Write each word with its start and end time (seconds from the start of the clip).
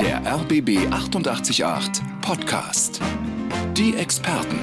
Der 0.00 0.22
RBB 0.24 0.90
888 0.90 2.02
Podcast. 2.22 2.98
Die 3.76 3.94
Experten. 3.94 4.58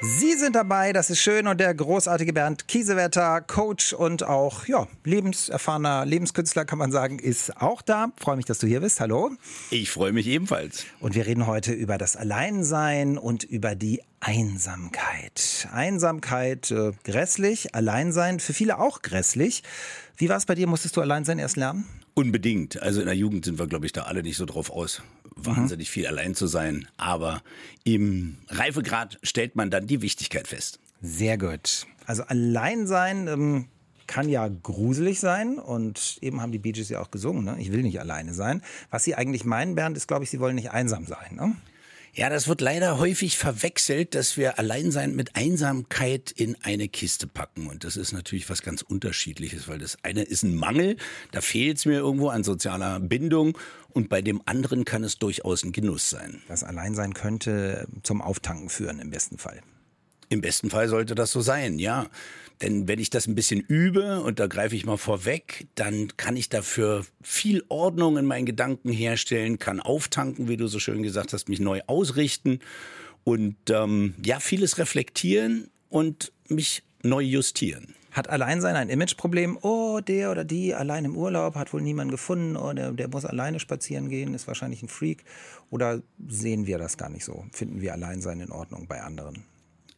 Sie 0.00 0.32
sind 0.34 0.56
dabei, 0.56 0.92
das 0.92 1.10
ist 1.10 1.20
schön. 1.20 1.46
Und 1.46 1.60
der 1.60 1.72
großartige 1.72 2.32
Bernd 2.32 2.66
Kiesewetter, 2.66 3.40
Coach 3.40 3.92
und 3.92 4.24
auch 4.24 4.66
ja, 4.66 4.88
lebenserfahrener 5.04 6.04
Lebenskünstler, 6.06 6.64
kann 6.64 6.80
man 6.80 6.90
sagen, 6.90 7.20
ist 7.20 7.56
auch 7.62 7.82
da. 7.82 8.08
Freue 8.16 8.34
mich, 8.34 8.44
dass 8.44 8.58
du 8.58 8.66
hier 8.66 8.80
bist. 8.80 8.98
Hallo. 8.98 9.30
Ich 9.70 9.92
freue 9.92 10.12
mich 10.12 10.26
ebenfalls. 10.26 10.86
Und 10.98 11.14
wir 11.14 11.24
reden 11.24 11.46
heute 11.46 11.72
über 11.72 11.96
das 11.96 12.16
Alleinsein 12.16 13.18
und 13.18 13.44
über 13.44 13.76
die 13.76 14.02
Einsamkeit. 14.18 15.68
Einsamkeit 15.72 16.72
äh, 16.72 16.90
grässlich, 17.04 17.76
Alleinsein 17.76 18.40
für 18.40 18.54
viele 18.54 18.80
auch 18.80 19.02
grässlich. 19.02 19.62
Wie 20.16 20.28
war 20.28 20.36
es 20.36 20.46
bei 20.46 20.56
dir? 20.56 20.66
Musstest 20.66 20.96
du 20.96 21.00
Alleinsein 21.00 21.38
erst 21.38 21.56
lernen? 21.56 21.86
Unbedingt. 22.14 22.82
Also 22.82 23.00
in 23.00 23.06
der 23.06 23.16
Jugend 23.16 23.44
sind 23.44 23.58
wir, 23.58 23.66
glaube 23.66 23.86
ich, 23.86 23.92
da 23.92 24.02
alle 24.02 24.22
nicht 24.22 24.36
so 24.36 24.44
drauf 24.44 24.70
aus, 24.70 25.02
wahnsinnig 25.34 25.90
viel 25.90 26.06
allein 26.06 26.34
zu 26.34 26.46
sein. 26.46 26.86
Aber 26.96 27.42
im 27.84 28.36
Reifegrad 28.48 29.18
stellt 29.22 29.56
man 29.56 29.70
dann 29.70 29.86
die 29.86 30.02
Wichtigkeit 30.02 30.46
fest. 30.46 30.78
Sehr 31.00 31.38
gut. 31.38 31.86
Also 32.06 32.24
allein 32.24 32.86
sein 32.86 33.28
ähm, 33.28 33.68
kann 34.06 34.28
ja 34.28 34.48
gruselig 34.48 35.20
sein 35.20 35.58
und 35.58 36.18
eben 36.20 36.42
haben 36.42 36.52
die 36.52 36.58
Bee 36.58 36.72
Gees 36.72 36.90
ja 36.90 37.00
auch 37.00 37.10
gesungen, 37.10 37.44
ne? 37.44 37.56
ich 37.58 37.72
will 37.72 37.82
nicht 37.82 37.98
alleine 37.98 38.34
sein. 38.34 38.62
Was 38.90 39.04
sie 39.04 39.14
eigentlich 39.14 39.44
meinen, 39.44 39.74
Bernd, 39.74 39.96
ist, 39.96 40.06
glaube 40.06 40.24
ich, 40.24 40.30
sie 40.30 40.40
wollen 40.40 40.54
nicht 40.54 40.70
einsam 40.70 41.06
sein. 41.06 41.36
Ne? 41.36 41.56
Ja, 42.14 42.28
das 42.28 42.46
wird 42.46 42.60
leider 42.60 42.98
häufig 42.98 43.38
verwechselt, 43.38 44.14
dass 44.14 44.36
wir 44.36 44.58
Alleinsein 44.58 45.16
mit 45.16 45.34
Einsamkeit 45.34 46.30
in 46.30 46.58
eine 46.62 46.86
Kiste 46.88 47.26
packen. 47.26 47.68
Und 47.68 47.84
das 47.84 47.96
ist 47.96 48.12
natürlich 48.12 48.50
was 48.50 48.60
ganz 48.60 48.82
Unterschiedliches, 48.82 49.66
weil 49.66 49.78
das 49.78 49.96
eine 50.02 50.22
ist 50.22 50.42
ein 50.42 50.54
Mangel, 50.54 50.98
da 51.30 51.40
fehlt 51.40 51.78
es 51.78 51.86
mir 51.86 51.94
irgendwo 51.94 52.28
an 52.28 52.44
sozialer 52.44 53.00
Bindung. 53.00 53.56
Und 53.88 54.10
bei 54.10 54.20
dem 54.20 54.42
anderen 54.44 54.84
kann 54.84 55.04
es 55.04 55.18
durchaus 55.18 55.64
ein 55.64 55.72
Genuss 55.72 56.10
sein. 56.10 56.42
Das 56.48 56.64
Alleinsein 56.64 57.14
könnte 57.14 57.88
zum 58.02 58.20
Auftanken 58.20 58.68
führen, 58.68 58.98
im 58.98 59.08
besten 59.08 59.38
Fall. 59.38 59.62
Im 60.32 60.40
besten 60.40 60.70
Fall 60.70 60.88
sollte 60.88 61.14
das 61.14 61.30
so 61.30 61.42
sein, 61.42 61.78
ja. 61.78 62.06
Denn 62.62 62.88
wenn 62.88 62.98
ich 62.98 63.10
das 63.10 63.26
ein 63.26 63.34
bisschen 63.34 63.60
übe, 63.60 64.22
und 64.22 64.40
da 64.40 64.46
greife 64.46 64.74
ich 64.74 64.86
mal 64.86 64.96
vorweg, 64.96 65.66
dann 65.74 66.16
kann 66.16 66.36
ich 66.38 66.48
dafür 66.48 67.04
viel 67.20 67.62
Ordnung 67.68 68.16
in 68.16 68.24
meinen 68.24 68.46
Gedanken 68.46 68.90
herstellen, 68.90 69.58
kann 69.58 69.78
auftanken, 69.78 70.48
wie 70.48 70.56
du 70.56 70.68
so 70.68 70.78
schön 70.78 71.02
gesagt 71.02 71.34
hast, 71.34 71.50
mich 71.50 71.60
neu 71.60 71.82
ausrichten 71.86 72.60
und 73.24 73.56
ähm, 73.68 74.14
ja, 74.24 74.40
vieles 74.40 74.78
reflektieren 74.78 75.68
und 75.90 76.32
mich 76.48 76.82
neu 77.02 77.20
justieren. 77.20 77.94
Hat 78.12 78.30
Alleinsein 78.30 78.76
ein 78.76 78.88
Imageproblem? 78.88 79.58
Oh, 79.60 80.00
der 80.00 80.30
oder 80.30 80.44
die 80.44 80.74
allein 80.74 81.04
im 81.04 81.14
Urlaub, 81.14 81.56
hat 81.56 81.74
wohl 81.74 81.82
niemanden 81.82 82.10
gefunden, 82.10 82.56
oh, 82.56 82.72
der, 82.72 82.92
der 82.92 83.08
muss 83.08 83.26
alleine 83.26 83.60
spazieren 83.60 84.08
gehen, 84.08 84.32
ist 84.32 84.48
wahrscheinlich 84.48 84.82
ein 84.82 84.88
Freak. 84.88 85.24
Oder 85.68 86.00
sehen 86.26 86.66
wir 86.66 86.78
das 86.78 86.96
gar 86.96 87.10
nicht 87.10 87.26
so? 87.26 87.44
Finden 87.52 87.82
wir 87.82 87.92
Alleinsein 87.92 88.40
in 88.40 88.50
Ordnung 88.50 88.86
bei 88.86 89.02
anderen? 89.02 89.44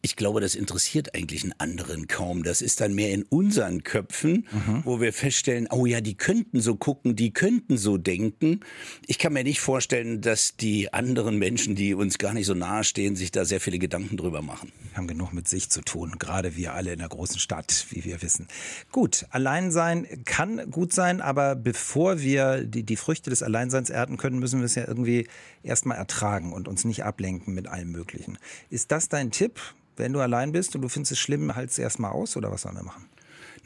Ich 0.05 0.15
glaube, 0.15 0.39
das 0.39 0.53
interessiert 0.53 1.15
eigentlich 1.15 1.41
einen 1.41 1.55
anderen 1.57 2.05
kaum. 2.05 2.43
Das 2.43 2.61
ist 2.61 2.79
dann 2.79 2.93
mehr 2.93 3.11
in 3.11 3.23
unseren 3.23 3.81
Köpfen, 3.81 4.45
mhm. 4.51 4.81
wo 4.83 5.01
wir 5.01 5.11
feststellen, 5.11 5.67
oh 5.71 5.87
ja, 5.87 5.99
die 5.99 6.13
könnten 6.13 6.61
so 6.61 6.75
gucken, 6.75 7.15
die 7.15 7.33
könnten 7.33 7.75
so 7.75 7.97
denken. 7.97 8.59
Ich 9.07 9.17
kann 9.17 9.33
mir 9.33 9.43
nicht 9.43 9.61
vorstellen, 9.61 10.21
dass 10.21 10.57
die 10.57 10.93
anderen 10.93 11.39
Menschen, 11.39 11.73
die 11.73 11.95
uns 11.95 12.19
gar 12.19 12.35
nicht 12.35 12.45
so 12.45 12.53
nahe 12.53 12.83
stehen, 12.83 13.15
sich 13.15 13.31
da 13.31 13.45
sehr 13.45 13.59
viele 13.59 13.79
Gedanken 13.79 14.15
drüber 14.15 14.43
machen. 14.43 14.71
Haben 14.93 15.07
genug 15.07 15.33
mit 15.33 15.47
sich 15.47 15.71
zu 15.71 15.81
tun, 15.81 16.17
gerade 16.19 16.55
wir 16.55 16.75
alle 16.75 16.93
in 16.93 16.99
der 16.99 17.09
großen 17.09 17.39
Stadt, 17.39 17.87
wie 17.89 18.05
wir 18.05 18.21
wissen. 18.21 18.47
Gut, 18.91 19.25
Alleinsein 19.31 20.05
kann 20.25 20.69
gut 20.69 20.93
sein, 20.93 21.19
aber 21.19 21.55
bevor 21.55 22.19
wir 22.21 22.63
die, 22.63 22.83
die 22.83 22.95
Früchte 22.95 23.31
des 23.31 23.41
Alleinseins 23.41 23.89
ernten 23.89 24.17
können, 24.17 24.37
müssen 24.37 24.59
wir 24.59 24.67
es 24.67 24.75
ja 24.75 24.87
irgendwie 24.87 25.25
erstmal 25.63 25.97
ertragen 25.97 26.53
und 26.53 26.67
uns 26.67 26.85
nicht 26.85 27.03
ablenken 27.03 27.55
mit 27.55 27.67
allem 27.67 27.91
Möglichen. 27.91 28.37
Ist 28.69 28.91
das 28.91 29.09
dein 29.09 29.31
Tipp? 29.31 29.59
Wenn 29.97 30.13
du 30.13 30.19
allein 30.19 30.51
bist 30.51 30.75
und 30.75 30.81
du 30.81 30.89
findest 30.89 31.13
es 31.13 31.19
schlimm, 31.19 31.55
halt 31.55 31.71
es 31.71 31.79
erstmal 31.79 32.11
aus 32.11 32.35
oder 32.37 32.51
was 32.51 32.63
sollen 32.63 32.75
wir 32.75 32.83
machen? 32.83 33.07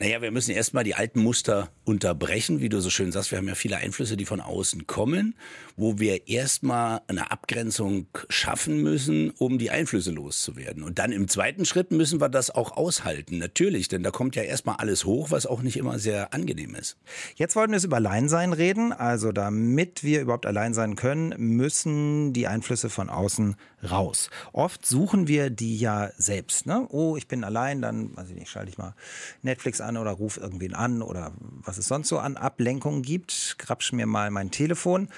Naja, 0.02 0.22
wir 0.22 0.32
müssen 0.32 0.52
erstmal 0.52 0.86
die 0.86 0.96
alten 0.96 1.22
Muster 1.22 1.72
unterbrechen, 1.84 2.62
wie 2.62 2.70
du 2.70 2.80
so 2.80 2.90
schön 2.90 3.12
sagst. 3.12 3.32
Wir 3.32 3.38
haben 3.38 3.50
ja 3.50 3.56
viele 3.56 3.76
Einflüsse, 3.76 4.16
die 4.16 4.24
von 4.24 4.40
außen 4.40 4.88
kommen, 4.88 5.36
wo 5.76 6.00
wir 6.00 6.30
erstmal 6.30 7.02
eine 7.08 7.32
Abgrenzung 7.32 8.08
schaffen 8.30 8.82
müssen, 8.82 9.32
um 9.32 9.58
die 9.58 9.72
Einflüsse 9.72 10.12
loszuwerden. 10.12 10.84
Und 10.84 11.00
dann 11.00 11.12
im 11.12 11.28
zweiten 11.28 11.66
Schritt 11.66 11.92
müssen 11.92 12.22
wir 12.22 12.30
das 12.30 12.50
auch 12.50 12.78
aushalten. 12.78 13.40
Natürlich, 13.40 13.90
denn 13.90 14.02
da 14.02 14.12
kommt 14.12 14.38
ja 14.38 14.44
erstmal 14.44 14.78
alles 14.78 15.04
hoch, 15.04 15.32
was 15.32 15.46
auch 15.46 15.62
nicht 15.62 15.76
immer 15.76 16.00
sehr 16.00 16.34
angenehm 16.34 16.76
ist. 16.76 16.96
Jetzt 17.36 17.58
wollten 17.58 17.74
wir 17.74 17.78
es 17.78 17.84
über 17.84 17.98
Alleinsein 17.98 18.54
reden. 18.54 18.94
Also 18.94 19.34
damit 19.34 20.06
wir 20.06 20.22
überhaupt 20.22 20.46
allein 20.46 20.74
sein 20.74 20.96
können, 20.96 21.34
müssen 21.38 22.32
die 22.32 22.48
Einflüsse 22.48 22.90
von 22.90 23.10
außen 23.10 23.58
raus. 23.90 24.30
Oft 24.54 24.86
suchen 24.86 25.28
wir 25.28 25.50
die 25.50 25.78
ja 25.78 26.12
selbst. 26.18 26.66
Ne? 26.66 26.88
Oh, 26.90 27.18
ich 27.18 27.28
bin 27.28 27.44
allein, 27.44 27.82
dann, 27.82 28.16
weiß 28.16 28.30
ich 28.30 28.36
nicht, 28.36 28.50
schalte 28.50 28.70
ich 28.70 28.78
mal 28.78 28.96
Netflix 29.42 29.82
an 29.82 29.89
an 29.90 29.98
oder 29.98 30.12
ruf 30.12 30.38
irgendwen 30.38 30.74
an 30.74 31.02
oder 31.02 31.34
was 31.40 31.78
es 31.78 31.88
sonst 31.88 32.08
so 32.08 32.20
an 32.20 32.38
Ablenkungen 32.38 33.02
gibt. 33.02 33.56
Grabsch 33.58 33.92
mir 33.92 34.06
mal 34.06 34.32
mein 34.32 34.52
Telefon. 34.52 35.10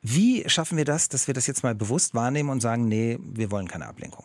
Wie 0.00 0.48
schaffen 0.48 0.78
wir 0.78 0.84
das, 0.84 1.08
dass 1.08 1.26
wir 1.26 1.34
das 1.34 1.46
jetzt 1.46 1.62
mal 1.62 1.74
bewusst 1.74 2.14
wahrnehmen 2.14 2.48
und 2.48 2.60
sagen, 2.60 2.88
nee, 2.88 3.18
wir 3.20 3.50
wollen 3.50 3.68
keine 3.68 3.86
Ablenkung? 3.86 4.24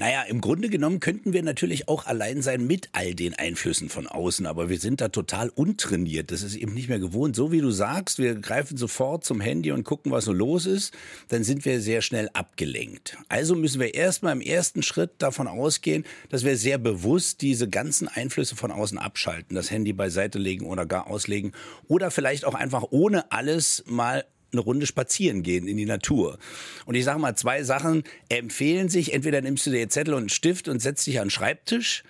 Naja, 0.00 0.22
im 0.22 0.40
Grunde 0.40 0.70
genommen 0.70 0.98
könnten 0.98 1.34
wir 1.34 1.42
natürlich 1.42 1.86
auch 1.86 2.06
allein 2.06 2.40
sein 2.40 2.66
mit 2.66 2.88
all 2.92 3.14
den 3.14 3.34
Einflüssen 3.34 3.90
von 3.90 4.06
außen, 4.06 4.46
aber 4.46 4.70
wir 4.70 4.78
sind 4.78 5.02
da 5.02 5.10
total 5.10 5.50
untrainiert. 5.50 6.30
Das 6.30 6.42
ist 6.42 6.54
eben 6.54 6.72
nicht 6.72 6.88
mehr 6.88 6.98
gewohnt. 6.98 7.36
So 7.36 7.52
wie 7.52 7.60
du 7.60 7.70
sagst, 7.70 8.18
wir 8.18 8.34
greifen 8.36 8.78
sofort 8.78 9.26
zum 9.26 9.42
Handy 9.42 9.72
und 9.72 9.84
gucken, 9.84 10.10
was 10.10 10.24
so 10.24 10.32
los 10.32 10.64
ist, 10.64 10.94
dann 11.28 11.44
sind 11.44 11.66
wir 11.66 11.82
sehr 11.82 12.00
schnell 12.00 12.30
abgelenkt. 12.32 13.18
Also 13.28 13.54
müssen 13.54 13.78
wir 13.78 13.92
erstmal 13.92 14.32
im 14.32 14.40
ersten 14.40 14.82
Schritt 14.82 15.10
davon 15.18 15.46
ausgehen, 15.46 16.06
dass 16.30 16.46
wir 16.46 16.56
sehr 16.56 16.78
bewusst 16.78 17.42
diese 17.42 17.68
ganzen 17.68 18.08
Einflüsse 18.08 18.56
von 18.56 18.70
außen 18.70 18.96
abschalten, 18.96 19.54
das 19.54 19.70
Handy 19.70 19.92
beiseite 19.92 20.38
legen 20.38 20.64
oder 20.64 20.86
gar 20.86 21.08
auslegen 21.08 21.52
oder 21.88 22.10
vielleicht 22.10 22.46
auch 22.46 22.54
einfach 22.54 22.84
ohne 22.88 23.30
alles 23.32 23.84
mal 23.86 24.24
eine 24.52 24.60
Runde 24.60 24.86
spazieren 24.86 25.42
gehen 25.42 25.66
in 25.66 25.76
die 25.76 25.86
Natur. 25.86 26.38
Und 26.86 26.94
ich 26.94 27.04
sage 27.04 27.18
mal, 27.18 27.36
zwei 27.36 27.62
Sachen 27.62 28.04
empfehlen 28.28 28.88
sich. 28.88 29.12
Entweder 29.12 29.40
nimmst 29.40 29.66
du 29.66 29.70
dir 29.70 29.88
Zettel 29.88 30.14
und 30.14 30.20
einen 30.20 30.28
Stift 30.28 30.68
und 30.68 30.80
setzt 30.80 31.06
dich 31.06 31.20
an 31.20 31.26
den 31.26 31.30
Schreibtisch 31.30 32.02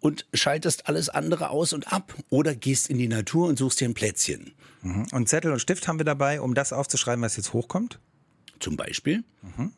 und 0.00 0.26
schaltest 0.34 0.88
alles 0.88 1.08
andere 1.08 1.50
aus 1.50 1.72
und 1.72 1.92
ab. 1.92 2.14
Oder 2.30 2.54
gehst 2.54 2.90
in 2.90 2.98
die 2.98 3.08
Natur 3.08 3.48
und 3.48 3.58
suchst 3.58 3.80
dir 3.80 3.88
ein 3.88 3.94
Plätzchen. 3.94 4.52
Mhm. 4.82 5.06
Und 5.12 5.28
Zettel 5.28 5.52
und 5.52 5.60
Stift 5.60 5.88
haben 5.88 5.98
wir 5.98 6.04
dabei, 6.04 6.40
um 6.40 6.54
das 6.54 6.72
aufzuschreiben, 6.72 7.22
was 7.22 7.36
jetzt 7.36 7.52
hochkommt? 7.52 8.00
Zum 8.60 8.76
Beispiel. 8.76 9.24
Mhm. 9.42 9.72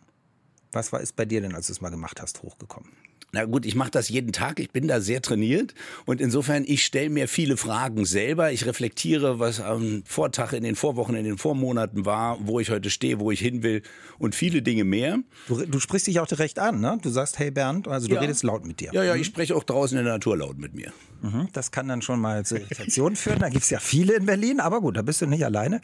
Was 0.73 0.93
war 0.93 1.01
ist 1.01 1.17
bei 1.17 1.25
dir 1.25 1.41
denn, 1.41 1.55
als 1.55 1.69
du 1.69 1.73
es 1.73 1.81
mal 1.81 1.91
gemacht 1.91 2.21
hast, 2.21 2.43
hochgekommen? 2.43 2.91
Na 3.37 3.45
gut, 3.45 3.67
ich 3.67 3.75
mache 3.75 3.91
das 3.91 4.09
jeden 4.09 4.33
Tag, 4.33 4.61
ich 4.61 4.71
bin 4.71 4.89
da 4.89 4.99
sehr 4.99 5.21
trainiert 5.21 5.75
und 6.07 6.23
insofern, 6.23 6.65
ich 6.67 6.87
stelle 6.87 7.11
mir 7.11 7.29
viele 7.29 7.59
Fragen 7.59 8.07
selber. 8.07 8.51
Ich 8.51 8.65
reflektiere, 8.65 9.39
was 9.39 9.61
am 9.61 10.03
Vortag, 10.07 10.55
in 10.55 10.63
den 10.63 10.75
Vorwochen, 10.75 11.15
in 11.17 11.25
den 11.25 11.37
Vormonaten 11.37 12.07
war, 12.07 12.39
wo 12.41 12.61
ich 12.61 12.71
heute 12.71 12.89
stehe, 12.89 13.21
wo 13.21 13.31
ich 13.31 13.41
hin 13.41 13.63
will 13.63 13.83
und 14.19 14.35
viele 14.35 14.63
Dinge 14.63 14.85
mehr. 14.85 15.19
Du, 15.49 15.67
du 15.67 15.81
sprichst 15.81 16.07
dich 16.07 16.19
auch 16.19 16.27
direkt 16.27 16.59
an, 16.59 16.81
ne? 16.81 16.99
Du 17.03 17.11
sagst, 17.11 17.39
hey 17.39 17.51
Bernd, 17.51 17.89
also 17.89 18.09
du 18.09 18.15
ja. 18.15 18.23
redest 18.23 18.43
laut 18.43 18.65
mit 18.65 18.81
dir. 18.81 18.89
Ja, 18.95 19.05
ja, 19.05 19.15
mhm. 19.15 19.21
ich 19.21 19.27
spreche 19.27 19.55
auch 19.55 19.65
draußen 19.65 19.99
in 19.99 20.05
der 20.05 20.15
Natur 20.15 20.39
laut 20.39 20.57
mit 20.57 20.75
mir. 20.75 20.91
Mhm. 21.21 21.49
Das 21.53 21.71
kann 21.71 21.89
dann 21.89 22.01
schon 22.01 22.21
mal 22.21 22.45
zu 22.47 22.57
Irritationen 22.57 23.17
führen. 23.17 23.41
Da 23.41 23.49
gibt's 23.51 23.71
ja 23.71 23.81
viele 23.81 24.15
in 24.15 24.27
Berlin, 24.27 24.61
aber 24.61 24.81
gut, 24.81 24.97
da 24.97 25.03
bist 25.03 25.21
du 25.21 25.27
nicht 25.27 25.45
alleine. 25.45 25.81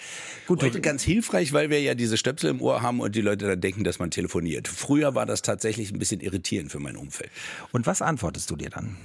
Gut, 0.46 0.62
Heute 0.62 0.80
ganz 0.80 1.02
hilfreich, 1.02 1.52
weil 1.52 1.68
wir 1.68 1.82
ja 1.82 1.94
diese 1.94 2.16
Stöpsel 2.16 2.50
im 2.50 2.62
Ohr 2.62 2.82
haben 2.82 3.00
und 3.00 3.14
die 3.14 3.20
Leute 3.20 3.46
dann 3.46 3.60
denken, 3.60 3.84
dass 3.84 3.98
man 3.98 4.10
telefoniert. 4.10 4.68
Früher 4.68 5.14
war 5.14 5.26
das 5.26 5.42
tatsächlich 5.42 5.92
ein 5.92 5.98
bisschen 5.98 6.20
irritierend 6.20 6.70
für 6.70 6.80
mein 6.80 6.96
Umfeld. 6.96 7.30
Und 7.72 7.86
was 7.86 8.02
antwortest 8.02 8.50
du 8.50 8.56
dir 8.56 8.70
dann? 8.70 8.96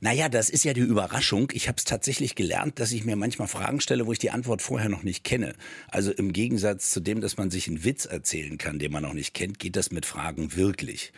Naja, 0.00 0.28
das 0.28 0.50
ist 0.50 0.64
ja 0.64 0.74
die 0.74 0.80
Überraschung. 0.80 1.50
Ich 1.54 1.68
habe 1.68 1.76
es 1.78 1.84
tatsächlich 1.84 2.34
gelernt, 2.34 2.78
dass 2.80 2.92
ich 2.92 3.04
mir 3.04 3.16
manchmal 3.16 3.48
Fragen 3.48 3.80
stelle, 3.80 4.06
wo 4.06 4.12
ich 4.12 4.18
die 4.18 4.30
Antwort 4.30 4.62
vorher 4.62 4.88
noch 4.88 5.02
nicht 5.02 5.24
kenne. 5.24 5.54
Also 5.88 6.12
im 6.12 6.32
Gegensatz 6.32 6.90
zu 6.90 7.00
dem, 7.00 7.20
dass 7.20 7.36
man 7.36 7.50
sich 7.50 7.68
einen 7.68 7.84
Witz 7.84 8.04
erzählen 8.04 8.58
kann, 8.58 8.78
den 8.78 8.92
man 8.92 9.02
noch 9.02 9.14
nicht 9.14 9.34
kennt, 9.34 9.58
geht 9.58 9.76
das 9.76 9.90
mit 9.90 10.04
Fragen 10.04 10.54
wirklich. 10.54 11.12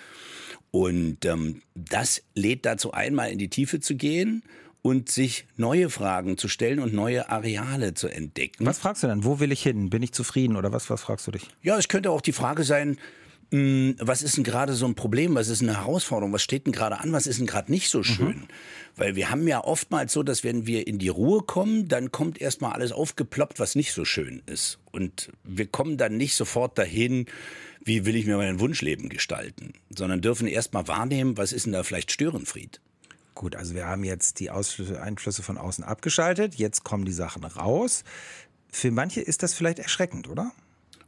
Und 0.70 1.24
ähm, 1.24 1.62
das 1.74 2.22
lädt 2.34 2.66
dazu 2.66 2.92
ein, 2.92 3.14
mal 3.14 3.30
in 3.30 3.38
die 3.38 3.48
Tiefe 3.48 3.80
zu 3.80 3.96
gehen 3.96 4.42
und 4.82 5.10
sich 5.10 5.46
neue 5.56 5.90
Fragen 5.90 6.38
zu 6.38 6.48
stellen 6.48 6.78
und 6.78 6.92
neue 6.92 7.30
Areale 7.30 7.94
zu 7.94 8.08
entdecken. 8.08 8.64
Was 8.64 8.78
fragst 8.78 9.02
du 9.02 9.06
dann? 9.06 9.24
Wo 9.24 9.40
will 9.40 9.50
ich 9.50 9.62
hin? 9.62 9.90
Bin 9.90 10.02
ich 10.02 10.12
zufrieden 10.12 10.56
oder 10.56 10.72
was, 10.72 10.88
was 10.88 11.02
fragst 11.02 11.26
du 11.26 11.32
dich? 11.32 11.48
Ja, 11.62 11.76
es 11.78 11.88
könnte 11.88 12.10
auch 12.10 12.20
die 12.20 12.32
Frage 12.32 12.64
sein, 12.64 12.96
was 13.50 14.22
ist 14.22 14.36
denn 14.36 14.44
gerade 14.44 14.74
so 14.74 14.84
ein 14.84 14.94
Problem? 14.94 15.34
Was 15.34 15.48
ist 15.48 15.62
eine 15.62 15.78
Herausforderung? 15.78 16.34
Was 16.34 16.42
steht 16.42 16.66
denn 16.66 16.72
gerade 16.72 17.00
an? 17.00 17.12
Was 17.12 17.26
ist 17.26 17.38
denn 17.38 17.46
gerade 17.46 17.70
nicht 17.72 17.88
so 17.88 18.02
schön? 18.02 18.40
Mhm. 18.40 18.48
Weil 18.96 19.16
wir 19.16 19.30
haben 19.30 19.48
ja 19.48 19.64
oftmals 19.64 20.12
so, 20.12 20.22
dass 20.22 20.44
wenn 20.44 20.66
wir 20.66 20.86
in 20.86 20.98
die 20.98 21.08
Ruhe 21.08 21.42
kommen, 21.42 21.88
dann 21.88 22.12
kommt 22.12 22.40
erstmal 22.40 22.72
alles 22.72 22.92
aufgeploppt, 22.92 23.58
was 23.58 23.74
nicht 23.74 23.92
so 23.92 24.04
schön 24.04 24.42
ist. 24.44 24.78
Und 24.92 25.30
wir 25.44 25.66
kommen 25.66 25.96
dann 25.96 26.18
nicht 26.18 26.34
sofort 26.34 26.76
dahin, 26.76 27.24
wie 27.82 28.04
will 28.04 28.16
ich 28.16 28.26
mir 28.26 28.36
mein 28.36 28.60
Wunschleben 28.60 29.08
gestalten, 29.08 29.72
sondern 29.88 30.20
dürfen 30.20 30.46
erstmal 30.46 30.86
wahrnehmen, 30.86 31.38
was 31.38 31.52
ist 31.52 31.64
denn 31.64 31.72
da 31.72 31.84
vielleicht 31.84 32.12
Störenfried? 32.12 32.82
Gut, 33.34 33.56
also 33.56 33.74
wir 33.74 33.86
haben 33.86 34.04
jetzt 34.04 34.40
die 34.40 34.50
Ausflüsse, 34.50 35.00
Einflüsse 35.00 35.42
von 35.42 35.56
außen 35.56 35.84
abgeschaltet. 35.84 36.56
Jetzt 36.56 36.84
kommen 36.84 37.06
die 37.06 37.12
Sachen 37.12 37.44
raus. 37.44 38.04
für 38.70 38.90
manche 38.90 39.22
ist 39.22 39.42
das 39.42 39.54
vielleicht 39.54 39.78
erschreckend, 39.78 40.28
oder? 40.28 40.52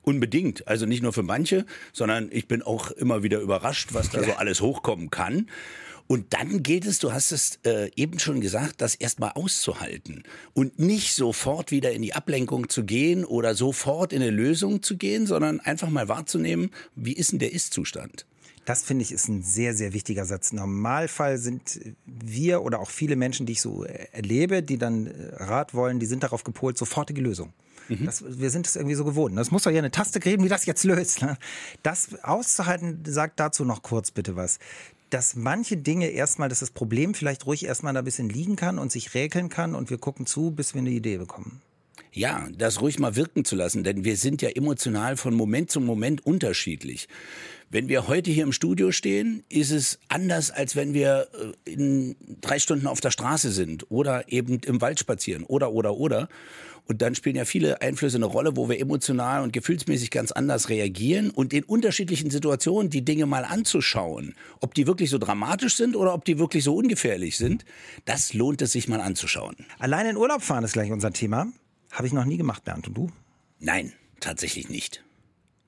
Unbedingt. 0.02 0.67
Also 0.67 0.87
nicht 0.87 1.02
nur 1.02 1.12
für 1.12 1.23
manche, 1.23 1.67
sondern 1.93 2.29
ich 2.32 2.49
bin 2.49 2.62
auch 2.62 2.91
immer 2.91 3.23
wieder 3.23 3.41
überrascht, 3.41 3.91
was 3.93 4.11
da 4.11 4.23
so 4.23 4.32
alles 4.32 4.61
hochkommen 4.61 5.11
kann. 5.11 5.47
Und 6.11 6.35
dann 6.35 6.64
gilt 6.64 6.87
es, 6.87 6.99
du 6.99 7.12
hast 7.12 7.31
es 7.31 7.61
äh, 7.64 7.88
eben 7.94 8.19
schon 8.19 8.41
gesagt, 8.41 8.81
das 8.81 8.97
erstmal 8.97 9.31
auszuhalten 9.37 10.25
und 10.55 10.81
nicht 10.81 11.14
sofort 11.14 11.70
wieder 11.70 11.93
in 11.93 12.02
die 12.02 12.14
Ablenkung 12.14 12.69
zu 12.69 12.85
gehen 12.85 13.25
oder 13.25 13.55
sofort 13.55 14.12
in 14.12 14.20
eine 14.20 14.32
Lösung 14.32 14.82
zu 14.82 14.97
gehen, 14.97 15.29
sondern 15.29 15.61
einfach 15.61 15.88
mal 15.88 16.08
wahrzunehmen, 16.08 16.70
wie 16.96 17.12
ist 17.12 17.31
denn 17.31 17.38
der 17.38 17.53
Ist-Zustand? 17.53 18.26
Das 18.64 18.82
finde 18.82 19.05
ich 19.05 19.12
ist 19.12 19.29
ein 19.29 19.43
sehr, 19.43 19.73
sehr 19.75 19.93
wichtiger 19.93 20.25
Satz. 20.25 20.53
Normalfall 20.53 21.38
sind 21.38 21.81
wir 22.06 22.62
oder 22.62 22.81
auch 22.81 22.91
viele 22.91 23.14
Menschen, 23.14 23.46
die 23.46 23.53
ich 23.53 23.61
so 23.61 23.85
erlebe, 23.85 24.64
die 24.64 24.79
dann 24.79 25.06
äh, 25.06 25.35
Rat 25.37 25.75
wollen, 25.75 26.00
die 26.00 26.06
sind 26.06 26.25
darauf 26.25 26.43
gepolt, 26.43 26.76
sofortige 26.76 27.20
Lösung. 27.20 27.53
Mhm. 27.90 28.06
Das, 28.06 28.25
wir 28.26 28.50
sind 28.50 28.66
es 28.66 28.76
irgendwie 28.76 28.94
so 28.94 29.04
gewohnt. 29.04 29.37
Das 29.37 29.50
muss 29.50 29.64
doch 29.64 29.70
ja 29.70 29.78
eine 29.78 29.90
Taste 29.90 30.20
kriegen, 30.20 30.44
wie 30.44 30.48
das 30.48 30.66
jetzt 30.66 30.84
löst. 30.84 31.22
Ne? 31.22 31.37
Das 31.82 32.22
auszuhalten, 32.22 33.02
sagt 33.06 33.40
dazu 33.40 33.64
noch 33.64 33.82
kurz 33.82 34.10
bitte 34.10 34.37
was 34.37 34.58
dass 35.10 35.34
manche 35.34 35.76
Dinge 35.76 36.08
erstmal, 36.08 36.48
dass 36.48 36.60
das 36.60 36.70
Problem 36.70 37.14
vielleicht 37.14 37.46
ruhig 37.46 37.64
erstmal 37.64 37.92
da 37.92 37.98
ein 37.98 38.04
bisschen 38.04 38.28
liegen 38.28 38.56
kann 38.56 38.78
und 38.78 38.92
sich 38.92 39.12
räkeln 39.14 39.48
kann 39.48 39.75
und 39.75 39.90
wir 39.90 39.98
gucken 39.98 40.25
zu, 40.25 40.52
bis 40.52 40.75
wir 40.75 40.81
eine 40.81 40.90
Idee 40.90 41.19
bekommen. 41.19 41.60
Ja, 42.12 42.48
das 42.56 42.81
ruhig 42.81 42.98
mal 42.98 43.14
wirken 43.14 43.44
zu 43.44 43.54
lassen, 43.54 43.84
denn 43.84 44.04
wir 44.04 44.16
sind 44.16 44.43
ja 44.43 44.48
emotional 44.48 45.16
von 45.16 45.34
Moment 45.34 45.70
zu 45.70 45.81
Moment 45.81 46.26
unterschiedlich. 46.26 47.08
Wenn 47.69 47.88
wir 47.88 48.08
heute 48.08 48.32
hier 48.32 48.43
im 48.43 48.52
Studio 48.52 48.90
stehen, 48.90 49.44
ist 49.48 49.70
es 49.70 50.00
anders, 50.08 50.50
als 50.50 50.75
wenn 50.75 50.93
wir 50.93 51.28
äh, 51.66 51.70
in 51.70 52.16
drei 52.40 52.58
Stunden 52.58 52.88
auf 52.88 53.00
der 53.00 53.12
Straße 53.12 53.52
sind 53.52 53.93
oder 53.93 54.25
eben 54.32 54.58
im 54.66 54.81
Wald 54.81 54.98
spazieren 54.98 55.44
oder, 55.44 55.70
oder, 55.70 55.96
oder. 55.96 56.28
Und 56.90 57.02
dann 57.02 57.14
spielen 57.14 57.37
ja 57.37 57.44
viele 57.44 57.82
Einflüsse 57.82 58.16
eine 58.16 58.26
Rolle, 58.26 58.56
wo 58.56 58.69
wir 58.69 58.81
emotional 58.81 59.44
und 59.44 59.52
gefühlsmäßig 59.52 60.10
ganz 60.10 60.32
anders 60.32 60.70
reagieren 60.70 61.31
und 61.31 61.52
in 61.52 61.62
unterschiedlichen 61.62 62.31
Situationen 62.31 62.90
die 62.90 63.04
Dinge 63.04 63.26
mal 63.26 63.44
anzuschauen, 63.44 64.34
ob 64.58 64.75
die 64.75 64.88
wirklich 64.88 65.08
so 65.08 65.19
dramatisch 65.19 65.76
sind 65.76 65.94
oder 65.94 66.12
ob 66.12 66.25
die 66.25 66.40
wirklich 66.40 66.64
so 66.64 66.75
ungefährlich 66.75 67.37
sind, 67.37 67.64
das 68.06 68.34
lohnt 68.34 68.60
es 68.60 68.72
sich 68.72 68.88
mal 68.88 69.00
anzuschauen. 69.00 69.54
Allein 69.78 70.04
in 70.04 70.16
Urlaub 70.16 70.42
fahren 70.42 70.64
ist 70.64 70.72
gleich 70.72 70.90
unser 70.90 71.12
Thema. 71.12 71.46
Habe 71.92 72.08
ich 72.08 72.12
noch 72.12 72.25
nie 72.25 72.38
gemacht, 72.38 72.64
Bernd. 72.64 72.88
Und 72.88 72.96
du? 72.96 73.12
Nein, 73.60 73.93
tatsächlich 74.19 74.69
nicht. 74.69 75.04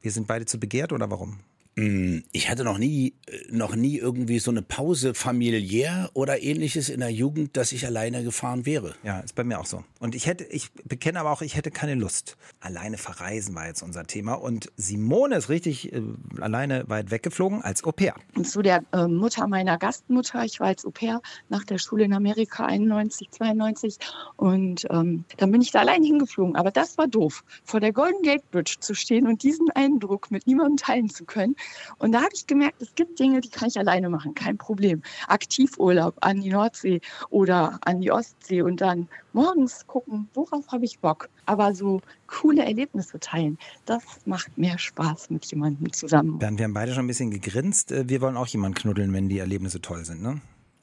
Wir 0.00 0.10
sind 0.10 0.26
beide 0.26 0.46
zu 0.46 0.58
begehrt 0.58 0.92
oder 0.92 1.08
warum? 1.08 1.38
Mm, 1.74 2.18
ich 2.32 2.50
hatte 2.50 2.64
noch 2.64 2.76
nie, 2.76 3.14
äh, 3.26 3.38
noch 3.50 3.74
nie 3.74 3.96
irgendwie 3.96 4.38
so 4.40 4.50
eine 4.50 4.60
Pause 4.60 5.14
familiär 5.14 6.10
oder 6.12 6.42
ähnliches 6.42 6.90
in 6.90 7.00
der 7.00 7.08
Jugend, 7.08 7.56
dass 7.56 7.72
ich 7.72 7.86
alleine 7.86 8.22
gefahren 8.24 8.66
wäre. 8.66 8.94
Ja, 9.02 9.20
ist 9.20 9.34
bei 9.34 9.42
mir 9.42 9.58
auch 9.58 9.64
so. 9.64 9.82
Und 9.98 10.14
ich 10.14 10.26
hätte, 10.26 10.44
ich 10.44 10.70
bekenne 10.84 11.20
aber 11.20 11.30
auch, 11.30 11.40
ich 11.40 11.56
hätte 11.56 11.70
keine 11.70 11.94
Lust. 11.94 12.36
Alleine 12.60 12.98
verreisen 12.98 13.54
war 13.54 13.66
jetzt 13.66 13.82
unser 13.82 14.04
Thema. 14.04 14.34
Und 14.34 14.70
Simone 14.76 15.36
ist 15.36 15.48
richtig 15.48 15.94
äh, 15.94 16.02
alleine 16.40 16.84
weit 16.88 17.10
weggeflogen 17.10 17.62
als 17.62 17.84
Au 17.84 17.92
pair. 17.92 18.14
Und 18.34 18.46
zu 18.46 18.60
der 18.60 18.84
äh, 18.92 19.06
Mutter 19.06 19.46
meiner 19.46 19.78
Gastmutter. 19.78 20.44
Ich 20.44 20.60
war 20.60 20.66
als 20.66 20.84
Au 20.84 20.90
pair 20.90 21.22
nach 21.48 21.64
der 21.64 21.78
Schule 21.78 22.04
in 22.04 22.12
Amerika 22.12 22.66
91, 22.66 23.30
92. 23.30 23.96
Und 24.36 24.86
ähm, 24.90 25.24
dann 25.38 25.50
bin 25.50 25.62
ich 25.62 25.70
da 25.70 25.80
allein 25.80 26.02
hingeflogen. 26.02 26.54
Aber 26.54 26.70
das 26.70 26.98
war 26.98 27.08
doof, 27.08 27.44
vor 27.64 27.80
der 27.80 27.94
Golden 27.94 28.22
Gate 28.22 28.50
Bridge 28.50 28.76
zu 28.80 28.94
stehen 28.94 29.26
und 29.26 29.42
diesen 29.42 29.70
Eindruck 29.70 30.30
mit 30.30 30.46
niemandem 30.46 30.76
teilen 30.76 31.08
zu 31.08 31.24
können. 31.24 31.56
Und 31.98 32.12
da 32.12 32.22
habe 32.22 32.30
ich 32.34 32.46
gemerkt, 32.46 32.80
es 32.82 32.94
gibt 32.94 33.18
Dinge, 33.18 33.40
die 33.40 33.48
kann 33.48 33.68
ich 33.68 33.78
alleine 33.78 34.08
machen, 34.08 34.34
kein 34.34 34.58
Problem. 34.58 35.02
Aktivurlaub 35.28 36.14
an 36.20 36.40
die 36.40 36.50
Nordsee 36.50 37.00
oder 37.30 37.78
an 37.84 38.00
die 38.00 38.10
Ostsee 38.10 38.62
und 38.62 38.80
dann 38.80 39.08
morgens 39.32 39.86
gucken, 39.86 40.28
worauf 40.34 40.66
habe 40.68 40.84
ich 40.84 40.98
Bock. 40.98 41.28
Aber 41.46 41.74
so 41.74 42.00
coole 42.26 42.64
Erlebnisse 42.64 43.18
teilen, 43.20 43.58
das 43.86 44.02
macht 44.24 44.56
mehr 44.56 44.78
Spaß 44.78 45.30
mit 45.30 45.44
jemandem 45.46 45.92
zusammen. 45.92 46.38
Bernd, 46.38 46.58
wir 46.58 46.64
haben 46.64 46.74
beide 46.74 46.92
schon 46.94 47.04
ein 47.04 47.08
bisschen 47.08 47.30
gegrinst. 47.30 47.92
Äh, 47.92 48.08
wir 48.08 48.20
wollen 48.20 48.36
auch 48.36 48.46
jemanden 48.46 48.78
knuddeln, 48.78 49.12
wenn 49.12 49.28
die 49.28 49.38
Erlebnisse 49.38 49.80
toll 49.80 50.04
sind, 50.04 50.22
ne? 50.22 50.40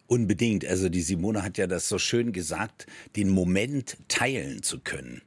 Unbedingt. 0.08 0.66
Also 0.66 0.90
die 0.90 1.02
Simone 1.02 1.44
hat 1.44 1.60
ja 1.60 1.68
das 1.68 1.88
so 1.88 2.00
schön 2.00 2.32
gesagt, 2.34 2.88
den 3.16 3.30
Moment 3.30 3.98
teilen 4.08 4.64
zu 4.64 4.80
können. 4.80 5.22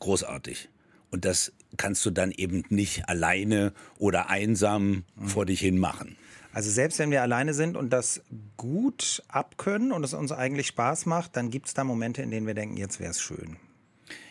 Großartig. 0.00 0.68
Und 1.10 1.24
das 1.24 1.52
kannst 1.76 2.04
du 2.06 2.10
dann 2.10 2.32
eben 2.32 2.64
nicht 2.68 3.08
alleine 3.08 3.72
oder 3.98 4.30
einsam 4.30 5.04
mhm. 5.16 5.28
vor 5.28 5.46
dich 5.46 5.60
hin 5.60 5.78
machen. 5.78 6.16
Also 6.52 6.70
selbst 6.70 6.98
wenn 6.98 7.10
wir 7.10 7.22
alleine 7.22 7.54
sind 7.54 7.76
und 7.76 7.90
das 7.90 8.22
gut 8.56 9.22
abkönnen 9.28 9.92
und 9.92 10.02
es 10.02 10.14
uns 10.14 10.32
eigentlich 10.32 10.66
Spaß 10.66 11.06
macht, 11.06 11.36
dann 11.36 11.50
gibt 11.50 11.68
es 11.68 11.74
da 11.74 11.84
Momente, 11.84 12.22
in 12.22 12.30
denen 12.30 12.46
wir 12.46 12.54
denken, 12.54 12.76
jetzt 12.76 13.00
wäre 13.00 13.10
es 13.10 13.20
schön. 13.20 13.56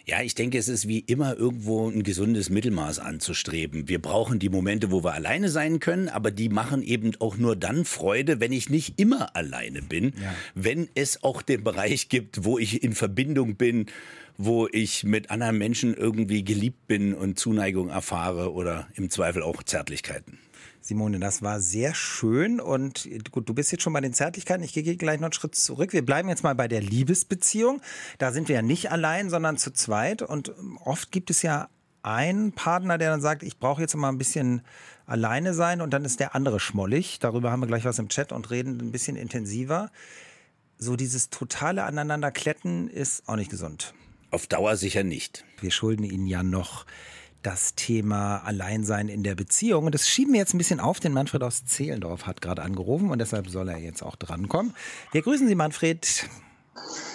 Ja, 0.09 0.21
ich 0.21 0.35
denke, 0.35 0.57
es 0.57 0.69
ist 0.69 0.87
wie 0.87 0.99
immer 0.99 1.35
irgendwo 1.35 1.89
ein 1.89 2.01
gesundes 2.01 2.49
Mittelmaß 2.49 2.99
anzustreben. 2.99 3.89
Wir 3.89 4.01
brauchen 4.01 4.39
die 4.39 4.47
Momente, 4.47 4.89
wo 4.89 5.03
wir 5.03 5.13
alleine 5.13 5.49
sein 5.49 5.81
können, 5.81 6.07
aber 6.07 6.31
die 6.31 6.47
machen 6.47 6.81
eben 6.81 7.11
auch 7.19 7.35
nur 7.35 7.57
dann 7.57 7.83
Freude, 7.83 8.39
wenn 8.39 8.53
ich 8.53 8.69
nicht 8.69 9.01
immer 9.01 9.35
alleine 9.35 9.81
bin, 9.81 10.13
ja. 10.21 10.33
wenn 10.55 10.87
es 10.95 11.23
auch 11.23 11.41
den 11.41 11.61
Bereich 11.61 12.07
gibt, 12.07 12.45
wo 12.45 12.57
ich 12.57 12.83
in 12.83 12.95
Verbindung 12.95 13.57
bin, 13.57 13.87
wo 14.37 14.69
ich 14.71 15.03
mit 15.03 15.29
anderen 15.29 15.57
Menschen 15.57 15.93
irgendwie 15.93 16.45
geliebt 16.45 16.87
bin 16.87 17.13
und 17.13 17.37
Zuneigung 17.37 17.89
erfahre 17.89 18.53
oder 18.53 18.87
im 18.95 19.09
Zweifel 19.09 19.43
auch 19.43 19.61
Zärtlichkeiten. 19.61 20.39
Simone, 20.87 21.19
das 21.19 21.41
war 21.41 21.59
sehr 21.59 21.93
schön 21.93 22.61
und 22.61 23.09
gut, 23.31 23.49
du 23.49 23.53
bist 23.53 23.73
jetzt 23.73 23.81
schon 23.81 23.91
bei 23.91 23.99
den 23.99 24.13
Zärtlichkeiten. 24.13 24.63
Ich 24.63 24.71
gehe 24.71 24.95
gleich 24.95 25.19
noch 25.19 25.25
einen 25.25 25.33
Schritt 25.33 25.53
zurück. 25.53 25.91
Wir 25.91 26.05
bleiben 26.05 26.29
jetzt 26.29 26.43
mal 26.43 26.55
bei 26.55 26.69
der 26.69 26.79
Liebesbeziehung. 26.79 27.81
Da 28.19 28.31
sind 28.31 28.47
wir 28.47 28.55
ja 28.55 28.61
nicht 28.61 28.89
allein, 28.89 29.29
sondern 29.29 29.57
zu 29.57 29.73
zweit 29.73 30.21
und 30.21 30.53
oft 30.85 31.11
gibt 31.11 31.29
es 31.29 31.41
ja 31.41 31.67
einen 32.03 32.53
Partner, 32.53 32.97
der 32.97 33.09
dann 33.09 33.19
sagt, 33.19 33.43
ich 33.43 33.59
brauche 33.59 33.81
jetzt 33.81 33.97
mal 33.97 34.07
ein 34.07 34.17
bisschen 34.17 34.61
alleine 35.05 35.53
sein 35.53 35.81
und 35.81 35.91
dann 35.91 36.05
ist 36.05 36.21
der 36.21 36.35
andere 36.35 36.57
schmollig. 36.61 37.19
Darüber 37.19 37.51
haben 37.51 37.59
wir 37.59 37.67
gleich 37.67 37.83
was 37.83 37.99
im 37.99 38.07
Chat 38.07 38.31
und 38.31 38.49
reden 38.49 38.79
ein 38.79 38.93
bisschen 38.93 39.17
intensiver. 39.17 39.91
So 40.77 40.95
dieses 40.95 41.29
totale 41.29 41.83
Aneinanderkletten 41.83 42.89
ist 42.89 43.27
auch 43.27 43.35
nicht 43.35 43.51
gesund. 43.51 43.93
Auf 44.31 44.47
Dauer 44.47 44.77
sicher 44.77 45.03
nicht. 45.03 45.43
Wir 45.59 45.71
schulden 45.71 46.05
Ihnen 46.05 46.27
ja 46.27 46.43
noch 46.43 46.85
das 47.43 47.75
Thema 47.75 48.37
Alleinsein 48.39 49.09
in 49.09 49.23
der 49.23 49.35
Beziehung. 49.35 49.85
Und 49.85 49.95
das 49.95 50.07
schieben 50.07 50.33
wir 50.33 50.39
jetzt 50.39 50.53
ein 50.53 50.57
bisschen 50.57 50.79
auf, 50.79 50.99
denn 50.99 51.13
Manfred 51.13 51.43
aus 51.43 51.65
Zehlendorf 51.65 52.25
hat 52.25 52.41
gerade 52.41 52.61
angerufen 52.61 53.11
und 53.11 53.19
deshalb 53.19 53.49
soll 53.49 53.69
er 53.69 53.77
jetzt 53.77 54.03
auch 54.03 54.15
drankommen. 54.15 54.73
Wir 55.11 55.21
grüßen 55.21 55.47
Sie, 55.47 55.55
Manfred. 55.55 56.27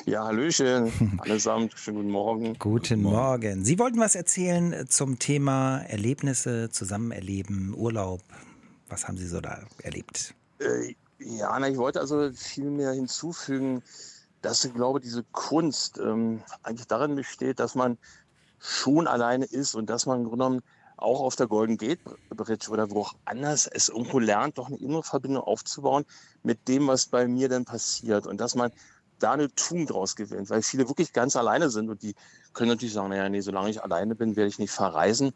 Ja, 0.06 0.24
Hallöchen, 0.24 1.18
allesamt, 1.18 1.74
schönen 1.76 1.98
guten 1.98 2.10
Morgen. 2.10 2.58
Guten 2.58 3.02
Morgen. 3.02 3.64
Sie 3.64 3.78
wollten 3.78 3.98
was 3.98 4.14
erzählen 4.14 4.86
zum 4.88 5.18
Thema 5.18 5.78
Erlebnisse, 5.82 6.70
Zusammenerleben, 6.70 7.74
Urlaub. 7.74 8.22
Was 8.88 9.06
haben 9.06 9.16
Sie 9.16 9.26
so 9.26 9.40
da 9.40 9.62
erlebt? 9.82 10.34
Äh, 10.58 10.94
ja, 11.18 11.56
na, 11.58 11.68
ich 11.68 11.76
wollte 11.76 12.00
also 12.00 12.32
viel 12.32 12.70
mehr 12.70 12.92
hinzufügen, 12.92 13.82
dass 14.40 14.64
ich 14.64 14.74
glaube, 14.74 15.00
diese 15.00 15.24
Kunst 15.30 15.98
ähm, 15.98 16.42
eigentlich 16.62 16.88
darin 16.88 17.14
besteht, 17.14 17.60
dass 17.60 17.74
man 17.74 17.96
schon 18.62 19.06
alleine 19.08 19.44
ist 19.44 19.74
und 19.74 19.90
dass 19.90 20.06
man 20.06 20.20
im 20.20 20.24
Grunde 20.24 20.44
genommen 20.44 20.62
auch 20.96 21.20
auf 21.20 21.34
der 21.34 21.48
Golden 21.48 21.76
Gate 21.76 21.98
Bridge 22.30 22.70
oder 22.70 22.90
wo 22.90 23.00
auch 23.00 23.14
anders 23.24 23.66
es 23.66 23.88
irgendwo 23.88 24.20
lernt, 24.20 24.56
doch 24.56 24.68
eine 24.68 24.76
innere 24.76 25.02
Verbindung 25.02 25.42
aufzubauen 25.42 26.04
mit 26.44 26.68
dem, 26.68 26.86
was 26.86 27.06
bei 27.06 27.26
mir 27.26 27.48
dann 27.48 27.64
passiert 27.64 28.26
und 28.26 28.40
dass 28.40 28.54
man 28.54 28.70
da 29.18 29.32
eine 29.32 29.52
Tugend 29.54 29.90
draus 29.90 30.14
gewinnt, 30.16 30.50
weil 30.50 30.62
viele 30.62 30.88
wirklich 30.88 31.12
ganz 31.12 31.34
alleine 31.36 31.70
sind 31.70 31.90
und 31.90 32.02
die 32.02 32.14
können 32.52 32.70
natürlich 32.70 32.94
sagen, 32.94 33.10
naja, 33.10 33.28
nee, 33.28 33.40
solange 33.40 33.70
ich 33.70 33.82
alleine 33.82 34.14
bin, 34.14 34.36
werde 34.36 34.48
ich 34.48 34.58
nicht 34.58 34.72
verreisen. 34.72 35.32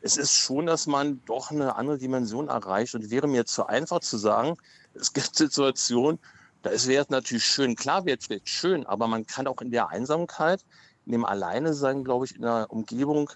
Es 0.00 0.16
ist 0.16 0.32
schon, 0.32 0.66
dass 0.66 0.86
man 0.86 1.20
doch 1.24 1.50
eine 1.50 1.74
andere 1.74 1.98
Dimension 1.98 2.48
erreicht 2.48 2.94
und 2.94 3.10
wäre 3.10 3.26
mir 3.26 3.44
zu 3.44 3.66
einfach 3.66 4.00
zu 4.00 4.18
sagen, 4.18 4.56
es 4.94 5.12
gibt 5.12 5.34
Situationen, 5.34 6.20
da 6.62 6.70
wäre 6.70 7.02
es 7.02 7.10
natürlich 7.10 7.44
schön, 7.44 7.76
klar 7.76 8.04
wäre 8.04 8.18
es 8.18 8.28
schön, 8.44 8.86
aber 8.86 9.06
man 9.06 9.26
kann 9.26 9.46
auch 9.46 9.60
in 9.60 9.70
der 9.70 9.88
Einsamkeit 9.88 10.64
in 11.08 11.12
dem 11.12 11.24
Alleine 11.24 11.72
sein, 11.72 12.04
glaube 12.04 12.26
ich, 12.26 12.36
in 12.36 12.44
einer 12.44 12.70
Umgebung, 12.70 13.30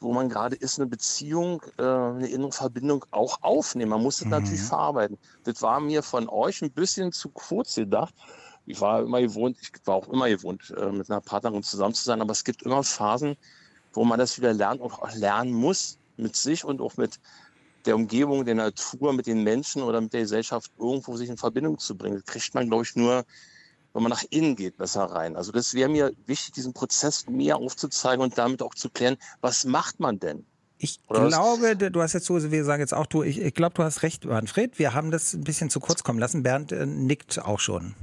wo 0.00 0.14
man 0.14 0.30
gerade 0.30 0.56
ist, 0.56 0.78
eine 0.78 0.88
Beziehung, 0.88 1.62
äh, 1.76 1.82
eine 1.82 2.26
innere 2.26 2.52
Verbindung 2.52 3.04
auch 3.10 3.42
aufnehmen. 3.42 3.90
Man 3.90 4.02
muss 4.02 4.16
das 4.16 4.24
mhm. 4.24 4.30
natürlich 4.30 4.62
verarbeiten. 4.62 5.18
Das 5.44 5.60
war 5.60 5.78
mir 5.78 6.02
von 6.02 6.26
euch 6.30 6.62
ein 6.62 6.70
bisschen 6.70 7.12
zu 7.12 7.28
kurz 7.28 7.74
gedacht. 7.74 8.14
Ich 8.64 8.80
war 8.80 9.02
immer 9.02 9.20
gewohnt, 9.20 9.58
ich 9.60 9.72
war 9.84 9.96
auch 9.96 10.08
immer 10.08 10.30
gewohnt, 10.30 10.72
äh, 10.74 10.90
mit 10.90 11.10
einer 11.10 11.20
Partnerin 11.20 11.62
zusammen 11.62 11.92
zu 11.92 12.02
sein, 12.02 12.22
aber 12.22 12.32
es 12.32 12.44
gibt 12.44 12.62
immer 12.62 12.82
Phasen, 12.82 13.36
wo 13.92 14.04
man 14.04 14.18
das 14.18 14.38
wieder 14.38 14.54
lernt 14.54 14.80
und 14.80 14.90
auch 14.90 15.14
lernen 15.14 15.52
muss, 15.52 15.98
mit 16.16 16.34
sich 16.34 16.64
und 16.64 16.80
auch 16.80 16.96
mit 16.96 17.20
der 17.84 17.94
Umgebung, 17.94 18.46
der 18.46 18.54
Natur, 18.54 19.12
mit 19.12 19.26
den 19.26 19.42
Menschen 19.42 19.82
oder 19.82 20.00
mit 20.00 20.14
der 20.14 20.22
Gesellschaft 20.22 20.72
irgendwo 20.78 21.14
sich 21.18 21.28
in 21.28 21.36
Verbindung 21.36 21.78
zu 21.78 21.94
bringen. 21.94 22.22
Das 22.24 22.24
kriegt 22.24 22.54
man, 22.54 22.68
glaube 22.68 22.84
ich, 22.84 22.96
nur 22.96 23.26
wenn 23.92 24.02
man 24.02 24.10
nach 24.10 24.24
innen 24.30 24.56
geht, 24.56 24.76
besser 24.76 25.04
rein. 25.04 25.36
Also 25.36 25.52
das 25.52 25.74
wäre 25.74 25.88
mir 25.88 26.12
wichtig, 26.26 26.52
diesen 26.52 26.72
Prozess 26.72 27.26
mehr 27.28 27.56
aufzuzeigen 27.56 28.22
und 28.22 28.38
damit 28.38 28.62
auch 28.62 28.74
zu 28.74 28.90
klären, 28.90 29.16
was 29.40 29.64
macht 29.64 30.00
man 30.00 30.18
denn? 30.18 30.46
Ich 30.78 30.98
Oder 31.08 31.28
glaube, 31.28 31.76
was? 31.78 31.92
du 31.92 32.00
hast 32.00 32.14
jetzt 32.14 32.24
so, 32.24 32.50
wir 32.50 32.64
sagen 32.64 32.80
jetzt 32.80 32.94
auch 32.94 33.06
du, 33.06 33.22
ich, 33.22 33.38
ich 33.40 33.52
glaube, 33.52 33.74
du 33.74 33.82
hast 33.82 34.02
recht, 34.02 34.24
Manfred. 34.24 34.78
Wir 34.78 34.94
haben 34.94 35.10
das 35.10 35.34
ein 35.34 35.44
bisschen 35.44 35.68
zu 35.68 35.78
kurz 35.78 36.02
kommen 36.04 36.18
lassen. 36.18 36.42
Bernd 36.42 36.72
äh, 36.72 36.86
nickt 36.86 37.38
auch 37.38 37.60
schon. 37.60 37.94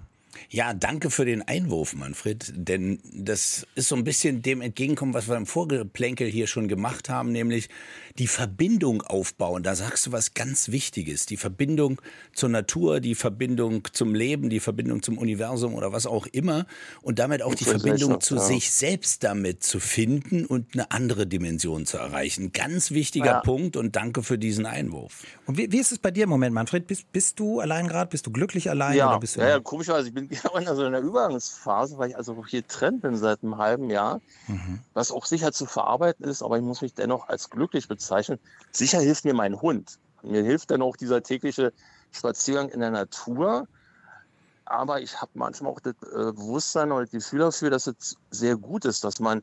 Ja, 0.50 0.74
danke 0.74 1.10
für 1.10 1.26
den 1.26 1.42
Einwurf, 1.42 1.94
Manfred, 1.94 2.54
denn 2.56 3.00
das 3.12 3.68
ist 3.76 3.90
so 3.90 3.96
ein 3.96 4.04
bisschen 4.04 4.42
dem 4.42 4.62
entgegenkommen, 4.62 5.14
was 5.14 5.28
wir 5.28 5.36
im 5.36 5.46
Vorgeplänkel 5.46 6.28
hier 6.28 6.48
schon 6.48 6.68
gemacht 6.68 7.10
haben, 7.10 7.32
nämlich 7.32 7.70
die 8.18 8.28
Verbindung 8.28 9.02
aufbauen. 9.04 9.64
Da 9.64 9.76
sagst 9.76 10.08
du 10.08 10.12
was 10.12 10.34
ganz 10.34 10.70
Wichtiges. 10.70 11.26
Die 11.26 11.38
Verbindung 11.38 12.02
zur 12.34 12.50
Natur, 12.50 13.00
die 13.00 13.16
Verbindung 13.16 13.88
zum 13.92 14.16
Leben, 14.16 14.50
die 14.50 14.60
Verbindung 14.60 15.04
zum 15.04 15.18
Universum 15.18 15.76
oder 15.76 15.92
was 15.92 16.06
auch 16.06 16.26
immer. 16.28 16.66
Und 17.02 17.20
damit 17.20 17.42
auch 17.42 17.54
die 17.54 17.66
Verbindung 17.66 18.20
zu 18.22 18.36
ja. 18.36 18.42
sich 18.42 18.72
selbst 18.72 19.24
damit 19.24 19.64
zu 19.64 19.80
finden 19.80 20.46
und 20.46 20.74
eine 20.74 20.92
andere 20.92 21.28
Dimension 21.28 21.86
zu 21.86 21.98
erreichen. 21.98 22.52
Ganz 22.54 22.92
wichtiger 22.92 23.26
ja. 23.26 23.40
Punkt 23.42 23.78
und 23.78 23.96
danke 23.96 24.24
für 24.24 24.38
diesen 24.38 24.66
Einwurf. 24.66 25.24
Und 25.46 25.58
wie, 25.58 25.72
wie 25.72 25.80
ist 25.80 25.92
es 25.92 26.00
bei 26.00 26.12
dir 26.12 26.24
im 26.24 26.30
Moment, 26.30 26.54
Manfred? 26.54 26.88
Bist, 26.88 27.12
bist 27.12 27.40
du 27.40 27.60
allein 27.60 27.88
gerade? 27.88 28.10
Bist 28.10 28.26
du 28.26 28.32
glücklich 28.32 28.70
allein? 28.70 28.98
Ja, 28.98 29.10
oder 29.10 29.20
bist 29.20 29.36
du 29.36 29.42
ja, 29.42 29.50
ja 29.50 29.60
komischerweise. 29.60 30.08
Ich 30.08 30.14
bin 30.14 30.27
genau 30.30 30.56
in 30.56 30.66
so 30.66 30.84
einer 30.84 31.00
Übergangsphase, 31.00 31.98
weil 31.98 32.10
ich 32.10 32.18
also 32.18 32.46
hier 32.46 32.62
getrennt 32.62 33.02
bin 33.02 33.16
seit 33.16 33.44
einem 33.44 33.58
halben 33.58 33.90
Jahr. 33.90 34.22
Mhm. 34.48 34.80
Was 34.94 35.12
auch 35.12 35.26
sicher 35.26 35.52
zu 35.52 35.66
verarbeiten 35.66 36.26
ist, 36.26 36.42
aber 36.42 36.58
ich 36.58 36.64
muss 36.64 36.82
mich 36.82 36.94
dennoch 36.94 37.28
als 37.28 37.50
glücklich 37.50 37.88
bezeichnen. 37.88 38.40
Sicher 38.72 39.00
hilft 39.00 39.26
mir 39.26 39.34
mein 39.34 39.62
Hund. 39.62 39.98
Mir 40.24 40.44
hilft 40.44 40.72
dann 40.72 40.82
auch 40.82 40.98
dieser 40.98 41.24
tägliche 41.24 41.74
Spaziergang 42.12 42.70
in 42.70 42.80
der 42.80 42.92
Natur. 42.92 43.68
Aber 44.66 45.00
ich 45.00 45.22
habe 45.22 45.32
manchmal 45.36 45.72
auch 45.72 45.80
das 45.80 45.94
äh, 46.04 46.34
Bewusstsein 46.34 46.92
oder 46.92 47.04
das 47.04 47.12
Gefühl 47.12 47.40
dafür, 47.40 47.70
dass 47.70 47.88
es 47.88 48.18
sehr 48.32 48.58
gut 48.58 48.84
ist, 48.84 49.04
dass 49.06 49.22
man 49.22 49.42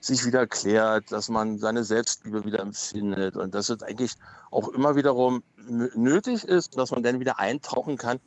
sich 0.00 0.26
wieder 0.26 0.46
klärt, 0.46 1.10
dass 1.10 1.30
man 1.30 1.58
seine 1.58 1.84
Selbstliebe 1.84 2.44
wieder 2.44 2.60
empfindet 2.60 3.36
und 3.36 3.54
dass 3.54 3.70
es 3.70 3.82
eigentlich 3.82 4.12
auch 4.50 4.68
immer 4.68 4.94
wiederum 4.94 5.42
nötig 5.56 6.44
ist, 6.44 6.76
dass 6.76 6.90
man 6.90 7.02
dann 7.02 7.18
wieder 7.18 7.38
eintauchen 7.38 7.96
kann 7.96 8.20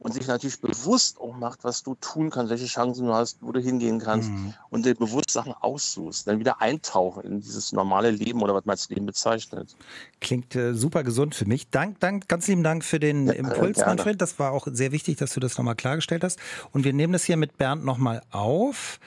und 0.00 0.14
sich 0.14 0.26
natürlich 0.26 0.60
bewusst 0.60 1.20
auch 1.20 1.36
macht, 1.36 1.62
was 1.62 1.82
du 1.82 1.94
tun 1.94 2.30
kannst, 2.30 2.50
welche 2.50 2.66
Chancen 2.66 3.06
du 3.06 3.14
hast, 3.14 3.38
wo 3.42 3.52
du 3.52 3.60
hingehen 3.60 4.00
kannst 4.00 4.30
mhm. 4.30 4.54
und 4.70 4.86
dir 4.86 4.94
bewusst 4.94 5.30
Sachen 5.30 5.52
aussuchst, 5.52 6.26
dann 6.26 6.40
wieder 6.40 6.60
eintauchen 6.60 7.22
in 7.24 7.40
dieses 7.40 7.72
normale 7.72 8.10
Leben 8.10 8.40
oder 8.40 8.54
was 8.54 8.64
man 8.64 8.72
als 8.72 8.88
Leben 8.88 9.04
bezeichnet. 9.04 9.76
Klingt 10.20 10.56
äh, 10.56 10.74
super 10.74 11.04
gesund 11.04 11.34
für 11.34 11.44
mich. 11.44 11.68
Dank, 11.68 12.00
dank, 12.00 12.28
ganz 12.28 12.48
lieben 12.48 12.62
Dank 12.62 12.82
für 12.82 12.98
den 12.98 13.26
ja, 13.26 13.34
Impuls. 13.34 13.78
Manfred. 13.78 14.20
Das 14.20 14.38
war 14.38 14.52
auch 14.52 14.66
sehr 14.70 14.90
wichtig, 14.90 15.18
dass 15.18 15.34
du 15.34 15.40
das 15.40 15.58
nochmal 15.58 15.76
klargestellt 15.76 16.24
hast. 16.24 16.38
Und 16.72 16.84
wir 16.84 16.94
nehmen 16.94 17.12
das 17.12 17.24
hier 17.24 17.36
mit 17.36 17.58
Bernd 17.58 17.84
nochmal 17.84 18.22
auf. 18.30 19.00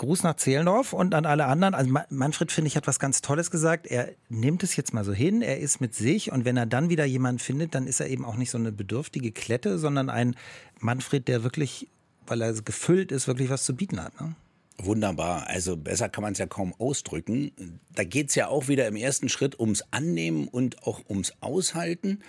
Gruß 0.00 0.22
nach 0.22 0.36
Zehlendorf 0.36 0.94
und 0.94 1.14
an 1.14 1.26
alle 1.26 1.44
anderen. 1.44 1.74
Also 1.74 1.92
Manfred, 2.08 2.50
finde 2.50 2.68
ich, 2.68 2.76
hat 2.76 2.86
was 2.86 2.98
ganz 2.98 3.20
Tolles 3.20 3.50
gesagt. 3.50 3.86
Er 3.86 4.08
nimmt 4.30 4.62
es 4.62 4.74
jetzt 4.74 4.94
mal 4.94 5.04
so 5.04 5.12
hin, 5.12 5.42
er 5.42 5.58
ist 5.58 5.82
mit 5.82 5.94
sich 5.94 6.32
und 6.32 6.46
wenn 6.46 6.56
er 6.56 6.64
dann 6.64 6.88
wieder 6.88 7.04
jemanden 7.04 7.38
findet, 7.38 7.74
dann 7.74 7.86
ist 7.86 8.00
er 8.00 8.08
eben 8.08 8.24
auch 8.24 8.36
nicht 8.36 8.50
so 8.50 8.56
eine 8.56 8.72
bedürftige 8.72 9.30
Klette, 9.30 9.78
sondern 9.78 10.08
ein 10.08 10.36
Manfred, 10.78 11.28
der 11.28 11.44
wirklich, 11.44 11.86
weil 12.26 12.40
er 12.40 12.54
gefüllt 12.54 13.12
ist, 13.12 13.28
wirklich 13.28 13.50
was 13.50 13.64
zu 13.64 13.76
bieten 13.76 14.02
hat. 14.02 14.18
Ne? 14.18 14.34
Wunderbar. 14.78 15.46
Also 15.48 15.76
besser 15.76 16.08
kann 16.08 16.22
man 16.22 16.32
es 16.32 16.38
ja 16.38 16.46
kaum 16.46 16.72
ausdrücken. 16.78 17.78
Da 17.94 18.02
geht 18.02 18.30
es 18.30 18.36
ja 18.36 18.48
auch 18.48 18.68
wieder 18.68 18.88
im 18.88 18.96
ersten 18.96 19.28
Schritt 19.28 19.60
ums 19.60 19.84
Annehmen 19.90 20.48
und 20.48 20.82
auch 20.86 21.02
ums 21.10 21.34
Aushalten. 21.40 22.20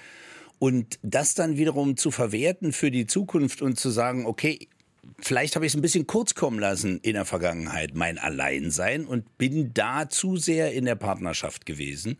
Und 0.59 0.99
das 1.03 1.35
dann 1.35 1.55
wiederum 1.55 1.95
zu 1.95 2.11
verwerten 2.11 2.73
für 2.73 2.91
die 2.91 3.07
Zukunft 3.07 3.61
und 3.61 3.79
zu 3.79 3.89
sagen, 3.89 4.25
okay, 4.25 4.67
vielleicht 5.19 5.55
habe 5.55 5.65
ich 5.65 5.71
es 5.71 5.75
ein 5.75 5.81
bisschen 5.81 6.07
kurz 6.07 6.35
kommen 6.35 6.59
lassen 6.59 6.99
in 7.01 7.13
der 7.13 7.25
Vergangenheit, 7.25 7.95
mein 7.95 8.17
Alleinsein 8.17 9.05
und 9.05 9.37
bin 9.37 9.73
da 9.73 10.09
zu 10.09 10.37
sehr 10.37 10.73
in 10.73 10.85
der 10.85 10.95
Partnerschaft 10.95 11.65
gewesen 11.65 12.17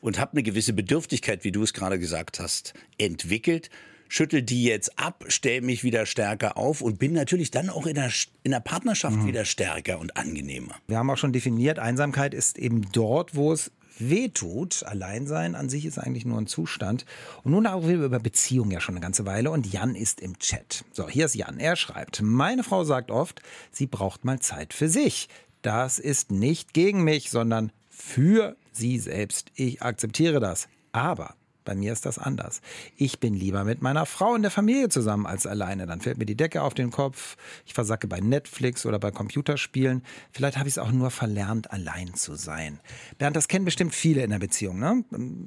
und 0.00 0.18
habe 0.18 0.32
eine 0.32 0.42
gewisse 0.42 0.72
Bedürftigkeit, 0.72 1.44
wie 1.44 1.52
du 1.52 1.62
es 1.62 1.72
gerade 1.72 1.98
gesagt 1.98 2.40
hast, 2.40 2.74
entwickelt. 2.98 3.70
Schüttel 4.08 4.42
die 4.42 4.64
jetzt 4.64 5.00
ab, 5.00 5.24
stelle 5.26 5.62
mich 5.62 5.82
wieder 5.82 6.06
stärker 6.06 6.56
auf 6.56 6.80
und 6.80 7.00
bin 7.00 7.12
natürlich 7.12 7.50
dann 7.50 7.70
auch 7.70 7.86
in 7.86 7.96
der, 7.96 8.12
in 8.44 8.52
der 8.52 8.60
Partnerschaft 8.60 9.16
mhm. 9.16 9.26
wieder 9.26 9.44
stärker 9.44 9.98
und 9.98 10.16
angenehmer. 10.16 10.76
Wir 10.86 10.98
haben 10.98 11.10
auch 11.10 11.16
schon 11.16 11.32
definiert, 11.32 11.80
Einsamkeit 11.80 12.32
ist 12.32 12.56
eben 12.56 12.86
dort, 12.92 13.34
wo 13.34 13.52
es 13.52 13.72
wehtut. 13.98 14.82
Alleinsein 14.84 15.54
an 15.54 15.68
sich 15.68 15.86
ist 15.86 15.98
eigentlich 15.98 16.24
nur 16.24 16.38
ein 16.38 16.46
Zustand. 16.46 17.04
Und 17.42 17.52
nun 17.52 17.66
auch 17.66 17.86
wir 17.86 17.96
über 17.96 18.18
Beziehungen 18.18 18.70
ja 18.70 18.80
schon 18.80 18.94
eine 18.94 19.02
ganze 19.02 19.26
Weile 19.26 19.50
und 19.50 19.72
Jan 19.72 19.94
ist 19.94 20.20
im 20.20 20.38
Chat. 20.38 20.84
So, 20.92 21.08
hier 21.08 21.26
ist 21.26 21.34
Jan. 21.34 21.58
Er 21.58 21.76
schreibt, 21.76 22.22
meine 22.22 22.62
Frau 22.62 22.84
sagt 22.84 23.10
oft, 23.10 23.42
sie 23.70 23.86
braucht 23.86 24.24
mal 24.24 24.40
Zeit 24.40 24.74
für 24.74 24.88
sich. 24.88 25.28
Das 25.62 25.98
ist 25.98 26.30
nicht 26.30 26.74
gegen 26.74 27.02
mich, 27.02 27.30
sondern 27.30 27.72
für 27.90 28.56
sie 28.72 28.98
selbst. 28.98 29.50
Ich 29.54 29.82
akzeptiere 29.82 30.40
das. 30.40 30.68
Aber 30.92 31.34
bei 31.66 31.74
mir 31.74 31.92
ist 31.92 32.06
das 32.06 32.18
anders. 32.18 32.62
Ich 32.96 33.20
bin 33.20 33.34
lieber 33.34 33.64
mit 33.64 33.82
meiner 33.82 34.06
Frau 34.06 34.34
in 34.34 34.40
der 34.40 34.50
Familie 34.50 34.88
zusammen 34.88 35.26
als 35.26 35.46
alleine. 35.46 35.86
Dann 35.86 36.00
fällt 36.00 36.16
mir 36.16 36.24
die 36.24 36.36
Decke 36.36 36.62
auf 36.62 36.72
den 36.72 36.90
Kopf. 36.90 37.36
Ich 37.66 37.74
versacke 37.74 38.06
bei 38.06 38.20
Netflix 38.20 38.86
oder 38.86 38.98
bei 38.98 39.10
Computerspielen. 39.10 40.02
Vielleicht 40.32 40.56
habe 40.56 40.68
ich 40.68 40.74
es 40.74 40.78
auch 40.78 40.92
nur 40.92 41.10
verlernt, 41.10 41.70
allein 41.70 42.14
zu 42.14 42.36
sein. 42.36 42.80
Bernd, 43.18 43.36
das 43.36 43.48
kennen 43.48 43.66
bestimmt 43.66 43.94
viele 43.94 44.22
in 44.22 44.30
der 44.30 44.38
Beziehung. 44.38 44.78
Ne? 44.78 45.04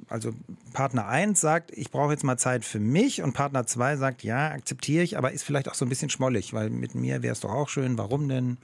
Also 0.07 0.33
Partner 0.73 1.07
1 1.07 1.41
sagt, 1.41 1.71
ich 1.71 1.89
brauche 1.89 2.11
jetzt 2.11 2.23
mal 2.23 2.37
Zeit 2.37 2.63
für 2.63 2.79
mich. 2.79 3.23
Und 3.23 3.33
Partner 3.33 3.65
2 3.65 3.97
sagt, 3.97 4.23
ja, 4.23 4.51
akzeptiere 4.51 5.03
ich, 5.03 5.17
aber 5.17 5.31
ist 5.31 5.43
vielleicht 5.43 5.69
auch 5.69 5.73
so 5.73 5.85
ein 5.85 5.89
bisschen 5.89 6.11
schmollig, 6.11 6.53
weil 6.53 6.69
mit 6.69 6.93
mir 6.93 7.23
wäre 7.23 7.33
es 7.33 7.39
doch 7.39 7.51
auch 7.51 7.69
schön. 7.69 7.97
Warum 7.97 8.29
denn? 8.29 8.57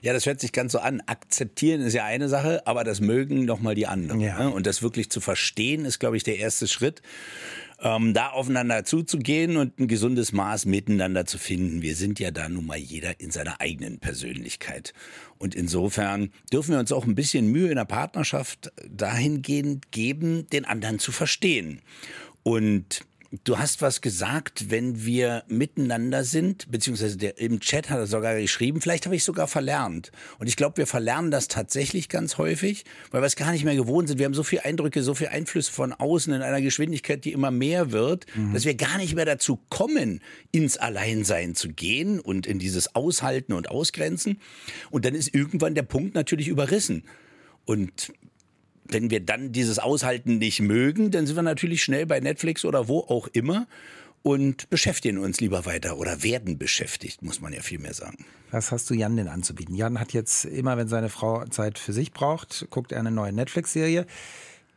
Ja, 0.00 0.12
das 0.12 0.26
hört 0.26 0.40
sich 0.40 0.52
ganz 0.52 0.72
so 0.72 0.78
an. 0.78 1.02
Akzeptieren 1.06 1.82
ist 1.82 1.94
ja 1.94 2.04
eine 2.04 2.28
Sache, 2.28 2.66
aber 2.66 2.84
das 2.84 3.00
mögen 3.00 3.44
nochmal 3.44 3.74
die 3.74 3.86
anderen. 3.86 4.20
Ja. 4.20 4.38
Ne? 4.38 4.50
Und 4.50 4.66
das 4.66 4.82
wirklich 4.82 5.10
zu 5.10 5.20
verstehen, 5.20 5.84
ist, 5.84 5.98
glaube 5.98 6.16
ich, 6.16 6.24
der 6.24 6.38
erste 6.38 6.66
Schritt. 6.66 7.02
Ähm, 7.80 8.14
da 8.14 8.28
aufeinander 8.28 8.84
zuzugehen 8.84 9.56
und 9.56 9.80
ein 9.80 9.88
gesundes 9.88 10.32
Maß 10.32 10.66
miteinander 10.66 11.26
zu 11.26 11.36
finden. 11.36 11.82
Wir 11.82 11.96
sind 11.96 12.20
ja 12.20 12.30
da 12.30 12.48
nun 12.48 12.64
mal 12.64 12.78
jeder 12.78 13.18
in 13.18 13.32
seiner 13.32 13.60
eigenen 13.60 13.98
Persönlichkeit. 13.98 14.94
Und 15.38 15.56
insofern 15.56 16.30
dürfen 16.52 16.72
wir 16.72 16.78
uns 16.78 16.92
auch 16.92 17.06
ein 17.06 17.16
bisschen 17.16 17.48
Mühe 17.48 17.70
in 17.70 17.76
der 17.76 17.84
Partnerschaft 17.84 18.72
dahingehend 18.88 19.90
geben, 19.90 20.48
den 20.50 20.64
anderen 20.64 21.00
zu 21.00 21.10
verstehen. 21.10 21.80
Und 22.44 23.04
Du 23.44 23.58
hast 23.58 23.80
was 23.80 24.02
gesagt, 24.02 24.70
wenn 24.70 25.06
wir 25.06 25.42
miteinander 25.48 26.22
sind, 26.22 26.70
beziehungsweise 26.70 27.16
der, 27.16 27.38
im 27.38 27.60
Chat 27.60 27.88
hat 27.88 27.96
er 27.96 28.06
sogar 28.06 28.38
geschrieben, 28.38 28.82
vielleicht 28.82 29.06
habe 29.06 29.16
ich 29.16 29.24
sogar 29.24 29.48
verlernt. 29.48 30.12
Und 30.38 30.48
ich 30.48 30.56
glaube, 30.56 30.76
wir 30.76 30.86
verlernen 30.86 31.30
das 31.30 31.48
tatsächlich 31.48 32.10
ganz 32.10 32.36
häufig, 32.36 32.84
weil 33.10 33.22
wir 33.22 33.26
es 33.26 33.36
gar 33.36 33.50
nicht 33.52 33.64
mehr 33.64 33.74
gewohnt 33.74 34.08
sind. 34.08 34.18
Wir 34.18 34.26
haben 34.26 34.34
so 34.34 34.42
viele 34.42 34.66
Eindrücke, 34.66 35.02
so 35.02 35.14
viele 35.14 35.30
Einflüsse 35.30 35.72
von 35.72 35.94
außen 35.94 36.30
in 36.30 36.42
einer 36.42 36.60
Geschwindigkeit, 36.60 37.24
die 37.24 37.32
immer 37.32 37.50
mehr 37.50 37.90
wird, 37.90 38.26
mhm. 38.34 38.52
dass 38.52 38.66
wir 38.66 38.74
gar 38.74 38.98
nicht 38.98 39.14
mehr 39.14 39.24
dazu 39.24 39.58
kommen, 39.70 40.20
ins 40.50 40.76
Alleinsein 40.76 41.54
zu 41.54 41.70
gehen 41.70 42.20
und 42.20 42.46
in 42.46 42.58
dieses 42.58 42.94
Aushalten 42.94 43.54
und 43.54 43.70
Ausgrenzen. 43.70 44.40
Und 44.90 45.06
dann 45.06 45.14
ist 45.14 45.34
irgendwann 45.34 45.74
der 45.74 45.84
Punkt 45.84 46.14
natürlich 46.14 46.48
überrissen. 46.48 47.04
Und 47.64 48.12
wenn 48.84 49.10
wir 49.10 49.20
dann 49.20 49.52
dieses 49.52 49.78
Aushalten 49.78 50.38
nicht 50.38 50.60
mögen, 50.60 51.10
dann 51.10 51.26
sind 51.26 51.36
wir 51.36 51.42
natürlich 51.42 51.82
schnell 51.82 52.06
bei 52.06 52.20
Netflix 52.20 52.64
oder 52.64 52.88
wo 52.88 53.00
auch 53.00 53.28
immer 53.28 53.66
und 54.22 54.70
beschäftigen 54.70 55.18
uns 55.18 55.40
lieber 55.40 55.66
weiter 55.66 55.98
oder 55.98 56.22
werden 56.22 56.58
beschäftigt, 56.58 57.22
muss 57.22 57.40
man 57.40 57.52
ja 57.52 57.60
viel 57.60 57.78
mehr 57.78 57.94
sagen. 57.94 58.24
Was 58.50 58.70
hast 58.70 58.88
du 58.90 58.94
Jan 58.94 59.16
denn 59.16 59.28
anzubieten? 59.28 59.74
Jan 59.74 59.98
hat 59.98 60.12
jetzt 60.12 60.44
immer, 60.44 60.76
wenn 60.76 60.88
seine 60.88 61.08
Frau 61.08 61.44
Zeit 61.46 61.78
für 61.78 61.92
sich 61.92 62.12
braucht, 62.12 62.66
guckt 62.70 62.92
er 62.92 63.00
eine 63.00 63.10
neue 63.10 63.32
Netflix-Serie. 63.32 64.06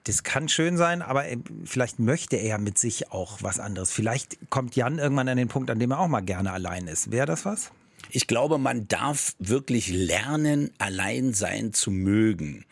Das 0.06 0.24
kann 0.24 0.50
schön 0.50 0.78
sein, 0.78 1.02
aber 1.02 1.26
vielleicht 1.64 2.00
möchte 2.00 2.36
er 2.36 2.60
mit 2.60 2.78
sich 2.78 3.12
auch 3.12 3.40
was 3.42 3.60
anderes. 3.60 3.92
Vielleicht 3.92 4.38
kommt 4.50 4.76
Jan 4.76 5.00
irgendwann 5.00 5.28
an 5.28 5.38
den 5.38 5.48
Punkt, 5.48 5.70
an 5.72 5.80
dem 5.80 5.92
er 5.92 6.00
auch 6.00 6.08
mal 6.08 6.22
gerne 6.22 6.52
allein 6.52 6.88
ist. 6.88 7.12
Wäre 7.12 7.26
das 7.26 7.44
was? 7.44 7.72
Ich 8.12 8.28
glaube, 8.28 8.58
man 8.60 8.88
darf 8.88 9.34
wirklich 9.40 9.90
lernen, 9.90 10.72
allein 10.78 11.34
sein 11.34 11.74
zu 11.74 11.90
mögen. 11.92 12.66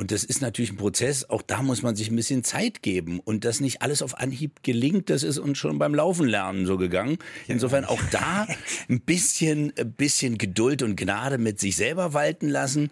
Und 0.00 0.12
das 0.12 0.24
ist 0.24 0.40
natürlich 0.40 0.72
ein 0.72 0.78
Prozess, 0.78 1.28
auch 1.28 1.42
da 1.42 1.60
muss 1.60 1.82
man 1.82 1.94
sich 1.94 2.10
ein 2.10 2.16
bisschen 2.16 2.42
Zeit 2.42 2.82
geben. 2.82 3.20
Und 3.20 3.44
dass 3.44 3.60
nicht 3.60 3.82
alles 3.82 4.00
auf 4.00 4.16
Anhieb 4.18 4.62
gelingt, 4.62 5.10
das 5.10 5.22
ist 5.22 5.36
uns 5.36 5.58
schon 5.58 5.78
beim 5.78 5.94
Laufen 5.94 6.26
lernen 6.26 6.64
so 6.64 6.78
gegangen. 6.78 7.18
Insofern 7.48 7.84
auch 7.84 8.00
da 8.10 8.46
ein 8.88 9.02
bisschen, 9.02 9.74
ein 9.78 9.92
bisschen 9.92 10.38
Geduld 10.38 10.82
und 10.82 10.96
Gnade 10.96 11.36
mit 11.36 11.60
sich 11.60 11.76
selber 11.76 12.14
walten 12.14 12.48
lassen 12.48 12.90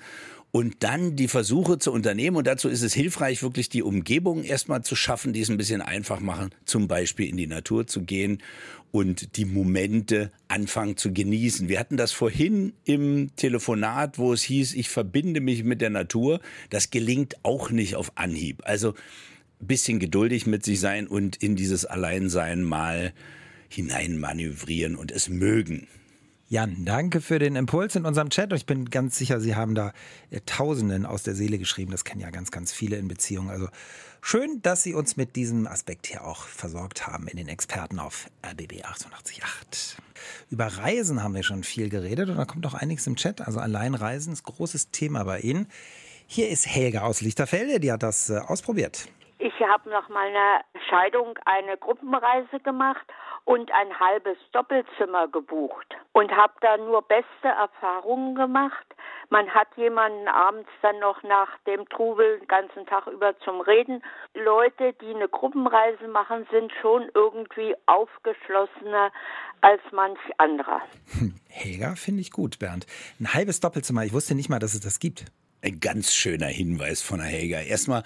und 0.50 0.76
dann 0.80 1.16
die 1.16 1.28
Versuche 1.28 1.78
zu 1.78 1.92
unternehmen. 1.92 2.36
Und 2.36 2.46
dazu 2.46 2.68
ist 2.68 2.82
es 2.82 2.94
hilfreich, 2.94 3.42
wirklich 3.42 3.68
die 3.68 3.82
Umgebung 3.82 4.44
erstmal 4.44 4.82
zu 4.82 4.96
schaffen, 4.96 5.32
die 5.32 5.40
es 5.40 5.50
ein 5.50 5.56
bisschen 5.56 5.82
einfach 5.82 6.20
machen, 6.20 6.50
zum 6.64 6.88
Beispiel 6.88 7.28
in 7.28 7.36
die 7.36 7.46
Natur 7.46 7.86
zu 7.86 8.02
gehen 8.02 8.42
und 8.90 9.36
die 9.36 9.44
Momente 9.44 10.30
anfangen 10.48 10.96
zu 10.96 11.12
genießen. 11.12 11.68
Wir 11.68 11.78
hatten 11.78 11.96
das 11.96 12.12
vorhin 12.12 12.72
im 12.84 13.30
Telefonat, 13.36 14.18
wo 14.18 14.32
es 14.32 14.42
hieß, 14.42 14.74
ich 14.74 14.88
verbinde 14.88 15.40
mich 15.40 15.64
mit 15.64 15.80
der 15.80 15.90
Natur. 15.90 16.40
Das 16.70 16.90
gelingt 16.90 17.36
auch 17.44 17.70
nicht 17.70 17.96
auf 17.96 18.12
Anhieb. 18.14 18.62
Also 18.64 18.94
bisschen 19.60 19.98
geduldig 19.98 20.46
mit 20.46 20.64
sich 20.64 20.80
sein 20.80 21.06
und 21.06 21.36
in 21.36 21.56
dieses 21.56 21.84
Alleinsein 21.84 22.62
mal 22.62 23.12
hineinmanövrieren 23.68 24.96
und 24.96 25.12
es 25.12 25.28
mögen. 25.28 25.88
Jan, 26.50 26.86
danke 26.86 27.20
für 27.20 27.38
den 27.38 27.56
Impuls 27.56 27.94
in 27.94 28.06
unserem 28.06 28.30
Chat. 28.30 28.54
Ich 28.54 28.64
bin 28.64 28.88
ganz 28.88 29.18
sicher, 29.18 29.38
Sie 29.38 29.54
haben 29.54 29.74
da 29.74 29.92
äh, 30.30 30.40
Tausenden 30.46 31.04
aus 31.04 31.22
der 31.22 31.34
Seele 31.34 31.58
geschrieben. 31.58 31.90
Das 31.90 32.06
kennen 32.06 32.22
ja 32.22 32.30
ganz, 32.30 32.50
ganz 32.50 32.72
viele 32.72 32.96
in 32.96 33.06
Beziehungen. 33.06 33.50
Also 33.50 33.68
schön, 34.22 34.62
dass 34.62 34.82
Sie 34.82 34.94
uns 34.94 35.18
mit 35.18 35.36
diesem 35.36 35.66
Aspekt 35.66 36.06
hier 36.06 36.24
auch 36.24 36.44
versorgt 36.44 37.06
haben 37.06 37.28
in 37.28 37.36
den 37.36 37.48
Experten 37.48 37.98
auf 37.98 38.30
RBB 38.42 38.82
888. 38.82 39.98
Über 40.50 40.68
Reisen 40.68 41.22
haben 41.22 41.34
wir 41.34 41.42
schon 41.42 41.64
viel 41.64 41.90
geredet 41.90 42.30
und 42.30 42.38
da 42.38 42.46
kommt 42.46 42.64
auch 42.64 42.72
einiges 42.72 43.06
im 43.06 43.16
Chat. 43.16 43.42
Also 43.42 43.60
Alleinreisen 43.60 44.32
ist 44.32 44.44
großes 44.44 44.90
Thema 44.90 45.24
bei 45.24 45.40
Ihnen. 45.40 45.68
Hier 46.26 46.48
ist 46.48 46.66
Helga 46.66 47.02
aus 47.02 47.20
Lichterfelde, 47.20 47.78
die 47.78 47.92
hat 47.92 48.02
das 48.02 48.30
äh, 48.30 48.38
ausprobiert. 48.38 49.06
Ich 49.38 49.52
habe 49.60 49.90
nach 49.90 50.08
meiner 50.08 50.62
Scheidung 50.88 51.38
eine 51.44 51.76
Gruppenreise 51.76 52.58
gemacht 52.64 53.06
und 53.48 53.72
ein 53.72 53.98
halbes 53.98 54.36
Doppelzimmer 54.52 55.26
gebucht 55.26 55.96
und 56.12 56.30
habe 56.32 56.52
da 56.60 56.76
nur 56.76 57.00
beste 57.00 57.48
Erfahrungen 57.48 58.34
gemacht. 58.34 58.84
Man 59.30 59.48
hat 59.48 59.68
jemanden 59.78 60.28
abends 60.28 60.68
dann 60.82 60.98
noch 60.98 61.22
nach 61.22 61.48
dem 61.66 61.88
Trubel 61.88 62.40
den 62.40 62.46
ganzen 62.46 62.84
Tag 62.84 63.06
über 63.06 63.34
zum 63.40 63.62
Reden. 63.62 64.02
Leute, 64.34 64.92
die 65.00 65.14
eine 65.14 65.30
Gruppenreise 65.30 66.08
machen, 66.08 66.46
sind 66.52 66.70
schon 66.82 67.10
irgendwie 67.14 67.74
aufgeschlossener 67.86 69.10
als 69.62 69.80
manch 69.92 70.20
anderer. 70.36 70.82
Helga 71.48 71.94
finde 71.94 72.20
ich 72.20 72.30
gut, 72.30 72.58
Bernd. 72.58 72.84
Ein 73.18 73.32
halbes 73.32 73.60
Doppelzimmer. 73.60 74.04
Ich 74.04 74.12
wusste 74.12 74.34
nicht 74.34 74.50
mal, 74.50 74.58
dass 74.58 74.74
es 74.74 74.80
das 74.80 74.98
gibt. 74.98 75.24
Ein 75.62 75.80
ganz 75.80 76.12
schöner 76.12 76.48
Hinweis 76.48 77.00
von 77.00 77.18
der 77.18 77.28
Helga. 77.28 77.60
Erstmal 77.60 78.02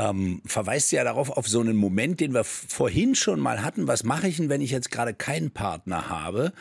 ähm, 0.00 0.40
verweist 0.46 0.92
ja 0.92 1.04
darauf 1.04 1.30
auf 1.30 1.46
so 1.46 1.60
einen 1.60 1.76
Moment, 1.76 2.20
den 2.20 2.32
wir 2.32 2.44
vorhin 2.44 3.14
schon 3.14 3.40
mal 3.40 3.62
hatten. 3.62 3.86
Was 3.86 4.04
mache 4.04 4.28
ich 4.28 4.38
denn, 4.38 4.48
wenn 4.48 4.60
ich 4.60 4.70
jetzt 4.70 4.90
gerade 4.90 5.14
keinen 5.14 5.50
Partner 5.50 6.08
habe? 6.08 6.52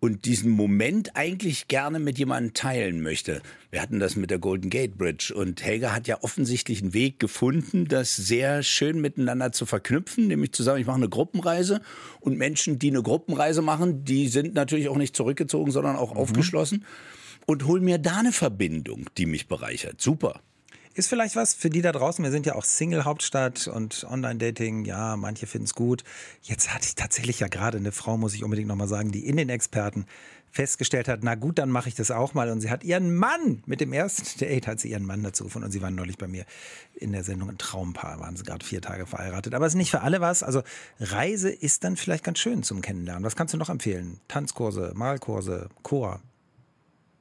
und 0.00 0.26
diesen 0.26 0.50
Moment 0.50 1.16
eigentlich 1.16 1.66
gerne 1.68 1.98
mit 1.98 2.18
jemandem 2.18 2.54
teilen 2.54 3.00
möchte. 3.00 3.42
Wir 3.70 3.82
hatten 3.82 3.98
das 3.98 4.14
mit 4.16 4.30
der 4.30 4.38
Golden 4.38 4.70
Gate 4.70 4.96
Bridge 4.96 5.34
und 5.34 5.64
Helga 5.64 5.92
hat 5.92 6.06
ja 6.06 6.22
offensichtlich 6.22 6.82
einen 6.82 6.94
Weg 6.94 7.18
gefunden, 7.18 7.86
das 7.86 8.14
sehr 8.14 8.62
schön 8.62 9.00
miteinander 9.00 9.50
zu 9.50 9.66
verknüpfen, 9.66 10.28
nämlich 10.28 10.52
zusammen, 10.52 10.80
ich 10.80 10.86
mache 10.86 10.98
eine 10.98 11.08
Gruppenreise 11.08 11.80
und 12.20 12.38
Menschen, 12.38 12.78
die 12.78 12.90
eine 12.90 13.02
Gruppenreise 13.02 13.60
machen, 13.60 14.04
die 14.04 14.28
sind 14.28 14.54
natürlich 14.54 14.88
auch 14.88 14.96
nicht 14.96 15.16
zurückgezogen, 15.16 15.72
sondern 15.72 15.96
auch 15.96 16.14
mhm. 16.14 16.20
aufgeschlossen 16.20 16.84
und 17.46 17.66
hol 17.66 17.80
mir 17.80 17.98
da 17.98 18.18
eine 18.18 18.32
Verbindung, 18.32 19.06
die 19.16 19.26
mich 19.26 19.48
bereichert. 19.48 20.00
Super. 20.00 20.40
Ist 20.98 21.06
vielleicht 21.06 21.36
was 21.36 21.54
für 21.54 21.70
die 21.70 21.80
da 21.80 21.92
draußen. 21.92 22.24
Wir 22.24 22.32
sind 22.32 22.44
ja 22.44 22.56
auch 22.56 22.64
Single-Hauptstadt 22.64 23.68
und 23.68 24.04
Online-Dating. 24.10 24.84
Ja, 24.84 25.16
manche 25.16 25.46
finden 25.46 25.66
es 25.66 25.74
gut. 25.74 26.02
Jetzt 26.42 26.74
hatte 26.74 26.86
ich 26.88 26.96
tatsächlich 26.96 27.38
ja 27.38 27.46
gerade 27.46 27.78
eine 27.78 27.92
Frau, 27.92 28.16
muss 28.16 28.34
ich 28.34 28.42
unbedingt 28.42 28.66
nochmal 28.66 28.88
sagen, 28.88 29.12
die 29.12 29.24
in 29.24 29.36
den 29.36 29.48
Experten 29.48 30.06
festgestellt 30.50 31.06
hat, 31.06 31.20
na 31.22 31.36
gut, 31.36 31.60
dann 31.60 31.70
mache 31.70 31.88
ich 31.88 31.94
das 31.94 32.10
auch 32.10 32.34
mal. 32.34 32.50
Und 32.50 32.62
sie 32.62 32.68
hat 32.68 32.82
ihren 32.82 33.14
Mann, 33.14 33.62
mit 33.64 33.80
dem 33.80 33.92
ersten 33.92 34.26
Date 34.40 34.66
hat 34.66 34.80
sie 34.80 34.90
ihren 34.90 35.06
Mann 35.06 35.22
dazu 35.22 35.44
gefunden. 35.44 35.66
Und 35.66 35.70
sie 35.70 35.82
waren 35.82 35.94
neulich 35.94 36.18
bei 36.18 36.26
mir 36.26 36.44
in 36.96 37.12
der 37.12 37.22
Sendung 37.22 37.50
ein 37.50 37.58
Traumpaar, 37.58 38.18
waren 38.18 38.34
sie 38.34 38.42
gerade 38.42 38.66
vier 38.66 38.82
Tage 38.82 39.06
verheiratet. 39.06 39.54
Aber 39.54 39.66
es 39.66 39.74
ist 39.74 39.78
nicht 39.78 39.92
für 39.92 40.00
alle 40.00 40.20
was. 40.20 40.42
Also 40.42 40.64
Reise 40.98 41.48
ist 41.48 41.84
dann 41.84 41.96
vielleicht 41.96 42.24
ganz 42.24 42.40
schön 42.40 42.64
zum 42.64 42.80
Kennenlernen. 42.80 43.22
Was 43.22 43.36
kannst 43.36 43.54
du 43.54 43.58
noch 43.58 43.70
empfehlen? 43.70 44.18
Tanzkurse, 44.26 44.90
Malkurse, 44.96 45.68
Chor, 45.84 46.20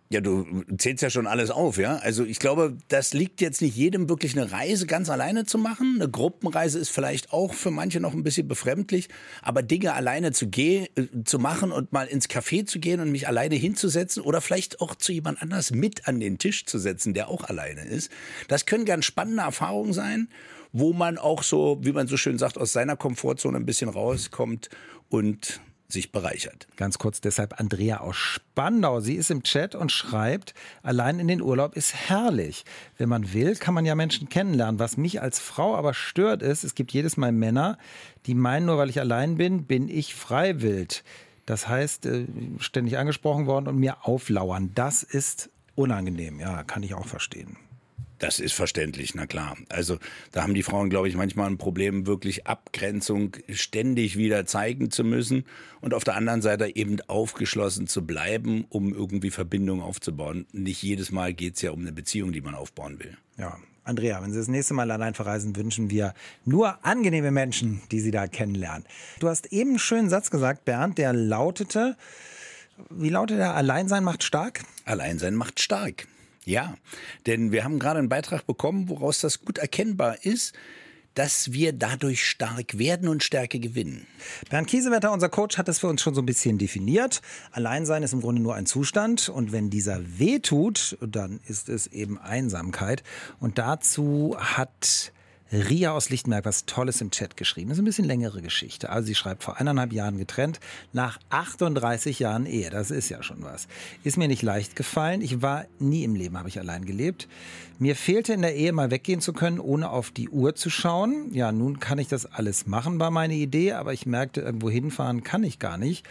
ja, 0.10 0.22
du 0.22 0.64
zählst 0.78 1.04
ja 1.04 1.10
schon 1.10 1.28
alles 1.28 1.52
auf, 1.52 1.78
ja. 1.78 1.98
Also 1.98 2.24
ich 2.24 2.40
glaube, 2.40 2.78
das 2.88 3.14
liegt 3.14 3.42
jetzt 3.42 3.62
nicht 3.62 3.76
jedem 3.76 4.08
wirklich 4.08 4.38
eine 4.38 4.52
Reise 4.52 4.88
ganz 4.88 5.10
alleine 5.10 5.46
zu 5.46 5.58
machen. 5.58 5.98
Eine 6.00 6.10
Gruppenreise 6.10 6.80
ist 6.80 6.90
vielleicht 6.90 7.34
auch 7.34 7.54
für 7.54 7.72
manche 7.72 8.00
noch 8.00 8.14
ein 8.14 8.24
bisschen 8.24 8.48
befremdlich, 8.48 9.10
aber 9.42 9.64
Dinge 9.64 9.94
alleine 9.94 10.32
zu 10.32 10.48
gehen, 10.48 10.88
äh, 10.96 11.08
zu 11.26 11.40
machen 11.40 11.74
und 11.74 11.92
mal 11.92 12.08
ins 12.08 12.30
Café 12.30 12.66
zu 12.66 12.80
gehen 12.80 13.02
und 13.02 13.12
mich 13.12 13.28
alleine 13.28 13.56
hinzusetzen 13.56 14.24
oder 14.24 14.40
vielleicht 14.40 14.80
auch 14.80 14.96
zu 14.96 15.12
jemand 15.12 15.42
anders 15.42 15.72
mit 15.72 16.08
an 16.08 16.22
den 16.22 16.38
Tisch 16.38 16.66
zu 16.66 16.80
setzen, 16.80 17.14
der 17.14 17.28
auch 17.28 17.44
alleine 17.44 17.84
ist. 17.84 18.10
Das 18.48 18.66
können 18.66 18.86
ganz 18.86 19.04
spannende 19.04 19.44
Erfahrungen 19.44 19.92
sein, 19.92 20.30
wo 20.72 20.94
man 20.94 21.18
auch 21.18 21.44
so, 21.44 21.80
wie 21.82 21.92
man 21.92 22.08
so 22.08 22.16
schön 22.16 22.38
sagt, 22.38 22.58
aus 22.58 22.72
seiner 22.72 22.96
Komfortzone 22.96 23.58
ein 23.58 23.66
bisschen 23.66 23.90
rauskommt 23.90 24.70
und 25.10 25.60
sich 25.88 26.12
bereichert. 26.12 26.68
Ganz 26.76 26.98
kurz 26.98 27.22
deshalb 27.22 27.60
Andrea 27.60 28.00
aus 28.00 28.18
Spandau. 28.18 29.00
Sie 29.00 29.16
ist 29.16 29.32
im 29.32 29.44
Chat 29.44 29.74
und 29.74 29.92
schreibt, 29.92 30.54
allein 30.84 31.20
in 31.20 31.28
den 31.28 31.42
Urlaub 31.42 31.76
ist 31.76 31.94
herrlich. 31.94 32.66
Wenn 32.98 33.10
man 33.10 33.34
will, 33.34 33.56
kann 33.56 33.74
man 33.74 33.86
ja 33.86 33.96
Menschen 33.96 34.28
kennenlernen. 34.30 34.80
Was 34.80 34.98
mich 34.98 35.22
als 35.22 35.40
Frau 35.40 35.76
aber 35.76 35.94
stört 35.94 36.42
ist, 36.42 36.64
es 36.64 36.76
gibt 36.76 36.92
jedes 36.92 37.16
Mal 37.16 37.32
Männer, 37.32 37.78
die 38.26 38.36
meinen, 38.36 38.66
nur 38.66 38.78
weil 38.78 38.90
ich 38.90 39.00
allein 39.00 39.38
bin, 39.38 39.64
bin 39.64 39.88
ich 39.88 40.14
freiwillig. 40.14 41.04
Das 41.46 41.70
heißt, 41.70 42.06
äh, 42.06 42.26
ständig 42.60 42.98
angesprochen 42.98 43.46
worden 43.46 43.68
und 43.68 43.78
mir 43.78 44.06
auflauern. 44.06 44.72
Das 44.76 45.04
ist 45.04 45.50
unangenehm. 45.76 46.40
Ja, 46.40 46.64
kann 46.64 46.84
ich 46.84 46.94
auch 46.94 47.06
verstehen. 47.06 47.58
Das 48.20 48.40
ist 48.40 48.54
verständlich, 48.54 49.14
na 49.14 49.28
klar. 49.28 49.58
Also 49.70 50.00
da 50.32 50.42
haben 50.42 50.54
die 50.54 50.64
Frauen, 50.64 50.90
glaube 50.90 51.08
ich, 51.08 51.16
manchmal 51.16 51.48
ein 51.48 51.58
Problem, 51.58 52.08
wirklich 52.08 52.48
Abgrenzung 52.48 53.36
ständig 53.50 54.18
wieder 54.18 54.46
zeigen 54.46 54.90
zu 54.90 55.04
müssen 55.04 55.46
und 55.82 55.94
auf 55.94 56.04
der 56.04 56.16
anderen 56.16 56.42
Seite 56.42 56.76
eben 56.76 57.00
aufgeschlossen 57.08 57.88
zu 57.88 58.06
bleiben, 58.06 58.66
um 58.70 58.94
irgendwie 58.94 59.30
Verbindungen 59.30 59.84
aufzubauen. 59.84 60.48
Nicht 60.52 60.82
jedes 60.82 61.12
Mal 61.12 61.34
geht 61.34 61.56
es 61.56 61.62
ja 61.62 61.72
um 61.72 61.82
eine 61.82 61.92
Beziehung, 61.92 62.32
die 62.32 62.42
man 62.42 62.56
aufbauen 62.56 63.00
will. 63.00 63.18
Ja. 63.38 63.58
Andrea, 63.84 64.22
wenn 64.22 64.34
Sie 64.34 64.38
das 64.38 64.50
nächste 64.50 64.74
Mal 64.74 64.92
allein 64.92 65.14
verreisen, 65.14 65.56
wünschen 65.56 65.90
wir 65.90 66.14
nur 66.44 66.86
angenehme 66.86 67.32
Menschen, 67.32 67.82
die 67.90 68.02
Sie 68.02 68.12
da 68.12 68.28
kennenlernen. 68.28 68.86
Du 69.22 69.30
hast 69.30 69.54
eben 69.54 69.72
einen 69.72 69.80
schönen 69.80 70.10
Satz 70.10 70.30
gesagt, 70.30 70.66
Bernd, 70.66 70.98
der 70.98 71.14
lautete, 71.14 71.96
wie 72.90 73.08
lautet 73.08 73.38
der? 73.40 73.56
Alleinsein 73.56 74.04
macht 74.04 74.24
stark? 74.24 74.64
Alleinsein 74.84 75.36
macht 75.36 75.62
stark. 75.62 76.06
Ja, 76.48 76.76
denn 77.26 77.52
wir 77.52 77.66
haben 77.66 77.78
gerade 77.78 78.00
einen 78.00 78.08
Beitrag 78.08 78.48
bekommen, 78.48 78.88
woraus 78.88 79.20
das 79.20 79.42
gut 79.42 79.58
erkennbar 79.58 80.24
ist, 80.24 80.54
dass 81.14 81.52
wir 81.52 81.74
dadurch 81.74 82.26
stark 82.26 82.78
werden 82.78 83.10
und 83.10 83.22
Stärke 83.22 83.60
gewinnen. 83.60 84.08
Bernd 84.50 84.68
Kiesewetter, 84.70 85.12
unser 85.12 85.28
Coach, 85.28 85.58
hat 85.58 85.68
das 85.68 85.80
für 85.80 85.88
uns 85.88 86.02
schon 86.02 86.16
so 86.16 86.22
ein 86.22 86.26
bisschen 86.26 86.58
definiert. 86.58 87.22
Alleinsein 87.52 88.02
ist 88.02 88.14
im 88.14 88.22
Grunde 88.22 88.42
nur 88.42 88.56
ein 88.56 88.66
Zustand 88.66 89.28
und 89.28 89.52
wenn 89.52 89.70
dieser 89.70 90.00
weh 90.20 90.40
tut, 90.40 90.98
dann 91.02 91.42
ist 91.48 91.68
es 91.68 91.88
eben 91.88 92.18
Einsamkeit. 92.18 93.04
Und 93.42 93.58
dazu 93.58 94.38
hat 94.40 95.12
Ria 95.52 95.92
aus 95.92 96.10
Lichtenberg 96.10 96.46
was 96.46 96.66
Tolles 96.66 97.00
im 97.00 97.12
Chat 97.12 97.38
geschrieben. 97.38 97.70
Das 97.70 97.78
ist 97.78 97.82
ein 97.82 97.86
bisschen 97.86 98.06
längere 98.06 98.42
Geschichte. 98.42 98.90
Also 98.90 99.08
sie 99.08 99.16
schreibt, 99.16 99.44
vor 99.44 99.58
eineinhalb 99.58 99.94
Jahren 99.94 100.18
getrennt, 100.18 100.60
nach 100.92 101.20
38 101.30 102.20
Jahren 102.20 102.46
Ehe. 102.46 102.70
Das 102.70 102.92
ist 102.92 103.10
ja 103.10 103.24
schon 103.24 103.44
was. 103.44 103.68
Ist 104.04 104.18
mir 104.18 104.28
nicht 104.28 104.42
leicht 104.42 104.76
gefallen. 104.76 105.22
Ich 105.22 105.42
war 105.42 105.66
nie 105.80 106.04
im 106.04 106.16
Leben, 106.16 106.38
habe 106.38 106.50
ich 106.50 106.60
allein 106.60 106.86
gelebt. 106.86 107.28
Mir 107.80 107.96
fehlte 107.96 108.34
in 108.34 108.42
der 108.42 108.56
Ehe 108.56 108.74
mal 108.74 108.92
weggehen 108.92 109.22
zu 109.22 109.34
können, 109.34 109.60
ohne 109.60 109.90
auf 109.90 110.12
die 110.12 110.30
Uhr 110.30 110.56
zu 110.56 110.70
schauen. 110.70 111.34
Ja, 111.34 111.52
nun 111.52 111.80
kann 111.80 112.00
ich 112.00 112.08
das 112.08 112.26
alles 112.26 112.68
machen, 112.68 113.00
war 113.00 113.12
meine 113.12 113.36
Idee, 113.36 113.74
aber 113.74 113.94
ich 113.94 114.06
merkte, 114.06 114.42
irgendwo 114.42 114.70
hinfahren 114.70 115.24
kann 115.24 115.44
ich 115.44 115.60
gar 115.60 115.78
nicht. 115.78 116.06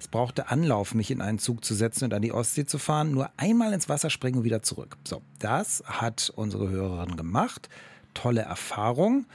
Es 0.00 0.08
brauchte 0.08 0.50
Anlauf, 0.50 0.94
mich 0.94 1.12
in 1.12 1.20
einen 1.20 1.38
Zug 1.38 1.64
zu 1.64 1.74
setzen 1.74 2.06
und 2.06 2.14
an 2.14 2.22
die 2.22 2.32
Ostsee 2.32 2.66
zu 2.66 2.78
fahren, 2.78 3.12
nur 3.12 3.30
einmal 3.36 3.72
ins 3.72 3.88
Wasser 3.88 4.10
springen 4.10 4.38
und 4.38 4.44
wieder 4.44 4.62
zurück. 4.62 4.96
So, 5.06 5.22
das 5.38 5.84
hat 5.86 6.32
unsere 6.34 6.68
Hörerin 6.68 7.16
gemacht 7.16 7.68
tolle 8.14 8.42
Erfahrung. 8.42 9.26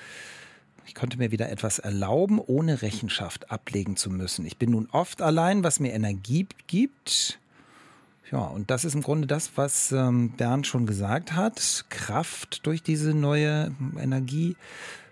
Ich 0.85 0.95
konnte 0.95 1.17
mir 1.17 1.31
wieder 1.31 1.49
etwas 1.49 1.79
erlauben, 1.79 2.39
ohne 2.39 2.81
Rechenschaft 2.81 3.51
ablegen 3.51 3.97
zu 3.97 4.09
müssen. 4.09 4.45
Ich 4.45 4.57
bin 4.57 4.71
nun 4.71 4.87
oft 4.91 5.21
allein, 5.21 5.63
was 5.63 5.79
mir 5.79 5.93
Energie 5.93 6.47
gibt. 6.67 7.39
Ja, 8.31 8.39
und 8.39 8.71
das 8.71 8.85
ist 8.85 8.95
im 8.95 9.01
Grunde 9.01 9.27
das, 9.27 9.51
was 9.55 9.91
ähm, 9.91 10.31
Bernd 10.31 10.67
schon 10.67 10.85
gesagt 10.85 11.33
hat. 11.33 11.85
Kraft 11.89 12.65
durch 12.65 12.83
diese 12.83 13.13
neue 13.13 13.73
Energie. 13.99 14.55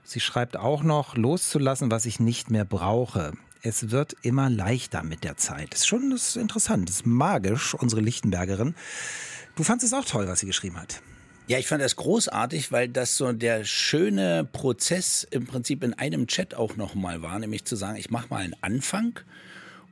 Sie 0.04 0.20
schreibt 0.20 0.58
auch 0.58 0.84
noch, 0.84 1.16
loszulassen, 1.16 1.92
was 1.92 2.06
ich 2.06 2.20
nicht 2.20 2.52
mehr 2.52 2.66
brauche. 2.66 3.34
Es 3.62 3.90
wird 3.90 4.16
immer 4.22 4.50
leichter 4.50 5.04
mit 5.04 5.24
der 5.24 5.38
Zeit. 5.38 5.74
Ist 5.74 5.88
schon 5.88 6.12
das 6.12 6.30
ist 6.30 6.36
interessant, 6.36 6.88
das 6.88 6.98
ist 6.98 7.06
magisch, 7.06 7.74
unsere 7.74 8.02
Lichtenbergerin. 8.02 8.76
Du 9.56 9.64
fandest 9.64 9.92
es 9.92 10.00
auch 10.00 10.06
toll, 10.06 10.28
was 10.28 10.40
sie 10.40 10.46
geschrieben 10.46 10.80
hat. 10.80 11.02
Ja, 11.48 11.60
ich 11.60 11.68
fand 11.68 11.84
das 11.84 11.96
großartig, 11.96 12.72
weil 12.72 12.90
das 12.90 13.18
so 13.18 13.32
der 13.32 13.66
schöne 13.66 14.50
Prozess 14.52 15.28
im 15.30 15.46
Prinzip 15.46 15.84
in 15.84 15.94
einem 15.94 16.26
Chat 16.26 16.56
auch 16.56 16.76
nochmal 16.76 17.22
war, 17.22 17.38
nämlich 17.38 17.66
zu 17.66 17.76
sagen, 17.76 17.98
ich 17.98 18.10
mache 18.10 18.30
mal 18.32 18.42
einen 18.42 18.56
Anfang 18.62 19.20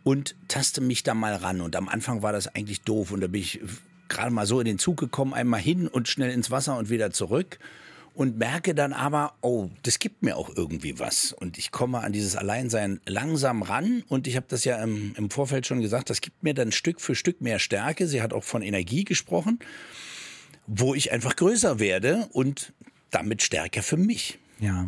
und 0.03 0.35
taste 0.47 0.81
mich 0.81 1.03
da 1.03 1.13
mal 1.13 1.35
ran. 1.35 1.61
Und 1.61 1.75
am 1.75 1.89
Anfang 1.89 2.23
war 2.23 2.31
das 2.31 2.47
eigentlich 2.47 2.81
doof 2.81 3.11
und 3.11 3.21
da 3.21 3.27
bin 3.27 3.41
ich 3.41 3.61
gerade 4.09 4.31
mal 4.31 4.47
so 4.47 4.59
in 4.61 4.65
den 4.65 4.79
Zug 4.79 4.97
gekommen, 4.99 5.35
einmal 5.35 5.59
hin 5.59 5.87
und 5.87 6.07
schnell 6.07 6.31
ins 6.31 6.49
Wasser 6.49 6.75
und 6.75 6.89
wieder 6.89 7.11
zurück 7.11 7.59
und 8.15 8.39
merke 8.39 8.73
dann 8.73 8.91
aber, 8.91 9.35
oh, 9.41 9.69
das 9.83 9.99
gibt 9.99 10.23
mir 10.23 10.37
auch 10.37 10.49
irgendwie 10.55 10.97
was. 10.97 11.33
Und 11.33 11.59
ich 11.59 11.69
komme 11.69 11.99
an 11.99 12.13
dieses 12.13 12.35
Alleinsein 12.35 12.99
langsam 13.05 13.61
ran. 13.61 14.03
Und 14.07 14.25
ich 14.25 14.37
habe 14.37 14.47
das 14.49 14.65
ja 14.65 14.83
im, 14.83 15.13
im 15.17 15.29
Vorfeld 15.29 15.67
schon 15.67 15.81
gesagt, 15.81 16.09
das 16.09 16.21
gibt 16.21 16.41
mir 16.41 16.55
dann 16.55 16.71
Stück 16.71 16.99
für 16.99 17.13
Stück 17.13 17.41
mehr 17.41 17.59
Stärke. 17.59 18.07
Sie 18.07 18.23
hat 18.23 18.33
auch 18.33 18.43
von 18.43 18.63
Energie 18.63 19.03
gesprochen 19.03 19.59
wo 20.67 20.95
ich 20.95 21.11
einfach 21.11 21.35
größer 21.35 21.79
werde 21.79 22.27
und 22.31 22.73
damit 23.11 23.41
stärker 23.41 23.83
für 23.83 23.97
mich. 23.97 24.39
Ja. 24.63 24.87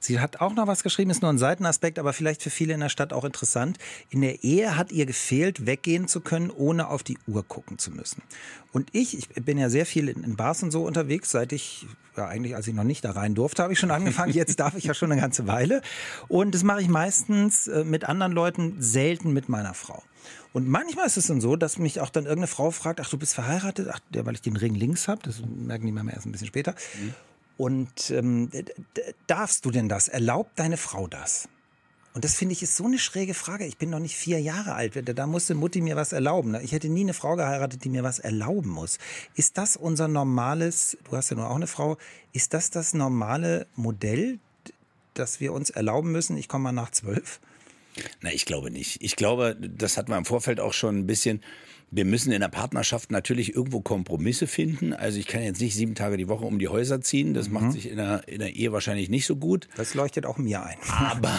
Sie 0.00 0.20
hat 0.20 0.42
auch 0.42 0.54
noch 0.54 0.66
was 0.66 0.82
geschrieben, 0.82 1.10
ist 1.10 1.22
nur 1.22 1.32
ein 1.32 1.38
Seitenaspekt, 1.38 1.98
aber 1.98 2.12
vielleicht 2.12 2.42
für 2.42 2.50
viele 2.50 2.74
in 2.74 2.80
der 2.80 2.90
Stadt 2.90 3.14
auch 3.14 3.24
interessant. 3.24 3.78
In 4.10 4.20
der 4.20 4.44
Ehe 4.44 4.76
hat 4.76 4.92
ihr 4.92 5.06
gefehlt, 5.06 5.64
weggehen 5.64 6.08
zu 6.08 6.20
können, 6.20 6.50
ohne 6.50 6.88
auf 6.88 7.02
die 7.02 7.16
Uhr 7.26 7.42
gucken 7.42 7.78
zu 7.78 7.90
müssen. 7.90 8.22
Und 8.72 8.90
ich, 8.92 9.16
ich 9.16 9.28
bin 9.30 9.56
ja 9.56 9.70
sehr 9.70 9.86
viel 9.86 10.10
in 10.10 10.36
Bars 10.36 10.62
und 10.62 10.72
so 10.72 10.84
unterwegs, 10.84 11.30
seit 11.30 11.52
ich, 11.52 11.86
ja 12.18 12.26
eigentlich 12.28 12.54
als 12.54 12.68
ich 12.68 12.74
noch 12.74 12.84
nicht 12.84 13.02
da 13.02 13.12
rein 13.12 13.34
durfte, 13.34 13.62
habe 13.62 13.72
ich 13.72 13.78
schon 13.78 13.90
angefangen. 13.90 14.32
Jetzt 14.34 14.60
darf 14.60 14.74
ich 14.74 14.84
ja 14.84 14.92
schon 14.92 15.10
eine 15.10 15.18
ganze 15.18 15.46
Weile. 15.46 15.80
Und 16.28 16.54
das 16.54 16.62
mache 16.62 16.82
ich 16.82 16.88
meistens 16.88 17.66
äh, 17.66 17.82
mit 17.82 18.04
anderen 18.04 18.32
Leuten, 18.32 18.76
selten 18.80 19.32
mit 19.32 19.48
meiner 19.48 19.72
Frau. 19.72 20.02
Und 20.52 20.68
manchmal 20.68 21.06
ist 21.06 21.16
es 21.16 21.28
dann 21.28 21.40
so, 21.40 21.56
dass 21.56 21.78
mich 21.78 22.00
auch 22.00 22.10
dann 22.10 22.24
irgendeine 22.24 22.46
Frau 22.46 22.70
fragt, 22.70 23.00
ach, 23.00 23.08
du 23.08 23.16
bist 23.16 23.34
verheiratet? 23.34 23.88
Ach, 23.90 24.00
weil 24.12 24.34
ich 24.34 24.42
den 24.42 24.56
Ring 24.56 24.74
links 24.74 25.08
habe, 25.08 25.22
das 25.22 25.40
merken 25.40 25.86
die 25.86 25.92
Mama 25.92 26.12
erst 26.12 26.26
ein 26.26 26.32
bisschen 26.32 26.46
später. 26.46 26.74
Mhm. 27.00 27.14
Und 27.56 28.10
ähm, 28.10 28.50
darfst 29.26 29.64
du 29.64 29.70
denn 29.70 29.88
das? 29.88 30.08
Erlaubt 30.08 30.58
deine 30.58 30.76
Frau 30.76 31.06
das? 31.06 31.48
Und 32.14 32.24
das 32.24 32.36
finde 32.36 32.52
ich 32.52 32.62
ist 32.62 32.76
so 32.76 32.84
eine 32.84 32.98
schräge 32.98 33.34
Frage. 33.34 33.66
Ich 33.66 33.76
bin 33.76 33.90
noch 33.90 33.98
nicht 33.98 34.14
vier 34.14 34.40
Jahre 34.40 34.74
alt. 34.74 34.96
Da 35.18 35.26
musste 35.26 35.56
Mutti 35.56 35.80
mir 35.80 35.96
was 35.96 36.12
erlauben. 36.12 36.54
Ich 36.62 36.70
hätte 36.70 36.88
nie 36.88 37.00
eine 37.00 37.12
Frau 37.12 37.34
geheiratet, 37.34 37.82
die 37.82 37.88
mir 37.88 38.04
was 38.04 38.20
erlauben 38.20 38.70
muss. 38.70 38.98
Ist 39.34 39.58
das 39.58 39.76
unser 39.76 40.06
normales, 40.06 40.96
du 41.10 41.16
hast 41.16 41.30
ja 41.30 41.36
nur 41.36 41.50
auch 41.50 41.56
eine 41.56 41.66
Frau, 41.66 41.96
ist 42.32 42.54
das 42.54 42.70
das 42.70 42.94
normale 42.94 43.66
Modell, 43.74 44.38
dass 45.14 45.40
wir 45.40 45.52
uns 45.52 45.70
erlauben 45.70 46.12
müssen, 46.12 46.36
ich 46.36 46.48
komme 46.48 46.64
mal 46.64 46.72
nach 46.72 46.90
zwölf? 46.90 47.40
Na, 48.20 48.32
ich 48.32 48.46
glaube 48.46 48.70
nicht. 48.70 49.02
Ich 49.02 49.16
glaube, 49.16 49.56
das 49.60 49.96
hatten 49.96 50.10
wir 50.10 50.18
im 50.18 50.24
Vorfeld 50.24 50.60
auch 50.60 50.72
schon 50.72 50.98
ein 50.98 51.06
bisschen 51.06 51.42
wir 51.94 52.04
müssen 52.04 52.32
in 52.32 52.40
der 52.40 52.48
Partnerschaft 52.48 53.12
natürlich 53.12 53.54
irgendwo 53.54 53.80
Kompromisse 53.80 54.48
finden. 54.48 54.92
Also 54.92 55.18
ich 55.20 55.28
kann 55.28 55.44
jetzt 55.44 55.60
nicht 55.60 55.74
sieben 55.74 55.94
Tage 55.94 56.16
die 56.16 56.26
Woche 56.28 56.44
um 56.44 56.58
die 56.58 56.66
Häuser 56.66 57.00
ziehen. 57.00 57.34
Das 57.34 57.46
mhm. 57.46 57.54
macht 57.54 57.72
sich 57.72 57.88
in 57.88 57.98
der, 57.98 58.26
in 58.26 58.40
der 58.40 58.56
Ehe 58.56 58.72
wahrscheinlich 58.72 59.10
nicht 59.10 59.26
so 59.26 59.36
gut. 59.36 59.68
Das 59.76 59.94
leuchtet 59.94 60.26
auch 60.26 60.36
mir 60.36 60.64
ein. 60.64 60.76
Aber 60.88 61.38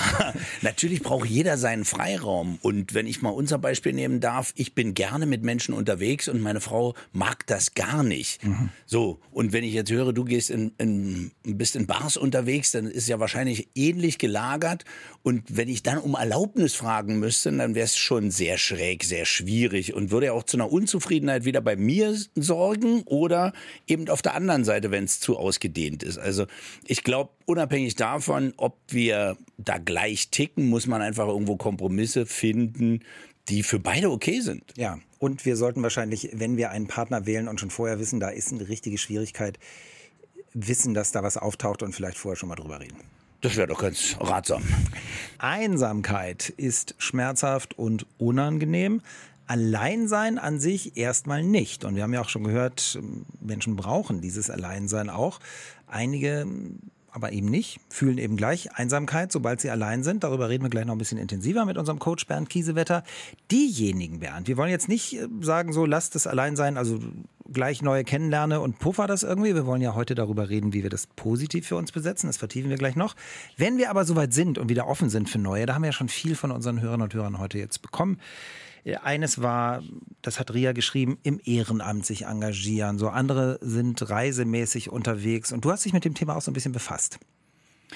natürlich 0.62 1.02
braucht 1.02 1.28
jeder 1.28 1.58
seinen 1.58 1.84
Freiraum. 1.84 2.58
Und 2.62 2.94
wenn 2.94 3.06
ich 3.06 3.22
mal 3.22 3.32
unser 3.32 3.58
Beispiel 3.58 3.92
nehmen 3.92 4.22
darf, 4.22 4.54
ich 4.56 4.74
bin 4.74 4.94
gerne 4.94 5.26
mit 5.26 5.44
Menschen 5.44 5.74
unterwegs 5.74 6.30
und 6.30 6.40
meine 6.40 6.62
Frau 6.62 6.96
mag 7.12 7.46
das 7.48 7.74
gar 7.74 8.04
nicht. 8.04 8.42
Mhm. 8.46 8.70
So, 8.86 9.20
und 9.32 9.52
wenn 9.52 9.66
ich 9.66 9.74
jetzt 9.74 9.92
höre, 9.92 10.14
du 10.14 10.24
gehst 10.24 10.52
in, 10.52 10.72
in, 10.78 11.32
bist 11.44 11.76
in 11.76 11.86
Bars 11.86 12.16
unterwegs, 12.16 12.72
dann 12.72 12.86
ist 12.86 13.10
ja 13.10 13.20
wahrscheinlich 13.20 13.68
ähnlich 13.76 14.20
gelagert. 14.20 14.86
Und 15.22 15.44
wenn 15.50 15.68
ich 15.68 15.84
dann 15.84 15.98
um 15.98 16.16
Erlaubnis 16.16 16.76
fragen 16.76 17.20
müsste, 17.20 17.52
dann 17.52 17.76
wäre 17.76 17.86
es 17.86 17.98
schon 17.98 18.32
sehr 18.32 18.58
schräg, 18.58 19.04
sehr 19.04 19.26
schwierig 19.26 19.94
und 19.94 20.12
würde 20.12 20.28
ja 20.28 20.32
auch 20.32 20.45
zu 20.48 20.58
einer 20.58 20.72
Unzufriedenheit 20.72 21.46
wieder 21.46 21.62
bei 21.62 21.76
mir 21.76 22.16
sorgen 22.36 23.04
oder 23.04 23.54
eben 23.88 24.10
auf 24.10 24.22
der 24.22 24.36
anderen 24.36 24.64
Seite, 24.64 24.92
wenn 24.92 25.04
es 25.04 25.20
zu 25.20 25.38
ausgedehnt 25.38 26.04
ist. 26.04 26.18
Also 26.18 26.46
ich 26.86 27.04
glaube, 27.04 27.32
unabhängig 27.46 27.96
davon, 27.96 28.54
ob 28.58 28.78
wir 28.88 29.38
da 29.58 29.78
gleich 29.78 30.30
ticken, 30.30 30.68
muss 30.68 30.88
man 30.88 31.02
einfach 31.02 31.28
irgendwo 31.28 31.56
Kompromisse 31.56 32.26
finden, 32.26 33.02
die 33.50 33.64
für 33.64 33.80
beide 33.80 34.12
okay 34.12 34.42
sind. 34.42 34.64
Ja, 34.76 35.00
und 35.20 35.46
wir 35.46 35.56
sollten 35.56 35.84
wahrscheinlich, 35.84 36.30
wenn 36.34 36.58
wir 36.58 36.72
einen 36.72 36.88
Partner 36.88 37.26
wählen 37.26 37.48
und 37.48 37.60
schon 37.60 37.70
vorher 37.70 38.00
wissen, 38.00 38.20
da 38.20 38.30
ist 38.30 38.52
eine 38.52 38.68
richtige 38.68 38.98
Schwierigkeit, 38.98 39.60
wissen, 40.54 40.94
dass 40.94 41.12
da 41.12 41.24
was 41.24 41.38
auftaucht 41.38 41.84
und 41.84 41.94
vielleicht 41.94 42.18
vorher 42.18 42.38
schon 42.38 42.50
mal 42.50 42.56
drüber 42.56 42.80
reden. 42.80 42.98
Das 43.42 43.58
wäre 43.58 43.68
doch 43.68 43.82
ganz 43.82 44.16
ratsam. 44.20 44.64
Einsamkeit 45.38 46.50
ist 46.50 46.96
schmerzhaft 46.98 47.78
und 47.78 48.08
unangenehm. 48.18 49.02
Alleinsein 49.48 50.38
an 50.38 50.60
sich 50.60 50.98
erstmal 50.98 51.44
nicht. 51.44 51.86
Und 51.86 51.96
wir 51.96 52.04
haben 52.04 52.14
ja 52.14 52.22
auch 52.22 52.30
schon 52.30 52.44
gehört, 52.44 53.00
Menschen 53.40 53.76
brauchen 53.76 54.22
dieses 54.22 54.50
Alleinsein 54.50 55.10
auch. 55.10 55.40
Einige 55.88 56.48
aber 57.16 57.32
eben 57.32 57.48
nicht, 57.48 57.80
fühlen 57.90 58.18
eben 58.18 58.36
gleich 58.36 58.74
Einsamkeit, 58.74 59.32
sobald 59.32 59.62
sie 59.62 59.70
allein 59.70 60.04
sind. 60.04 60.26
Darüber 60.26 60.50
reden 60.50 60.66
wir 60.66 60.70
gleich 60.70 60.84
noch 60.84 60.96
ein 60.96 60.98
bisschen 60.98 61.18
intensiver 61.18 61.64
mit 61.64 61.78
unserem 61.78 61.98
Coach 61.98 62.28
Bernd 62.28 62.50
Kiesewetter. 62.50 63.04
Diejenigen, 63.52 64.20
Bernd, 64.20 64.50
wir 64.50 64.58
wollen 64.58 64.70
jetzt 64.70 64.90
nicht 64.90 65.14
äh, 65.14 65.30
sagen, 65.40 65.72
so 65.72 65.86
lasst 65.86 66.18
es 66.18 66.28
allein 66.28 66.58
sein, 66.58 66.78
also 66.78 67.00
gleich 67.50 67.82
neue 67.82 68.04
kennenlerne 68.04 68.60
und 68.60 68.80
puffer 68.80 69.08
das 69.08 69.24
irgendwie. 69.24 69.56
Wir 69.56 69.66
wollen 69.66 69.82
ja 69.82 69.96
heute 69.96 70.14
darüber 70.14 70.50
reden, 70.50 70.74
wie 70.74 70.84
wir 70.84 70.90
das 70.90 71.08
positiv 71.08 71.66
für 71.66 71.78
uns 71.78 71.94
besetzen. 71.94 72.28
Das 72.28 72.36
vertiefen 72.36 72.70
wir 72.70 72.78
gleich 72.78 72.98
noch. 72.98 73.16
Wenn 73.56 73.78
wir 73.78 73.90
aber 73.92 74.04
soweit 74.04 74.34
sind 74.34 74.58
und 74.58 74.68
wieder 74.68 74.86
offen 74.86 75.10
sind 75.10 75.30
für 75.30 75.40
neue, 75.40 75.66
da 75.66 75.76
haben 75.76 75.84
wir 75.84 75.90
ja 75.90 75.94
schon 75.94 76.10
viel 76.10 76.36
von 76.36 76.52
unseren 76.52 76.82
Hörern 76.82 77.02
und 77.02 77.14
Hörern 77.14 77.40
heute 77.40 77.60
jetzt 77.60 77.82
bekommen 77.82 78.20
eines 78.94 79.42
war, 79.42 79.84
das 80.22 80.40
hat 80.40 80.54
Ria 80.54 80.72
geschrieben, 80.72 81.18
im 81.24 81.40
Ehrenamt 81.44 82.06
sich 82.06 82.26
engagieren. 82.26 83.00
So 83.00 83.10
andere 83.10 83.58
sind 83.62 84.10
reisemäßig 84.10 84.90
unterwegs. 84.90 85.52
Und 85.52 85.66
du 85.66 85.72
hast 85.72 85.86
dich 85.86 85.94
mit 85.94 86.06
dem 86.06 86.14
Thema 86.14 86.36
auch 86.36 86.42
so 86.42 86.52
ein 86.52 86.54
bisschen 86.54 86.72
befasst. 86.72 87.20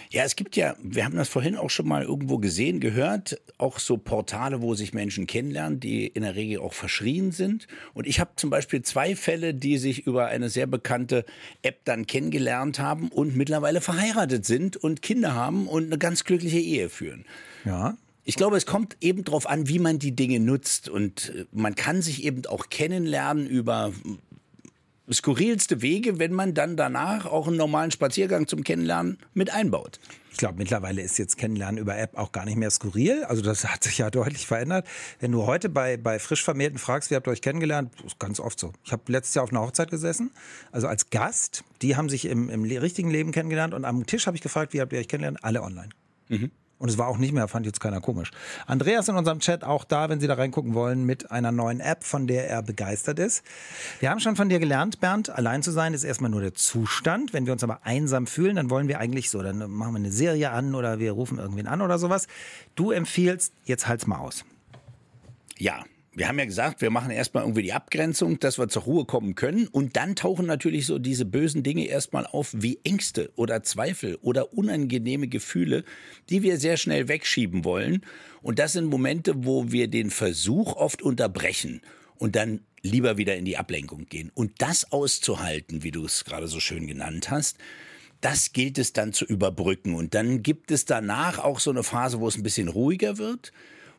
Ja, 0.10 0.24
es 0.24 0.36
gibt 0.36 0.56
ja, 0.56 0.76
wir 0.82 1.06
haben 1.06 1.16
das 1.16 1.30
vorhin 1.30 1.58
auch 1.58 1.70
schon 1.70 1.88
mal 1.88 2.04
irgendwo 2.04 2.38
gesehen, 2.38 2.80
gehört, 2.80 3.40
auch 3.58 3.80
so 3.80 3.98
Portale, 3.98 4.62
wo 4.62 4.74
sich 4.74 4.94
Menschen 4.94 5.28
kennenlernen, 5.28 5.80
die 5.80 6.08
in 6.08 6.24
der 6.24 6.36
Regel 6.36 6.60
auch 6.60 6.74
verschrien 6.74 7.32
sind. 7.32 7.68
Und 7.94 8.08
ich 8.08 8.20
habe 8.20 8.32
zum 8.36 8.50
Beispiel 8.50 8.82
zwei 8.82 9.16
Fälle, 9.16 9.54
die 9.54 9.78
sich 9.78 10.06
über 10.06 10.28
eine 10.28 10.50
sehr 10.50 10.68
bekannte 10.68 11.26
App 11.62 11.80
dann 11.86 12.08
kennengelernt 12.08 12.80
haben 12.80 13.10
und 13.10 13.36
mittlerweile 13.36 13.82
verheiratet 13.82 14.46
sind 14.46 14.78
und 14.78 15.02
Kinder 15.02 15.34
haben 15.34 15.68
und 15.68 15.86
eine 15.86 15.98
ganz 15.98 16.24
glückliche 16.24 16.60
Ehe 16.60 16.90
führen. 16.90 17.26
Ja. 17.66 17.98
Ich 18.30 18.36
glaube, 18.36 18.58
es 18.58 18.68
kommt 18.68 18.96
eben 19.02 19.24
darauf 19.24 19.50
an, 19.50 19.68
wie 19.70 19.80
man 19.80 19.98
die 19.98 20.16
Dinge 20.16 20.40
nutzt. 20.40 20.88
Und 20.88 21.34
äh, 21.36 21.46
man 21.52 21.74
kann 21.74 22.04
sich 22.04 22.24
eben 22.24 22.46
auch 22.46 22.70
kennenlernen 22.70 23.48
über 23.48 23.92
äh, 24.06 25.12
skurrilste 25.12 25.82
Wege, 25.82 26.20
wenn 26.20 26.34
man 26.34 26.54
dann 26.54 26.78
danach 26.78 27.26
auch 27.26 27.48
einen 27.48 27.58
normalen 27.58 27.90
Spaziergang 27.90 28.46
zum 28.48 28.64
Kennenlernen 28.64 29.18
mit 29.34 29.52
einbaut. 29.52 30.00
Ich 30.30 30.38
glaube, 30.38 30.60
mittlerweile 30.60 31.02
ist 31.02 31.18
jetzt 31.18 31.38
Kennenlernen 31.38 31.80
über 31.80 31.98
App 31.98 32.20
auch 32.20 32.32
gar 32.32 32.46
nicht 32.46 32.58
mehr 32.58 32.70
skurril. 32.70 33.24
Also 33.24 33.42
das 33.42 33.66
hat 33.66 33.84
sich 33.84 33.98
ja 33.98 34.12
deutlich 34.12 34.46
verändert. 34.46 34.86
Wenn 35.20 35.32
du 35.32 35.48
heute 35.48 35.68
bei, 35.68 35.98
bei 35.98 36.20
frisch 36.20 36.44
Vermählten 36.44 36.78
fragst, 36.78 37.10
wie 37.10 37.16
habt 37.16 37.26
ihr 37.26 37.32
euch 37.32 37.42
kennengelernt, 37.42 37.92
ist 38.06 38.20
ganz 38.20 38.40
oft 38.40 38.60
so. 38.60 38.74
Ich 38.86 38.92
habe 38.92 39.02
letztes 39.08 39.34
Jahr 39.34 39.44
auf 39.44 39.50
einer 39.50 39.62
Hochzeit 39.62 39.90
gesessen, 39.90 40.30
also 40.72 40.86
als 40.88 41.10
Gast. 41.10 41.64
Die 41.82 41.96
haben 41.96 42.10
sich 42.10 42.26
im, 42.26 42.52
im 42.52 42.62
richtigen 42.62 43.10
Leben 43.10 43.32
kennengelernt 43.32 43.74
und 43.74 43.86
am 43.86 44.06
Tisch 44.06 44.28
habe 44.28 44.38
ich 44.38 44.44
gefragt, 44.44 44.74
wie 44.74 44.82
habt 44.82 44.94
ihr 44.94 45.00
euch 45.00 45.08
kennengelernt? 45.08 45.40
Alle 45.42 45.64
online. 45.64 45.90
Mhm. 46.28 46.52
Und 46.80 46.88
es 46.88 46.98
war 46.98 47.08
auch 47.08 47.18
nicht 47.18 47.34
mehr, 47.34 47.48
fand 47.50 47.66
jetzt 47.66 47.82
keiner 47.82 48.00
komisch. 48.00 48.32
Andreas 48.66 49.10
in 49.10 49.16
unserem 49.16 49.40
Chat 49.40 49.66
auch 49.66 49.84
da, 49.84 50.10
wenn 50.10 50.22
Sie 50.22 50.28
da 50.28 50.36
reingucken 50.36 50.74
wollen, 50.74 51.06
mit 51.06 51.30
einer 51.30 51.52
neuen 51.52 51.82
App, 51.82 52.06
von 52.06 52.26
der 52.26 52.50
er 52.50 52.64
begeistert 52.64 53.20
ist. 53.20 53.44
Wir 54.00 54.10
haben 54.10 54.22
schon 54.22 54.38
von 54.38 54.48
dir 54.48 54.60
gelernt, 54.60 55.02
Bernd, 55.02 55.30
allein 55.30 55.62
zu 55.62 55.72
sein 55.72 55.94
ist 55.94 56.06
erstmal 56.06 56.32
nur 56.32 56.40
der 56.40 56.54
Zustand. 56.54 57.34
Wenn 57.34 57.46
wir 57.46 57.54
uns 57.54 57.64
aber 57.66 57.82
einsam 57.84 58.28
fühlen, 58.28 58.56
dann 58.56 58.70
wollen 58.70 58.88
wir 58.88 59.00
eigentlich 59.00 59.30
so, 59.30 59.44
dann 59.44 59.58
machen 59.70 59.94
wir 59.94 60.00
eine 60.00 60.12
Serie 60.12 60.52
an 60.52 60.74
oder 60.74 61.00
wir 61.00 61.12
rufen 61.12 61.38
irgendwen 61.38 61.68
an 61.68 61.82
oder 61.82 62.00
sowas. 62.00 62.28
Du 62.76 62.92
empfiehlst, 62.92 63.54
jetzt 63.66 63.88
halt's 63.88 64.08
mal 64.08 64.18
aus. 64.18 64.46
Ja, 65.58 65.84
wir 66.14 66.28
haben 66.28 66.40
ja 66.40 66.46
gesagt, 66.46 66.82
wir 66.82 66.90
machen 66.90 67.12
erstmal 67.12 67.44
irgendwie 67.44 67.62
die 67.62 67.74
Abgrenzung, 67.74 68.40
dass 68.40 68.58
wir 68.58 68.68
zur 68.68 68.84
Ruhe 68.84 69.06
kommen 69.06 69.36
können. 69.36 69.68
Und 69.68 69.96
dann 69.96 70.16
tauchen 70.16 70.48
natürlich 70.48 70.86
so 70.86 70.98
diese 70.98 71.26
bösen 71.26 71.62
Dinge 71.62 71.86
erstmal 71.86 72.26
auf 72.26 72.52
wie 72.56 72.80
Ängste 72.84 73.32
oder 73.36 73.62
Zweifel 73.64 74.18
oder 74.22 74.54
unangenehme 74.54 75.28
Gefühle, 75.28 75.84
die 76.30 76.42
wir 76.42 76.58
sehr 76.58 76.78
schnell 76.78 77.08
wegschieben 77.08 77.64
wollen. 77.64 78.06
Und 78.42 78.58
das 78.60 78.74
sind 78.74 78.86
Momente, 78.86 79.46
wo 79.46 79.72
wir 79.72 79.88
den 79.88 80.10
Versuch 80.10 80.76
oft 80.76 81.02
unterbrechen 81.02 81.82
und 82.18 82.36
dann 82.36 82.62
lieber 82.82 83.18
wieder 83.18 83.36
in 83.36 83.46
die 83.46 83.58
Ablenkung 83.58 84.06
gehen. 84.08 84.32
Und 84.34 84.54
das 84.62 84.92
auszuhalten, 84.92 85.84
wie 85.84 85.92
du 85.92 86.06
es 86.06 86.26
gerade 86.26 86.48
so 86.48 86.60
schön 86.60 86.88
genannt 86.88 87.30
hast, 87.30 87.58
das 88.22 88.52
gilt 88.52 88.78
es 88.78 88.94
dann 88.94 89.14
zu 89.14 89.26
überbrücken. 89.26 89.94
Und 89.94 90.16
dann 90.16 90.42
gibt 90.42 90.72
es 90.72 90.86
danach 90.86 91.40
auch 91.40 91.60
so 91.60 91.70
eine 91.70 91.84
Phase, 91.84 92.20
wo 92.20 92.28
es 92.28 92.36
ein 92.36 92.44
bisschen 92.44 92.68
ruhiger 92.68 93.18
wird 93.18 93.54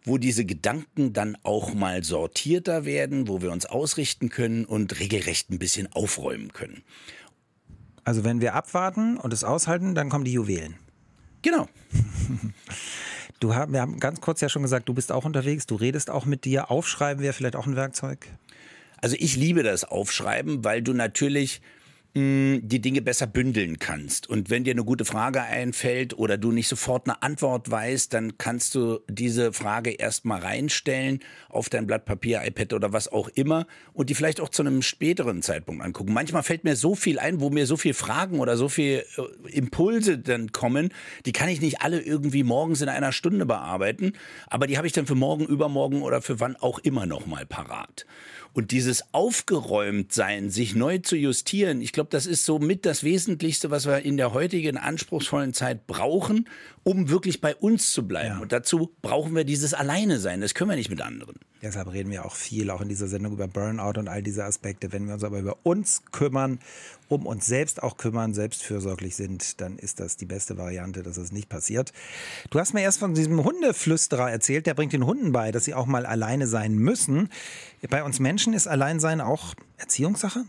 wo 0.05 0.19
diese 0.19 0.45
Gedanken 0.45 1.13
dann 1.13 1.37
auch 1.43 1.75
mal 1.75 2.03
sortierter 2.03 2.85
werden, 2.85 3.29
wo 3.29 3.43
wir 3.43 3.53
uns 3.53 3.67
ausrichten 3.67 4.29
können 4.29 4.65
und 4.65 4.99
regelrecht 4.99 5.51
ein 5.51 5.59
bisschen 5.59 5.93
aufräumen 5.93 6.53
können. 6.53 6.83
Also 8.05 8.25
wenn 8.25 8.41
wir 8.41 8.55
abwarten 8.55 9.17
und 9.17 9.33
es 9.33 9.45
aushalten, 9.45 9.95
dann 9.95 10.09
kommen 10.09 10.25
die 10.25 10.33
Juwelen. 10.33 10.77
Genau. 11.43 11.69
Du 13.41 13.55
haben, 13.55 13.73
wir 13.73 13.81
haben 13.81 13.99
ganz 13.99 14.21
kurz 14.21 14.43
ja 14.43 14.51
schon 14.51 14.61
gesagt, 14.61 14.87
du 14.87 14.93
bist 14.93 15.11
auch 15.11 15.25
unterwegs, 15.25 15.65
du 15.67 15.75
redest 15.75 16.11
auch 16.11 16.27
mit 16.27 16.45
dir. 16.45 16.71
Aufschreiben 16.71 17.23
wäre 17.23 17.33
vielleicht 17.33 17.57
auch 17.57 17.67
ein 17.67 17.75
Werkzeug? 17.75 18.27
Also 18.99 19.17
ich 19.19 19.35
liebe 19.35 19.63
das 19.63 19.85
Aufschreiben, 19.85 20.63
weil 20.63 20.83
du 20.83 20.93
natürlich 20.93 21.63
die 22.13 22.81
Dinge 22.81 23.03
besser 23.03 23.29
bündeln 23.29 23.79
kannst. 23.79 24.29
Und 24.29 24.51
wenn 24.51 24.65
dir 24.65 24.73
eine 24.73 24.83
gute 24.83 25.05
Frage 25.05 25.43
einfällt 25.43 26.19
oder 26.19 26.39
du 26.39 26.51
nicht 26.51 26.67
sofort 26.67 27.09
eine 27.09 27.23
Antwort 27.23 27.71
weißt, 27.71 28.13
dann 28.13 28.37
kannst 28.37 28.75
du 28.75 28.99
diese 29.09 29.53
Frage 29.53 29.91
erstmal 29.93 30.41
reinstellen 30.41 31.21
auf 31.49 31.69
dein 31.69 31.87
Blatt 31.87 32.07
Papier, 32.07 32.43
iPad 32.45 32.73
oder 32.73 32.93
was 32.93 33.07
auch 33.13 33.29
immer 33.29 33.67
und 33.93 34.11
die 34.11 34.17
vielleicht 34.17 34.41
auch 34.41 34.49
zu 34.49 34.63
einem 34.63 34.83
späteren 34.83 35.41
Zeitpunkt 35.41 35.85
angucken. 35.85 36.13
Manchmal 36.13 36.43
fällt 36.43 36.65
mir 36.65 36.75
so 36.75 36.97
viel 36.97 37.21
ein, 37.21 37.41
wo 37.41 37.49
mir 37.49 37.67
so 37.67 37.77
viel 37.77 37.95
Fragen 37.95 38.41
oder 38.41 38.57
so 38.57 38.69
viel 38.69 39.05
äh, 39.17 39.51
Impulse 39.53 40.19
dann 40.19 40.51
kommen, 40.51 40.93
die 41.27 41.33
kann 41.33 41.49
ich 41.49 41.61
nicht 41.61 41.81
alle 41.83 42.01
irgendwie 42.01 42.43
morgens 42.43 42.81
in 42.81 42.89
einer 42.89 43.13
Stunde 43.13 43.47
bearbeiten, 43.47 44.15
aber 44.49 44.67
die 44.67 44.79
habe 44.79 44.89
ich 44.89 44.93
dann 44.93 45.07
für 45.07 45.15
morgen, 45.15 45.47
übermorgen 45.47 46.03
oder 46.03 46.23
für 46.23 46.41
wann 46.41 46.57
auch 46.57 46.81
immer 46.81 47.07
noch 47.07 47.27
mal 47.27 47.47
parat. 47.47 48.05
Und 48.53 48.73
dieses 48.73 49.05
Aufgeräumtsein, 49.13 50.51
sich 50.51 50.75
neu 50.75 50.99
zu 50.99 51.17
justieren, 51.17 51.81
ich 51.81 51.93
glaube, 51.93 52.11
das 52.11 52.27
ist 52.27 52.45
so 52.45 52.59
mit 52.59 52.85
das 52.85 53.05
Wesentlichste, 53.05 53.71
was 53.71 53.87
wir 53.87 54.03
in 54.03 54.17
der 54.17 54.33
heutigen 54.33 54.77
anspruchsvollen 54.77 55.55
Zeit 55.55 55.87
brauchen, 55.87 56.49
um 56.83 57.11
wirklich 57.11 57.41
bei 57.41 57.55
uns 57.55 57.93
zu 57.93 58.07
bleiben. 58.07 58.37
Ja. 58.37 58.39
Und 58.41 58.53
dazu 58.53 58.91
brauchen 59.03 59.35
wir 59.35 59.45
dieses 59.45 59.75
Alleine 59.75 60.19
sein. 60.19 60.41
Das 60.41 60.55
können 60.55 60.71
wir 60.71 60.77
nicht 60.77 60.91
mit 60.91 61.01
anderen. 61.03 61.37
Deshalb 61.63 61.93
reden 61.93 62.11
wir 62.11 62.25
auch 62.25 62.35
viel, 62.35 62.71
auch 62.71 62.81
in 62.81 62.89
dieser 62.89 63.07
Sendung 63.07 63.35
über 63.35 63.47
Burnout 63.47 63.99
und 63.99 64.09
all 64.09 64.23
diese 64.23 64.45
Aspekte. 64.45 64.93
Wenn 64.93 65.07
wir 65.07 65.15
uns 65.15 65.25
aber 65.25 65.41
über 65.41 65.59
uns 65.63 66.03
kümmern, 66.11 66.59
um 67.09 67.27
uns 67.27 67.47
selbst 67.47 67.83
auch 67.83 67.99
kümmern, 67.99 68.33
selbstfürsorglich 68.33 69.15
sind, 69.15 69.61
dann 69.61 69.79
ist 69.79 70.01
das 70.01 70.17
die 70.17 70.25
beste 70.25 70.57
Variante, 70.57 71.03
dass 71.03 71.17
das 71.17 71.33
nicht 71.33 71.51
passiert. 71.51 71.93
Du 72.49 72.59
hast 72.59 72.73
mir 72.73 72.81
erst 72.81 72.99
von 72.99 73.15
diesem 73.15 73.45
Hundeflüsterer 73.45 74.31
erzählt, 74.31 74.67
der 74.67 74.73
bringt 74.73 74.95
den 74.95 75.05
Hunden 75.05 75.33
bei, 75.33 75.53
dass 75.53 75.67
sie 75.67 75.75
auch 75.75 75.87
mal 75.87 76.07
alleine 76.07 76.47
sein 76.47 76.75
müssen. 76.75 77.29
Bei 77.91 78.03
uns 78.03 78.21
Menschen 78.21 78.55
ist 78.55 78.67
Alleinsein 78.67 79.21
auch 79.21 79.55
Erziehungssache? 79.77 80.45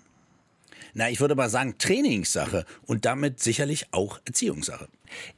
Na, 0.93 1.09
ich 1.09 1.19
würde 1.19 1.35
mal 1.35 1.49
sagen 1.49 1.75
Trainingssache 1.77 2.65
und 2.85 3.05
damit 3.05 3.39
sicherlich 3.39 3.87
auch 3.91 4.19
Erziehungssache. 4.25 4.87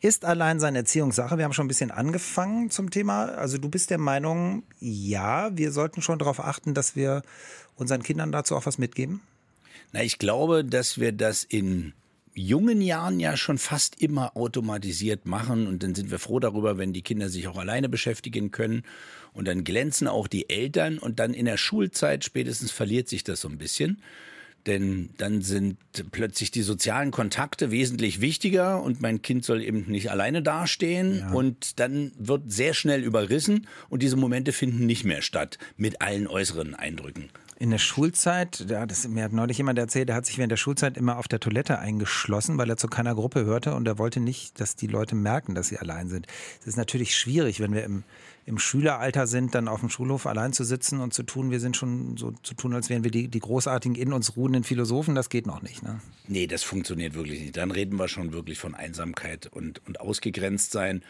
Ist 0.01 0.25
Alleinsein 0.25 0.75
Erziehungssache? 0.75 1.37
Wir 1.37 1.45
haben 1.45 1.53
schon 1.53 1.65
ein 1.65 1.69
bisschen 1.69 1.91
angefangen 1.91 2.69
zum 2.69 2.89
Thema. 2.89 3.25
Also 3.25 3.57
du 3.57 3.69
bist 3.69 3.89
der 3.89 3.97
Meinung, 3.97 4.63
ja, 4.79 5.55
wir 5.55 5.71
sollten 5.71 6.01
schon 6.01 6.19
darauf 6.19 6.39
achten, 6.39 6.73
dass 6.73 6.95
wir 6.95 7.21
unseren 7.75 8.03
Kindern 8.03 8.31
dazu 8.31 8.55
auch 8.55 8.65
was 8.65 8.77
mitgeben? 8.77 9.21
Na, 9.91 10.03
ich 10.03 10.19
glaube, 10.19 10.63
dass 10.63 10.99
wir 10.99 11.11
das 11.11 11.43
in 11.43 11.93
jungen 12.35 12.81
Jahren 12.81 13.19
ja 13.19 13.37
schon 13.37 13.57
fast 13.57 14.01
immer 14.01 14.35
automatisiert 14.35 15.25
machen 15.25 15.67
und 15.67 15.83
dann 15.83 15.93
sind 15.93 16.09
wir 16.09 16.19
froh 16.19 16.39
darüber, 16.39 16.77
wenn 16.77 16.93
die 16.93 17.03
Kinder 17.03 17.29
sich 17.29 17.47
auch 17.47 17.57
alleine 17.57 17.89
beschäftigen 17.89 18.51
können 18.51 18.83
und 19.33 19.47
dann 19.47 19.63
glänzen 19.63 20.07
auch 20.07 20.27
die 20.27 20.49
Eltern 20.49 20.97
und 20.97 21.19
dann 21.19 21.33
in 21.33 21.45
der 21.45 21.57
Schulzeit 21.57 22.23
spätestens 22.23 22.71
verliert 22.71 23.07
sich 23.07 23.23
das 23.23 23.41
so 23.41 23.49
ein 23.49 23.57
bisschen. 23.57 24.01
Denn 24.65 25.09
dann 25.17 25.41
sind 25.41 25.77
plötzlich 26.11 26.49
die 26.51 26.61
sozialen 26.61 27.11
Kontakte 27.11 27.69
wesentlich 27.71 28.21
wichtiger 28.21 28.81
und 28.81 29.01
mein 29.01 29.21
Kind 29.21 29.43
soll 29.43 29.61
eben 29.61 29.85
nicht 29.89 30.09
alleine 30.09 30.41
dastehen. 30.41 31.19
Ja. 31.19 31.31
Und 31.33 31.79
dann 31.79 32.13
wird 32.17 32.51
sehr 32.51 32.73
schnell 32.73 33.03
überrissen 33.03 33.67
und 33.89 34.01
diese 34.01 34.15
Momente 34.15 34.53
finden 34.53 34.85
nicht 34.85 35.03
mehr 35.03 35.21
statt 35.21 35.57
mit 35.75 36.01
allen 36.01 36.27
äußeren 36.27 36.75
Eindrücken. 36.75 37.29
In 37.59 37.71
der 37.71 37.77
Schulzeit, 37.77 38.65
ja, 38.69 38.85
das, 38.85 39.07
mir 39.07 39.23
hat 39.23 39.31
neulich 39.31 39.57
jemand 39.57 39.79
erzählt, 39.79 40.09
der 40.09 40.15
hat 40.15 40.25
sich 40.25 40.37
während 40.37 40.51
der 40.51 40.57
Schulzeit 40.57 40.97
immer 40.97 41.17
auf 41.17 41.27
der 41.27 41.39
Toilette 41.39 41.79
eingeschlossen, 41.79 42.57
weil 42.57 42.69
er 42.69 42.77
zu 42.77 42.87
keiner 42.87 43.15
Gruppe 43.15 43.45
hörte 43.45 43.75
und 43.75 43.87
er 43.87 43.97
wollte 43.97 44.19
nicht, 44.19 44.59
dass 44.59 44.75
die 44.75 44.87
Leute 44.87 45.15
merken, 45.15 45.55
dass 45.55 45.67
sie 45.67 45.77
allein 45.77 46.09
sind. 46.09 46.27
Es 46.61 46.67
ist 46.67 46.77
natürlich 46.77 47.15
schwierig, 47.15 47.59
wenn 47.59 47.73
wir 47.73 47.83
im, 47.83 48.03
im 48.45 48.59
Schüleralter 48.59 49.27
sind, 49.27 49.55
dann 49.55 49.67
auf 49.67 49.79
dem 49.79 49.89
Schulhof 49.89 50.25
allein 50.25 50.53
zu 50.53 50.63
sitzen 50.63 50.99
und 50.99 51.13
zu 51.13 51.23
tun, 51.23 51.51
wir 51.51 51.59
sind 51.59 51.77
schon 51.77 52.17
so 52.17 52.31
zu 52.43 52.53
tun, 52.53 52.73
als 52.73 52.89
wären 52.89 53.03
wir 53.03 53.11
die, 53.11 53.27
die 53.27 53.39
großartigen 53.39 53.95
in 53.95 54.13
uns 54.13 54.35
ruhenden 54.35 54.63
Philosophen, 54.63 55.15
das 55.15 55.29
geht 55.29 55.47
noch 55.47 55.61
nicht. 55.61 55.83
Ne? 55.83 55.99
Nee, 56.27 56.47
das 56.47 56.63
funktioniert 56.63 57.13
wirklich 57.13 57.41
nicht. 57.41 57.57
Dann 57.57 57.71
reden 57.71 57.97
wir 57.97 58.07
schon 58.07 58.33
wirklich 58.33 58.59
von 58.59 58.75
Einsamkeit 58.75 59.47
und, 59.47 59.85
und 59.87 59.99
ausgegrenzt 60.01 60.71
sein. 60.71 61.03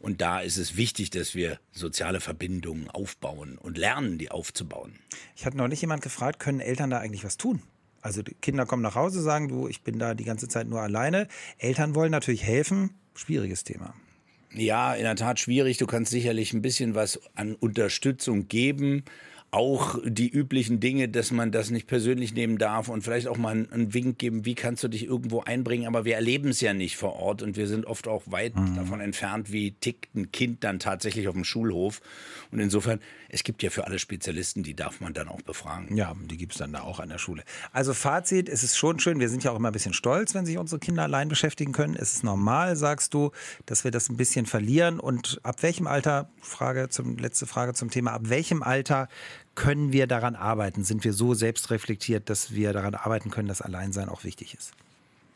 Und 0.00 0.22
da 0.22 0.40
ist 0.40 0.56
es 0.56 0.76
wichtig, 0.76 1.10
dass 1.10 1.34
wir 1.34 1.58
soziale 1.72 2.20
Verbindungen 2.20 2.88
aufbauen 2.88 3.58
und 3.58 3.76
lernen, 3.76 4.16
die 4.16 4.30
aufzubauen. 4.30 4.98
Ich 5.36 5.44
hatte 5.44 5.58
neulich 5.58 5.82
jemand 5.82 6.02
gefragt, 6.02 6.40
können 6.40 6.60
Eltern 6.60 6.90
da 6.90 6.98
eigentlich 6.98 7.22
was 7.22 7.36
tun? 7.36 7.62
Also 8.00 8.22
die 8.22 8.34
Kinder 8.34 8.64
kommen 8.64 8.82
nach 8.82 8.94
Hause, 8.94 9.20
sagen 9.20 9.48
du, 9.48 9.68
ich 9.68 9.82
bin 9.82 9.98
da 9.98 10.14
die 10.14 10.24
ganze 10.24 10.48
Zeit 10.48 10.66
nur 10.66 10.80
alleine. 10.80 11.28
Eltern 11.58 11.94
wollen 11.94 12.10
natürlich 12.10 12.42
helfen. 12.42 12.94
Schwieriges 13.14 13.62
Thema. 13.62 13.94
Ja, 14.52 14.94
in 14.94 15.04
der 15.04 15.16
Tat 15.16 15.38
schwierig. 15.38 15.76
Du 15.76 15.86
kannst 15.86 16.10
sicherlich 16.10 16.52
ein 16.52 16.62
bisschen 16.62 16.94
was 16.94 17.20
an 17.34 17.54
Unterstützung 17.54 18.48
geben 18.48 19.04
auch 19.52 19.98
die 20.04 20.28
üblichen 20.28 20.78
Dinge, 20.78 21.08
dass 21.08 21.32
man 21.32 21.50
das 21.50 21.70
nicht 21.70 21.88
persönlich 21.88 22.34
nehmen 22.34 22.56
darf 22.56 22.88
und 22.88 23.02
vielleicht 23.02 23.26
auch 23.26 23.36
mal 23.36 23.66
einen 23.70 23.92
Wink 23.92 24.18
geben, 24.18 24.44
wie 24.44 24.54
kannst 24.54 24.84
du 24.84 24.88
dich 24.88 25.04
irgendwo 25.04 25.40
einbringen. 25.40 25.86
Aber 25.86 26.04
wir 26.04 26.14
erleben 26.14 26.50
es 26.50 26.60
ja 26.60 26.72
nicht 26.72 26.96
vor 26.96 27.16
Ort 27.16 27.42
und 27.42 27.56
wir 27.56 27.66
sind 27.66 27.84
oft 27.86 28.06
auch 28.06 28.22
weit 28.26 28.54
mhm. 28.54 28.76
davon 28.76 29.00
entfernt, 29.00 29.50
wie 29.50 29.72
tickt 29.72 30.14
ein 30.14 30.30
Kind 30.30 30.62
dann 30.62 30.78
tatsächlich 30.78 31.26
auf 31.26 31.34
dem 31.34 31.42
Schulhof. 31.42 32.00
Und 32.52 32.60
insofern, 32.60 33.00
es 33.28 33.42
gibt 33.42 33.62
ja 33.64 33.70
für 33.70 33.86
alle 33.86 33.98
Spezialisten, 33.98 34.62
die 34.62 34.74
darf 34.74 35.00
man 35.00 35.14
dann 35.14 35.28
auch 35.28 35.42
befragen. 35.42 35.96
Ja, 35.96 36.14
die 36.30 36.36
gibt 36.36 36.52
es 36.52 36.58
dann 36.58 36.72
da 36.72 36.82
auch 36.82 37.00
an 37.00 37.08
der 37.08 37.18
Schule. 37.18 37.42
Also 37.72 37.92
Fazit, 37.92 38.48
es 38.48 38.62
ist 38.62 38.76
schon 38.76 39.00
schön, 39.00 39.18
wir 39.18 39.28
sind 39.28 39.42
ja 39.42 39.50
auch 39.50 39.56
immer 39.56 39.70
ein 39.70 39.72
bisschen 39.72 39.94
stolz, 39.94 40.32
wenn 40.34 40.46
sich 40.46 40.58
unsere 40.58 40.78
Kinder 40.78 41.02
allein 41.02 41.28
beschäftigen 41.28 41.72
können. 41.72 41.96
Es 41.96 42.12
ist 42.12 42.22
normal, 42.22 42.76
sagst 42.76 43.14
du, 43.14 43.32
dass 43.66 43.82
wir 43.82 43.90
das 43.90 44.08
ein 44.10 44.16
bisschen 44.16 44.46
verlieren. 44.46 45.00
Und 45.00 45.40
ab 45.42 45.62
welchem 45.64 45.88
Alter, 45.88 46.30
Frage 46.40 46.88
zum, 46.88 47.18
letzte 47.18 47.46
Frage 47.46 47.74
zum 47.74 47.90
Thema, 47.90 48.12
ab 48.12 48.22
welchem 48.24 48.62
Alter 48.62 49.08
können 49.54 49.92
wir 49.92 50.06
daran 50.06 50.36
arbeiten? 50.36 50.84
Sind 50.84 51.04
wir 51.04 51.12
so 51.12 51.34
selbstreflektiert, 51.34 52.30
dass 52.30 52.54
wir 52.54 52.72
daran 52.72 52.94
arbeiten 52.94 53.30
können, 53.30 53.48
dass 53.48 53.62
Alleinsein 53.62 54.08
auch 54.08 54.24
wichtig 54.24 54.54
ist? 54.54 54.72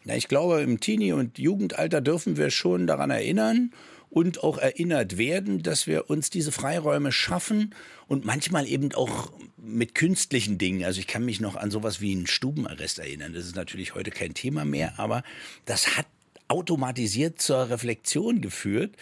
Ja, 0.04 0.14
ich 0.14 0.28
glaube, 0.28 0.60
im 0.60 0.80
Teenie- 0.80 1.12
und 1.12 1.38
Jugendalter 1.38 2.00
dürfen 2.00 2.36
wir 2.36 2.50
schon 2.50 2.86
daran 2.86 3.10
erinnern 3.10 3.72
und 4.10 4.44
auch 4.44 4.58
erinnert 4.58 5.18
werden, 5.18 5.62
dass 5.62 5.86
wir 5.86 6.08
uns 6.08 6.30
diese 6.30 6.52
Freiräume 6.52 7.10
schaffen 7.10 7.74
und 8.06 8.24
manchmal 8.24 8.68
eben 8.68 8.94
auch 8.94 9.32
mit 9.56 9.94
künstlichen 9.94 10.58
Dingen. 10.58 10.84
Also 10.84 11.00
ich 11.00 11.06
kann 11.06 11.24
mich 11.24 11.40
noch 11.40 11.56
an 11.56 11.70
sowas 11.70 12.00
wie 12.00 12.12
einen 12.12 12.26
Stubenarrest 12.26 12.98
erinnern. 12.98 13.32
Das 13.32 13.44
ist 13.46 13.56
natürlich 13.56 13.94
heute 13.94 14.10
kein 14.10 14.34
Thema 14.34 14.64
mehr, 14.64 14.92
aber 14.98 15.24
das 15.64 15.96
hat 15.96 16.06
automatisiert 16.48 17.40
zur 17.40 17.70
Reflexion 17.70 18.40
geführt 18.40 18.96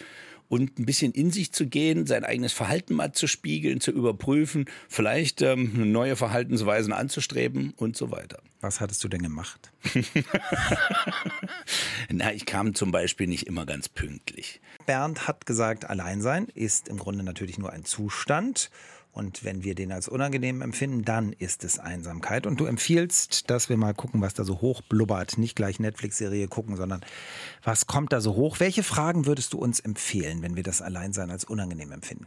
und 0.53 0.77
ein 0.77 0.85
bisschen 0.85 1.13
in 1.13 1.31
sich 1.31 1.51
zu 1.51 1.65
gehen, 1.65 2.05
sein 2.05 2.23
eigenes 2.23 2.53
Verhalten 2.53 2.93
mal 2.93 3.11
zu 3.11 3.25
spiegeln, 3.25 3.81
zu 3.81 3.89
überprüfen, 3.89 4.65
vielleicht 4.87 5.41
ähm, 5.41 5.91
neue 5.91 6.15
Verhaltensweisen 6.15 6.93
anzustreben 6.93 7.73
und 7.75 7.97
so 7.97 8.11
weiter. 8.11 8.37
Was 8.61 8.79
hattest 8.79 9.03
du 9.03 9.07
denn 9.07 9.23
gemacht? 9.23 9.71
Na, 12.11 12.31
ich 12.31 12.45
kam 12.45 12.75
zum 12.75 12.91
Beispiel 12.91 13.25
nicht 13.25 13.47
immer 13.47 13.65
ganz 13.65 13.89
pünktlich. 13.89 14.61
Bernd 14.85 15.27
hat 15.27 15.47
gesagt, 15.47 15.89
Alleinsein 15.89 16.45
ist 16.53 16.87
im 16.87 16.97
Grunde 16.99 17.23
natürlich 17.23 17.57
nur 17.57 17.73
ein 17.73 17.83
Zustand 17.83 18.69
und 19.13 19.43
wenn 19.43 19.63
wir 19.63 19.75
den 19.75 19.91
als 19.91 20.07
unangenehm 20.07 20.61
empfinden, 20.63 21.05
dann 21.05 21.33
ist 21.33 21.63
es 21.63 21.77
Einsamkeit. 21.77 22.47
Und 22.47 22.59
du 22.59 22.65
empfiehlst, 22.65 23.49
dass 23.49 23.69
wir 23.69 23.77
mal 23.77 23.93
gucken, 23.93 24.21
was 24.21 24.33
da 24.33 24.43
so 24.43 24.59
hoch 24.59 24.81
blubbert. 24.81 25.37
Nicht 25.37 25.55
gleich 25.55 25.79
Netflix-Serie 25.79 26.47
gucken, 26.47 26.75
sondern 26.75 27.01
was 27.63 27.85
kommt 27.85 28.11
da 28.11 28.21
so 28.21 28.33
hoch? 28.33 28.59
Welche 28.59 28.81
Fragen 28.81 29.27
würdest 29.27 29.53
du 29.53 29.59
uns 29.59 29.79
empfehlen, 29.79 30.41
wenn 30.41 30.55
wir 30.55 30.63
das 30.63 30.81
Alleinsein 30.81 31.29
als 31.29 31.45
unangenehm 31.45 31.91
empfinden? 31.91 32.25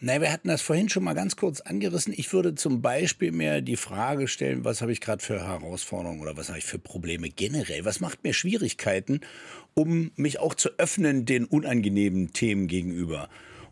Naja, 0.00 0.20
wir 0.22 0.32
hatten 0.32 0.48
das 0.48 0.62
vorhin 0.62 0.88
schon 0.88 1.04
mal 1.04 1.14
ganz 1.14 1.36
kurz 1.36 1.60
angerissen. 1.60 2.14
Ich 2.16 2.32
würde 2.32 2.54
zum 2.54 2.80
Beispiel 2.80 3.32
mir 3.32 3.60
die 3.60 3.76
Frage 3.76 4.26
stellen, 4.26 4.64
was 4.64 4.80
habe 4.80 4.92
ich 4.92 5.02
gerade 5.02 5.22
für 5.22 5.46
Herausforderungen 5.46 6.20
oder 6.20 6.36
was 6.36 6.48
habe 6.48 6.58
ich 6.58 6.64
für 6.64 6.78
Probleme 6.78 7.28
generell? 7.28 7.84
Was 7.84 8.00
macht 8.00 8.24
mir 8.24 8.32
Schwierigkeiten, 8.32 9.20
um 9.74 10.12
mich 10.16 10.38
auch 10.38 10.54
zu 10.54 10.70
öffnen 10.78 11.26
den 11.26 11.44
unangenehmen 11.44 12.32
Themen 12.32 12.68
gegenüber? 12.68 13.28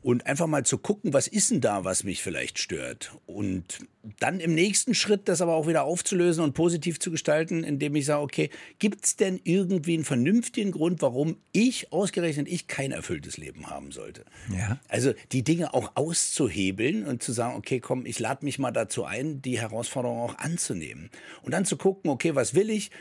Und 0.06 0.24
einfach 0.24 0.46
mal 0.46 0.64
zu 0.64 0.78
gucken, 0.78 1.12
was 1.12 1.26
ist 1.26 1.50
denn 1.50 1.60
da, 1.60 1.82
was 1.82 2.04
mich 2.04 2.22
vielleicht 2.22 2.60
stört. 2.60 3.10
Und 3.26 3.80
dann 4.20 4.38
im 4.38 4.54
nächsten 4.54 4.94
Schritt 4.94 5.28
das 5.28 5.40
aber 5.40 5.54
auch 5.54 5.66
wieder 5.66 5.82
aufzulösen 5.82 6.44
und 6.44 6.52
positiv 6.52 7.00
zu 7.00 7.10
gestalten, 7.10 7.64
indem 7.64 7.96
ich 7.96 8.06
sage, 8.06 8.22
okay, 8.22 8.50
gibt 8.78 9.04
es 9.04 9.16
denn 9.16 9.40
irgendwie 9.42 9.94
einen 9.94 10.04
vernünftigen 10.04 10.70
Grund, 10.70 11.02
warum 11.02 11.38
ich, 11.50 11.92
ausgerechnet 11.92 12.46
ich, 12.46 12.68
kein 12.68 12.92
erfülltes 12.92 13.36
Leben 13.36 13.68
haben 13.68 13.90
sollte? 13.90 14.24
Ja. 14.56 14.78
Also 14.86 15.12
die 15.32 15.42
Dinge 15.42 15.74
auch 15.74 15.96
auszuhebeln 15.96 17.04
und 17.04 17.20
zu 17.20 17.32
sagen, 17.32 17.56
okay, 17.56 17.80
komm, 17.80 18.06
ich 18.06 18.20
lade 18.20 18.44
mich 18.44 18.60
mal 18.60 18.70
dazu 18.70 19.04
ein, 19.04 19.42
die 19.42 19.58
Herausforderung 19.58 20.20
auch 20.20 20.38
anzunehmen. 20.38 21.10
Und 21.42 21.50
dann 21.50 21.64
zu 21.64 21.76
gucken, 21.76 22.12
okay, 22.12 22.36
was 22.36 22.54
will 22.54 22.70
ich? 22.70 22.92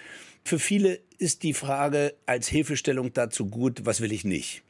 Für 0.44 0.58
viele 0.58 1.02
ist 1.20 1.44
die 1.44 1.54
Frage 1.54 2.16
als 2.26 2.48
Hilfestellung 2.48 3.14
dazu 3.14 3.46
gut, 3.46 3.86
was 3.86 4.02
will 4.02 4.12
ich 4.12 4.26
nicht? 4.26 4.64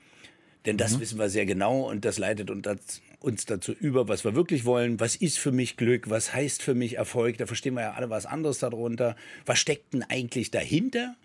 Denn 0.66 0.78
das 0.78 0.96
mhm. 0.96 1.02
wissen 1.02 1.20
wir 1.20 1.30
sehr 1.30 1.46
genau 1.46 1.90
und 1.90 2.06
das 2.06 2.18
leitet 2.18 2.50
uns 2.50 3.46
dazu 3.46 3.72
über, 3.72 4.08
was 4.08 4.24
wir 4.24 4.36
wirklich 4.36 4.66
wollen. 4.66 5.00
Was 5.00 5.16
ist 5.16 5.38
für 5.38 5.52
mich 5.52 5.78
Glück? 5.78 6.10
Was 6.10 6.34
heißt 6.34 6.62
für 6.62 6.74
mich 6.74 6.96
Erfolg? 6.96 7.38
Da 7.38 7.46
verstehen 7.46 7.76
wir 7.76 7.82
ja 7.82 7.94
alle 7.94 8.10
was 8.10 8.26
anderes 8.26 8.60
darunter. 8.60 9.16
Was 9.46 9.60
steckt 9.60 9.94
denn 9.94 10.04
eigentlich 10.04 10.52
dahinter? 10.52 11.16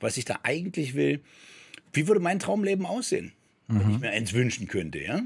Was 0.00 0.16
ich 0.16 0.24
da 0.24 0.40
eigentlich 0.42 0.94
will? 0.94 1.20
Wie 1.92 2.06
würde 2.06 2.20
mein 2.20 2.38
Traumleben 2.38 2.86
aussehen, 2.86 3.32
mhm. 3.68 3.80
wenn 3.80 3.90
ich 3.90 4.00
mir 4.00 4.10
eins 4.10 4.32
wünschen 4.32 4.68
könnte, 4.68 4.98
ja? 5.00 5.22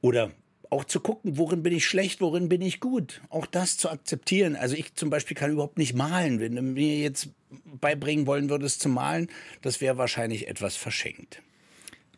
Oder 0.00 0.32
auch 0.70 0.84
zu 0.84 1.00
gucken, 1.00 1.38
worin 1.38 1.62
bin 1.62 1.72
ich 1.72 1.86
schlecht, 1.86 2.20
worin 2.20 2.48
bin 2.48 2.60
ich 2.60 2.80
gut. 2.80 3.22
Auch 3.28 3.46
das 3.46 3.76
zu 3.76 3.90
akzeptieren. 3.90 4.56
Also 4.56 4.74
ich 4.74 4.94
zum 4.94 5.08
Beispiel 5.08 5.36
kann 5.36 5.52
überhaupt 5.52 5.78
nicht 5.78 5.94
malen. 5.94 6.40
Wenn 6.40 6.56
du 6.56 6.62
mir 6.62 6.98
jetzt 6.98 7.28
beibringen 7.80 8.26
wollen 8.26 8.50
würdest 8.50 8.80
zu 8.80 8.88
malen, 8.88 9.28
das 9.62 9.80
wäre 9.80 9.98
wahrscheinlich 9.98 10.48
etwas 10.48 10.76
verschenkt. 10.76 11.42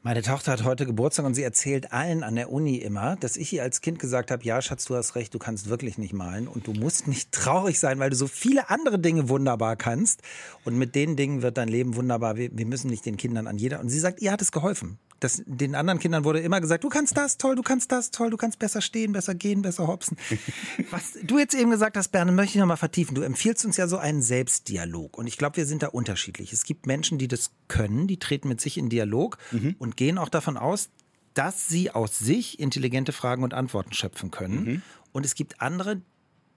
Meine 0.03 0.23
Tochter 0.23 0.53
hat 0.53 0.65
heute 0.65 0.87
Geburtstag 0.87 1.27
und 1.27 1.35
sie 1.35 1.43
erzählt 1.43 1.93
allen 1.93 2.23
an 2.23 2.37
der 2.37 2.53
Uni 2.53 2.77
immer, 2.77 3.17
dass 3.17 3.37
ich 3.37 3.53
ihr 3.53 3.63
als 3.63 3.81
Kind 3.81 3.99
gesagt 3.99 4.31
habe, 4.31 4.45
ja, 4.45 4.63
Schatz, 4.63 4.85
du 4.85 4.95
hast 4.95 5.17
recht, 5.17 5.35
du 5.35 5.39
kannst 5.39 5.69
wirklich 5.69 5.99
nicht 5.99 6.13
malen 6.13 6.47
und 6.47 6.67
du 6.67 6.73
musst 6.73 7.09
nicht 7.09 7.33
traurig 7.33 7.79
sein, 7.79 7.99
weil 7.99 8.11
du 8.11 8.17
so 8.17 8.27
viele 8.27 8.71
andere 8.71 8.99
Dinge 8.99 9.29
wunderbar 9.29 9.77
kannst 9.77 10.23
und 10.65 10.79
mit 10.79 10.95
den 10.95 11.17
Dingen 11.17 11.43
wird 11.43 11.57
dein 11.57 11.69
Leben 11.69 11.97
wunderbar. 11.97 12.37
Wir, 12.37 12.51
wir 12.57 12.67
müssen 12.67 12.89
nicht 12.89 13.05
den 13.07 13.17
Kindern 13.17 13.47
an 13.47 13.59
jeder 13.59 13.81
und 13.81 13.89
sie 13.89 13.99
sagt, 13.99 14.21
ihr 14.21 14.33
hat 14.33 14.43
es 14.43 14.53
geholfen. 14.53 14.99
Das, 15.21 15.43
den 15.47 15.75
anderen 15.75 15.99
Kindern 15.99 16.25
wurde 16.25 16.41
immer 16.41 16.61
gesagt, 16.61 16.85
du 16.85 16.89
kannst 16.89 17.17
das 17.17 17.39
toll, 17.39 17.57
du 17.57 17.63
kannst 17.63 17.91
das 17.91 18.11
toll, 18.11 18.31
du 18.31 18.37
kannst 18.37 18.59
besser 18.59 18.83
stehen, 18.83 19.13
besser 19.13 19.35
gehen, 19.35 19.63
besser 19.63 19.87
hopsen. 19.87 20.19
Was 20.91 21.15
du 21.23 21.39
jetzt 21.39 21.55
eben 21.55 21.71
gesagt 21.71 21.97
hast, 21.97 22.09
Berne, 22.09 22.33
möchte 22.33 22.57
ich 22.57 22.61
nochmal 22.61 22.77
vertiefen. 22.77 23.15
Du 23.15 23.23
empfiehlst 23.23 23.65
uns 23.65 23.77
ja 23.77 23.89
so 23.89 23.97
einen 23.97 24.21
Selbstdialog. 24.21 25.17
Und 25.17 25.27
ich 25.27 25.39
glaube, 25.39 25.57
wir 25.57 25.67
sind 25.67 25.83
da 25.83 25.89
unterschiedlich. 25.89 26.53
Es 26.53 26.65
gibt 26.65 26.87
Menschen, 26.87 27.17
die 27.17 27.29
das 27.29 27.51
können, 27.69 28.07
die 28.07 28.19
treten 28.19 28.49
mit 28.49 28.61
sich 28.61 28.77
in 28.77 28.91
Dialog 28.91 29.39
mhm. 29.53 29.77
und 29.79 29.97
gehen 29.97 30.19
auch 30.19 30.29
davon 30.29 30.57
aus, 30.57 30.91
dass 31.33 31.69
sie 31.69 31.91
aus 31.91 32.19
sich 32.19 32.59
intelligente 32.59 33.13
Fragen 33.13 33.43
und 33.43 33.55
Antworten 33.55 33.93
schöpfen 33.93 34.31
können. 34.31 34.65
Mhm. 34.65 34.83
Und 35.13 35.27
es 35.27 35.35
gibt 35.35 35.61
andere, 35.61 36.01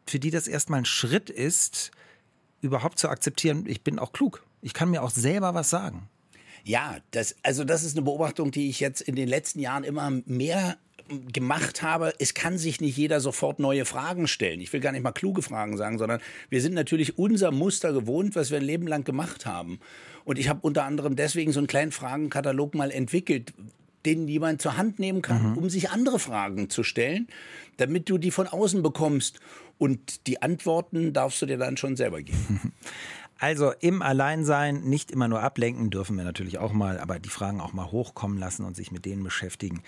für 0.06 0.20
die 0.20 0.32
das 0.32 0.48
erstmal 0.48 0.80
ein 0.80 0.86
Schritt 0.86 1.30
ist, 1.30 1.92
überhaupt 2.62 3.00
zu 3.00 3.10
akzeptieren, 3.10 3.66
ich 3.68 3.84
bin 3.84 4.00
auch 4.00 4.12
klug. 4.12 4.44
Ich 4.62 4.74
kann 4.74 4.90
mir 4.90 5.04
auch 5.04 5.12
selber 5.12 5.54
was 5.54 5.70
sagen. 5.70 6.10
Ja, 6.64 6.98
das, 7.12 7.36
also 7.44 7.64
das 7.64 7.84
ist 7.84 7.96
eine 7.96 8.04
Beobachtung, 8.04 8.52
die 8.52 8.70
ich 8.70 8.80
jetzt 8.80 9.02
in 9.02 9.16
den 9.16 9.28
letzten 9.28 9.60
Jahren 9.60 9.84
immer 9.84 10.10
mehr 10.26 10.78
gemacht 11.34 11.82
habe, 11.82 12.14
es 12.20 12.34
kann 12.34 12.58
sich 12.58 12.82
nicht 12.82 12.98
jeder 12.98 13.20
sofort 13.20 13.60
neue 13.60 13.86
Fragen 13.86 14.28
stellen. 14.28 14.62
Ich 14.62 14.72
will 14.74 14.80
gar 14.80 14.92
nicht 14.92 15.04
mal 15.04 15.12
kluge 15.12 15.42
Fragen 15.42 15.78
sagen, 15.78 15.98
sondern 15.98 16.22
wir 16.50 16.62
sind 16.62 16.74
natürlich 16.74 17.18
unser 17.18 17.52
Muster 17.52 17.94
gewohnt, 17.94 18.36
was 18.36 18.52
wir 18.52 18.58
ein 18.58 18.64
Leben 18.64 18.88
lang 18.88 19.04
gemacht 19.04 19.46
haben. 19.46 19.80
Und 20.24 20.38
ich 20.38 20.50
habe 20.50 20.60
unter 20.62 20.84
anderem 20.84 21.16
deswegen 21.16 21.52
so 21.52 21.60
einen 21.60 21.68
kleinen 21.68 21.92
Fragenkatalog 21.92 22.76
mal 22.76 22.92
entwickelt, 22.92 23.54
den 24.06 24.28
jemand 24.28 24.62
zur 24.62 24.78
Hand 24.78 25.00
nehmen 25.00 25.22
kann, 25.22 25.52
mhm. 25.52 25.58
um 25.58 25.70
sich 25.70 25.90
andere 25.90 26.20
Fragen 26.20 26.70
zu 26.70 26.84
stellen, 26.84 27.28
damit 27.78 28.10
du 28.10 28.18
die 28.18 28.32
von 28.32 28.48
außen 28.48 28.82
bekommst. 28.82 29.40
Und 29.78 30.28
die 30.28 30.42
Antworten 30.42 31.14
darfst 31.14 31.42
du 31.42 31.46
dir 31.46 31.58
dann 31.58 31.78
schon 31.78 31.96
selber 31.96 32.22
geben. 32.22 32.74
Also 33.40 33.72
im 33.80 34.02
Alleinsein 34.02 34.82
nicht 34.82 35.12
immer 35.12 35.30
nur 35.30 35.42
ablenken, 35.42 35.90
dürfen 35.90 36.18
wir 36.18 36.26
natürlich 36.26 36.58
auch 36.58 36.74
mal, 36.74 37.00
aber 37.00 37.20
die 37.20 37.30
Fragen 37.30 37.62
auch 37.62 37.72
mal 37.72 37.90
hochkommen 37.90 38.38
lassen 38.38 38.66
und 38.66 38.76
sich 38.76 38.92
mit 38.92 39.06
denen 39.06 39.24
beschäftigen. 39.24 39.82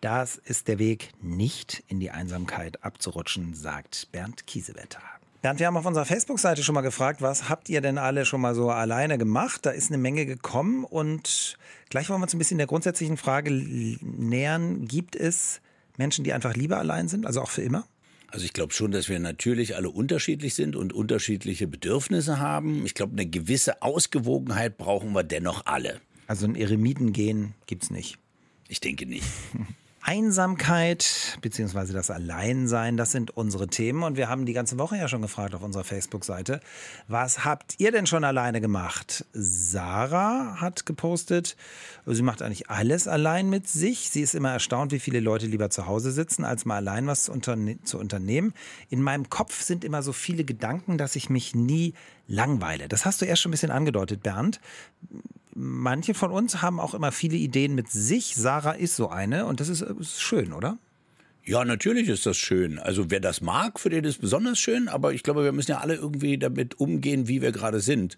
Das 0.00 0.36
ist 0.36 0.66
der 0.66 0.80
Weg, 0.80 1.10
nicht 1.22 1.84
in 1.86 2.00
die 2.00 2.10
Einsamkeit 2.10 2.82
abzurutschen, 2.82 3.54
sagt 3.54 4.08
Bernd 4.10 4.48
Kiesewetter. 4.48 4.98
Bernd, 5.40 5.60
wir 5.60 5.68
haben 5.68 5.76
auf 5.76 5.86
unserer 5.86 6.04
Facebook-Seite 6.04 6.64
schon 6.64 6.74
mal 6.74 6.80
gefragt, 6.80 7.22
was 7.22 7.48
habt 7.48 7.68
ihr 7.68 7.80
denn 7.80 7.98
alle 7.98 8.24
schon 8.24 8.40
mal 8.40 8.56
so 8.56 8.70
alleine 8.70 9.18
gemacht? 9.18 9.64
Da 9.64 9.70
ist 9.70 9.92
eine 9.92 9.98
Menge 9.98 10.26
gekommen 10.26 10.82
und 10.82 11.56
gleich 11.90 12.08
wollen 12.08 12.18
wir 12.18 12.24
uns 12.24 12.34
ein 12.34 12.38
bisschen 12.38 12.58
der 12.58 12.66
grundsätzlichen 12.66 13.16
Frage 13.16 13.52
nähern. 13.52 14.84
Gibt 14.86 15.14
es 15.14 15.60
Menschen, 15.96 16.24
die 16.24 16.32
einfach 16.32 16.54
lieber 16.54 16.78
allein 16.78 17.06
sind, 17.06 17.24
also 17.24 17.40
auch 17.40 17.50
für 17.50 17.62
immer? 17.62 17.84
Also 18.28 18.44
ich 18.44 18.52
glaube 18.52 18.72
schon, 18.72 18.90
dass 18.90 19.08
wir 19.08 19.18
natürlich 19.18 19.76
alle 19.76 19.88
unterschiedlich 19.88 20.54
sind 20.54 20.76
und 20.76 20.92
unterschiedliche 20.92 21.66
Bedürfnisse 21.66 22.38
haben. 22.38 22.84
Ich 22.84 22.94
glaube, 22.94 23.12
eine 23.12 23.26
gewisse 23.26 23.82
Ausgewogenheit 23.82 24.76
brauchen 24.76 25.12
wir 25.12 25.22
dennoch 25.22 25.66
alle. 25.66 26.00
Also 26.26 26.46
ein 26.46 26.56
Eremiten-Gen 26.56 27.54
gibt 27.66 27.84
es 27.84 27.90
nicht. 27.90 28.18
Ich 28.68 28.80
denke 28.80 29.06
nicht. 29.06 29.24
Einsamkeit 30.06 31.36
beziehungsweise 31.42 31.92
das 31.92 32.10
Alleinsein, 32.10 32.96
das 32.96 33.10
sind 33.10 33.36
unsere 33.36 33.66
Themen. 33.66 34.04
Und 34.04 34.16
wir 34.16 34.28
haben 34.28 34.46
die 34.46 34.52
ganze 34.52 34.78
Woche 34.78 34.96
ja 34.96 35.08
schon 35.08 35.20
gefragt 35.20 35.52
auf 35.56 35.64
unserer 35.64 35.82
Facebook-Seite, 35.82 36.60
was 37.08 37.44
habt 37.44 37.74
ihr 37.78 37.90
denn 37.90 38.06
schon 38.06 38.22
alleine 38.22 38.60
gemacht? 38.60 39.24
Sarah 39.32 40.60
hat 40.60 40.86
gepostet, 40.86 41.56
sie 42.06 42.22
macht 42.22 42.40
eigentlich 42.40 42.70
alles 42.70 43.08
allein 43.08 43.50
mit 43.50 43.68
sich. 43.68 44.10
Sie 44.10 44.20
ist 44.20 44.36
immer 44.36 44.52
erstaunt, 44.52 44.92
wie 44.92 45.00
viele 45.00 45.18
Leute 45.18 45.46
lieber 45.46 45.70
zu 45.70 45.88
Hause 45.88 46.12
sitzen, 46.12 46.44
als 46.44 46.64
mal 46.64 46.76
allein 46.76 47.08
was 47.08 47.24
zu, 47.24 47.32
unterne 47.32 47.82
zu 47.82 47.98
unternehmen. 47.98 48.54
In 48.88 49.02
meinem 49.02 49.28
Kopf 49.28 49.60
sind 49.60 49.84
immer 49.84 50.04
so 50.04 50.12
viele 50.12 50.44
Gedanken, 50.44 50.98
dass 50.98 51.16
ich 51.16 51.30
mich 51.30 51.56
nie 51.56 51.94
langweile. 52.28 52.86
Das 52.86 53.04
hast 53.06 53.20
du 53.22 53.24
erst 53.24 53.42
schon 53.42 53.50
ein 53.50 53.52
bisschen 53.52 53.72
angedeutet, 53.72 54.22
Bernd 54.22 54.60
manche 55.56 56.14
von 56.14 56.30
uns 56.30 56.62
haben 56.62 56.78
auch 56.78 56.94
immer 56.94 57.12
viele 57.12 57.36
Ideen 57.36 57.74
mit 57.74 57.90
sich. 57.90 58.36
Sarah 58.36 58.72
ist 58.72 58.94
so 58.94 59.08
eine 59.08 59.46
und 59.46 59.60
das 59.60 59.68
ist, 59.68 59.80
ist 59.82 60.20
schön, 60.20 60.52
oder? 60.52 60.78
Ja, 61.44 61.64
natürlich 61.64 62.08
ist 62.08 62.26
das 62.26 62.36
schön. 62.36 62.78
Also 62.78 63.10
wer 63.10 63.20
das 63.20 63.40
mag, 63.40 63.80
für 63.80 63.88
den 63.88 64.04
ist 64.04 64.16
es 64.16 64.20
besonders 64.20 64.58
schön, 64.58 64.88
aber 64.88 65.14
ich 65.14 65.22
glaube, 65.22 65.44
wir 65.44 65.52
müssen 65.52 65.70
ja 65.70 65.78
alle 65.78 65.94
irgendwie 65.94 66.38
damit 66.38 66.78
umgehen, 66.80 67.28
wie 67.28 67.40
wir 67.40 67.52
gerade 67.52 67.80
sind. 67.80 68.16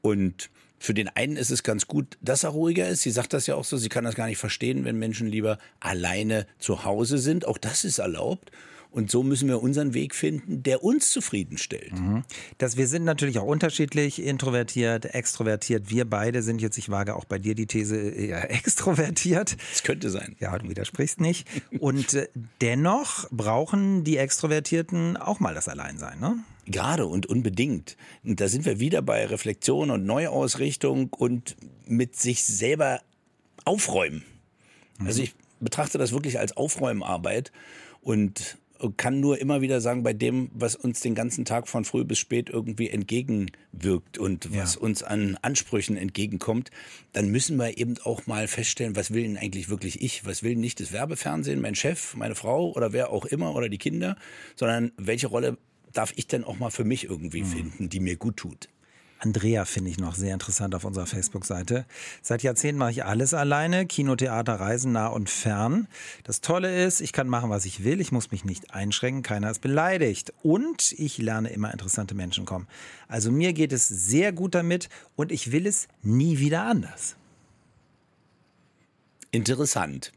Und 0.00 0.50
für 0.78 0.94
den 0.94 1.08
einen 1.08 1.36
ist 1.36 1.50
es 1.50 1.62
ganz 1.62 1.86
gut, 1.86 2.18
dass 2.20 2.44
er 2.44 2.50
ruhiger 2.50 2.88
ist. 2.88 3.02
Sie 3.02 3.10
sagt 3.10 3.34
das 3.34 3.46
ja 3.46 3.54
auch 3.54 3.64
so, 3.64 3.76
sie 3.76 3.88
kann 3.88 4.04
das 4.04 4.16
gar 4.16 4.26
nicht 4.26 4.38
verstehen, 4.38 4.84
wenn 4.84 4.98
Menschen 4.98 5.28
lieber 5.28 5.58
alleine 5.78 6.46
zu 6.58 6.84
Hause 6.84 7.18
sind. 7.18 7.46
Auch 7.46 7.58
das 7.58 7.84
ist 7.84 7.98
erlaubt. 7.98 8.50
Und 8.92 9.10
so 9.10 9.22
müssen 9.22 9.48
wir 9.48 9.62
unseren 9.62 9.94
Weg 9.94 10.14
finden, 10.14 10.62
der 10.62 10.84
uns 10.84 11.10
zufriedenstellt. 11.10 11.98
Mhm. 11.98 12.24
Das, 12.58 12.76
wir 12.76 12.86
sind 12.86 13.04
natürlich 13.04 13.38
auch 13.38 13.46
unterschiedlich, 13.46 14.22
introvertiert, 14.22 15.06
extrovertiert. 15.06 15.90
Wir 15.90 16.04
beide 16.04 16.42
sind 16.42 16.60
jetzt, 16.60 16.76
ich 16.76 16.90
wage 16.90 17.16
auch 17.16 17.24
bei 17.24 17.38
dir 17.38 17.54
die 17.54 17.66
These, 17.66 17.96
eher 17.96 18.50
extrovertiert. 18.54 19.56
Das 19.70 19.82
könnte 19.82 20.10
sein. 20.10 20.36
Ja, 20.40 20.58
du 20.58 20.68
widersprichst 20.68 21.22
nicht. 21.22 21.48
Und 21.78 22.12
äh, 22.12 22.28
dennoch 22.60 23.30
brauchen 23.30 24.04
die 24.04 24.18
Extrovertierten 24.18 25.16
auch 25.16 25.40
mal 25.40 25.54
das 25.54 25.68
Alleinsein, 25.68 26.20
ne? 26.20 26.36
Gerade 26.66 27.06
und 27.06 27.26
unbedingt. 27.26 27.96
Und 28.22 28.40
da 28.40 28.46
sind 28.46 28.66
wir 28.66 28.78
wieder 28.78 29.02
bei 29.02 29.26
Reflexion 29.26 29.90
und 29.90 30.04
Neuausrichtung 30.04 31.08
und 31.08 31.56
mit 31.86 32.14
sich 32.14 32.44
selber 32.44 33.00
aufräumen. 33.64 34.22
Mhm. 34.98 35.06
Also 35.06 35.22
ich 35.22 35.34
betrachte 35.60 35.96
das 35.96 36.12
wirklich 36.12 36.38
als 36.38 36.56
Aufräumarbeit 36.56 37.52
und 38.02 38.58
kann 38.90 39.20
nur 39.20 39.38
immer 39.38 39.60
wieder 39.60 39.80
sagen, 39.80 40.02
bei 40.02 40.12
dem, 40.12 40.50
was 40.52 40.76
uns 40.76 41.00
den 41.00 41.14
ganzen 41.14 41.44
Tag 41.44 41.68
von 41.68 41.84
früh 41.84 42.04
bis 42.04 42.18
spät 42.18 42.50
irgendwie 42.50 42.90
entgegenwirkt 42.90 44.18
und 44.18 44.54
was 44.56 44.74
ja. 44.74 44.80
uns 44.80 45.02
an 45.02 45.38
Ansprüchen 45.42 45.96
entgegenkommt, 45.96 46.70
dann 47.12 47.28
müssen 47.28 47.56
wir 47.56 47.78
eben 47.78 47.94
auch 48.04 48.26
mal 48.26 48.48
feststellen, 48.48 48.96
was 48.96 49.12
will 49.12 49.22
denn 49.22 49.36
eigentlich 49.36 49.68
wirklich 49.68 50.02
ich? 50.02 50.24
Was 50.24 50.42
will 50.42 50.56
nicht 50.56 50.80
das 50.80 50.92
Werbefernsehen, 50.92 51.60
mein 51.60 51.74
Chef, 51.74 52.14
meine 52.16 52.34
Frau 52.34 52.72
oder 52.72 52.92
wer 52.92 53.10
auch 53.10 53.24
immer 53.24 53.54
oder 53.54 53.68
die 53.68 53.78
Kinder, 53.78 54.16
sondern 54.56 54.92
welche 54.96 55.26
Rolle 55.28 55.58
darf 55.92 56.12
ich 56.16 56.26
denn 56.26 56.44
auch 56.44 56.58
mal 56.58 56.70
für 56.70 56.84
mich 56.84 57.04
irgendwie 57.04 57.42
mhm. 57.42 57.46
finden, 57.46 57.88
die 57.88 58.00
mir 58.00 58.16
gut 58.16 58.36
tut? 58.36 58.68
Andrea 59.24 59.64
finde 59.64 59.88
ich 59.88 60.00
noch 60.00 60.16
sehr 60.16 60.34
interessant 60.34 60.74
auf 60.74 60.84
unserer 60.84 61.06
Facebook-Seite. 61.06 61.86
Seit 62.22 62.42
Jahrzehnten 62.42 62.78
mache 62.80 62.90
ich 62.90 63.04
alles 63.04 63.34
alleine. 63.34 63.86
Kino, 63.86 64.16
Theater, 64.16 64.54
Reisen 64.54 64.90
nah 64.90 65.06
und 65.06 65.30
fern. 65.30 65.86
Das 66.24 66.40
Tolle 66.40 66.84
ist, 66.84 67.00
ich 67.00 67.12
kann 67.12 67.28
machen, 67.28 67.48
was 67.48 67.64
ich 67.64 67.84
will. 67.84 68.00
Ich 68.00 68.10
muss 68.10 68.32
mich 68.32 68.44
nicht 68.44 68.74
einschränken. 68.74 69.22
Keiner 69.22 69.52
ist 69.52 69.60
beleidigt. 69.60 70.32
Und 70.42 70.90
ich 70.98 71.18
lerne 71.18 71.50
immer 71.50 71.70
interessante 71.70 72.16
Menschen 72.16 72.46
kommen. 72.46 72.66
Also 73.06 73.30
mir 73.30 73.52
geht 73.52 73.72
es 73.72 73.86
sehr 73.86 74.32
gut 74.32 74.56
damit 74.56 74.88
und 75.14 75.30
ich 75.30 75.52
will 75.52 75.68
es 75.68 75.86
nie 76.02 76.40
wieder 76.40 76.64
anders. 76.64 77.14
Interessant 79.30 80.12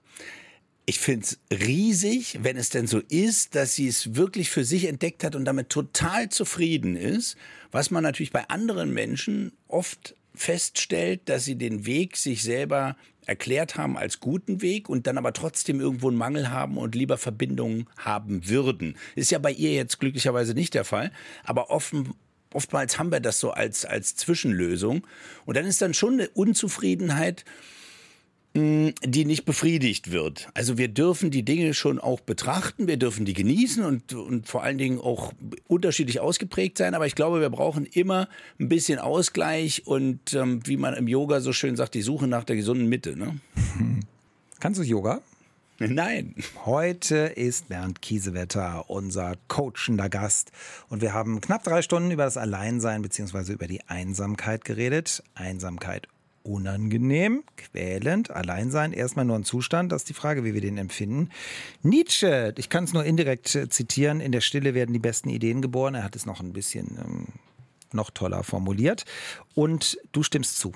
ich 0.86 1.00
finde 1.00 1.26
es 1.26 1.39
riesig, 1.52 2.39
wenn 2.41 2.58
es 2.58 2.69
denn 2.69 2.88
so 2.88 3.00
ist, 3.10 3.56
dass 3.56 3.76
sie 3.76 3.88
es 3.88 4.15
wirklich 4.15 4.50
für 4.50 4.63
sich 4.63 4.86
entdeckt 4.86 5.24
hat 5.24 5.36
und 5.36 5.45
damit 5.45 5.69
total 5.69 6.30
zufrieden 6.30 6.95
ist, 6.95 7.38
was 7.71 7.91
man 7.91 8.04
natürlich 8.04 8.32
bei 8.32 8.48
anderen 8.50 8.93
Menschen 8.93 9.52
oft 9.67 10.15
feststellt, 10.36 11.21
dass 11.26 11.45
sie 11.45 11.56
den 11.56 11.86
Weg 11.86 12.17
sich 12.17 12.43
selber 12.43 12.95
erklärt 13.26 13.76
haben 13.76 13.98
als 13.98 14.19
guten 14.19 14.62
Weg 14.62 14.88
und 14.88 15.08
dann 15.08 15.17
aber 15.17 15.34
trotzdem 15.34 15.80
irgendwo 15.80 16.10
einen 16.10 16.17
Mangel 16.17 16.52
haben 16.52 16.78
und 16.78 16.93
lieber 16.93 17.17
Verbindungen 17.17 17.88
haben 17.98 18.48
würden. 18.48 18.98
Ist 19.15 19.32
ja 19.32 19.39
bei 19.39 19.52
ihr 19.52 19.74
jetzt 19.74 20.00
glücklicherweise 20.00 20.54
nicht 20.54 20.76
der 20.76 20.86
Fall, 20.86 21.12
aber 21.43 21.71
offen, 21.71 22.13
oftmals 22.54 23.00
haben 23.00 23.12
wir 23.12 23.19
das 23.19 23.39
so 23.39 23.52
als, 23.52 23.86
als 23.86 24.15
Zwischenlösung. 24.15 25.08
Und 25.45 25.58
dann 25.58 25.65
ist 25.65 25.82
dann 25.82 25.95
schon 25.95 26.13
eine 26.13 26.30
Unzufriedenheit, 26.30 27.45
die 28.56 29.26
nicht 29.26 29.44
befriedigt 29.44 30.12
wird. 30.12 30.48
Also 30.54 30.78
wir 30.78 30.88
dürfen 30.88 31.30
die 31.30 31.44
Dinge 31.44 31.74
schon 31.74 32.00
auch 32.00 32.22
betrachten, 32.22 32.88
wir 32.88 32.96
dürfen 32.96 33.26
die 33.26 33.34
genießen 33.34 33.84
und, 33.84 34.13
und 34.13 34.48
vor 34.48 34.63
allen 34.63 34.78
Dingen 34.78 35.00
auch 35.00 35.34
unterschiedlich 35.68 36.22
ausgeprägt 36.22 36.78
sein. 36.78 36.94
Aber 36.94 37.06
ich 37.06 37.15
glaube, 37.15 37.41
wir 37.41 37.50
brauchen 37.50 37.86
immer 37.86 38.30
ein 38.58 38.70
bisschen 38.70 38.98
Ausgleich 38.98 39.86
und 39.86 40.34
ähm, 40.34 40.65
wie 40.65 40.78
man 40.78 40.94
im 40.94 41.10
Yoga 41.10 41.41
so 41.41 41.52
schön 41.52 41.76
sagt, 41.76 41.96
die 41.96 42.02
Suche 42.02 42.28
nach 42.28 42.46
der 42.46 42.56
gesunden 42.56 42.88
Mitte. 42.88 43.18
Ne? 43.18 43.38
Kannst 44.62 44.80
du 44.80 44.84
Yoga? 44.84 45.22
Nein. 45.78 46.34
Heute 46.63 47.18
ist 47.18 47.68
Bernd 47.68 48.02
Kiesewetter 48.02 48.89
unser 48.89 49.34
coachender 49.50 50.08
Gast 50.08 50.54
und 50.88 51.02
wir 51.02 51.12
haben 51.12 51.41
knapp 51.41 51.65
drei 51.65 51.82
Stunden 51.82 52.12
über 52.12 52.24
das 52.24 52.38
Alleinsein 52.38 53.02
bzw. 53.02 53.52
über 53.52 53.68
die 53.68 53.82
Einsamkeit 53.89 54.63
geredet. 54.63 55.22
Einsamkeit 55.34 56.08
unangenehm, 56.45 57.43
quälend, 57.58 58.31
allein 58.31 58.71
sein, 58.71 58.93
erstmal 58.93 59.25
nur 59.25 59.36
ein 59.36 59.43
Zustand, 59.43 59.91
das 59.91 60.03
ist 60.03 60.10
die 60.10 60.13
Frage, 60.13 60.43
wie 60.43 60.53
wir 60.53 60.62
den 60.62 60.77
empfinden. 60.77 61.29
Nietzsche, 61.81 62.53
ich 62.58 62.69
kann 62.69 62.84
es 62.84 62.93
nur 62.93 63.03
indirekt 63.03 63.55
äh, 63.55 63.69
zitieren, 63.69 64.21
in 64.21 64.31
der 64.31 64.41
Stille 64.41 64.73
werden 64.73 64.93
die 64.93 64.99
besten 64.99 65.29
Ideen 65.29 65.62
geboren, 65.62 65.95
er 65.95 66.03
hat 66.03 66.15
es 66.15 66.25
noch 66.25 66.39
ein 66.39 66.53
bisschen 66.53 66.97
ähm, 67.03 67.27
noch 67.91 68.12
toller 68.12 68.43
formuliert 68.43 69.05
und 69.53 69.97
du 70.12 70.23
stimmst 70.23 70.58
zu. 70.58 70.73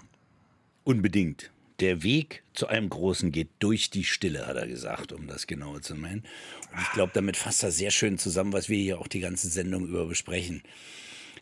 Unbedingt. 0.84 1.52
Der 1.80 2.04
Weg 2.04 2.44
zu 2.54 2.68
einem 2.68 2.90
Großen 2.90 3.32
geht 3.32 3.48
durch 3.60 3.90
die 3.90 4.04
Stille, 4.04 4.48
hat 4.48 4.58
er 4.58 4.68
gesagt, 4.68 5.14
um 5.14 5.28
das 5.28 5.48
genauer 5.48 5.82
zu 5.82 5.96
meinen. 5.96 6.26
Und 6.74 6.82
ich 6.82 6.92
glaube, 6.92 7.12
damit 7.14 7.38
fasst 7.38 7.64
er 7.64 7.72
sehr 7.72 7.92
schön 7.92 8.18
zusammen, 8.18 8.52
was 8.52 8.68
wir 8.68 8.78
hier 8.78 9.00
auch 9.00 9.08
die 9.08 9.22
ganze 9.22 9.48
Sendung 9.48 9.88
über 9.88 10.06
besprechen. 10.06 10.62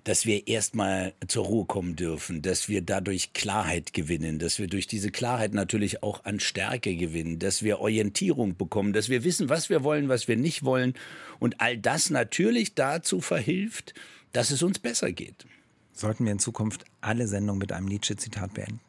Dass 0.04 0.26
wir 0.26 0.48
erstmal 0.48 1.14
zur 1.28 1.45
Ruhe 1.45 1.66
kommen 1.66 1.95
dürfen, 1.95 2.41
dass 2.41 2.70
wir 2.70 2.82
dadurch 2.82 3.34
Klarheit 3.34 3.93
gewinnen, 3.93 4.39
dass 4.39 4.60
wir 4.60 4.68
durch 4.68 4.88
diese 4.88 5.12
Klarheit 5.12 5.54
natürlich 5.54 6.04
auch 6.04 6.26
an 6.26 6.39
Stärke 6.39 6.95
gewinnen, 6.95 7.39
dass 7.39 7.64
wir 7.64 7.80
Orientierung 7.80 8.56
bekommen, 8.56 8.93
dass 8.93 9.10
wir 9.10 9.24
wissen, 9.24 9.50
was 9.50 9.70
wir 9.70 9.84
wollen, 9.84 10.10
was 10.10 10.28
wir 10.28 10.38
nicht 10.38 10.64
wollen 10.64 10.93
und 11.39 11.60
all 11.62 11.78
das 11.78 12.10
natürlich 12.10 12.76
dazu 12.76 13.22
verhilft, 13.22 13.93
dass 14.32 14.52
es 14.52 14.64
uns 14.64 14.80
besser 14.80 15.12
geht. 15.12 15.45
Sollten 15.93 16.26
wir 16.26 16.32
in 16.32 16.39
Zukunft 16.39 16.86
alle 17.02 17.28
Sendungen 17.28 17.60
mit 17.60 17.72
einem 17.72 17.88
Nietzsche-Zitat 17.88 18.54
beenden? 18.54 18.80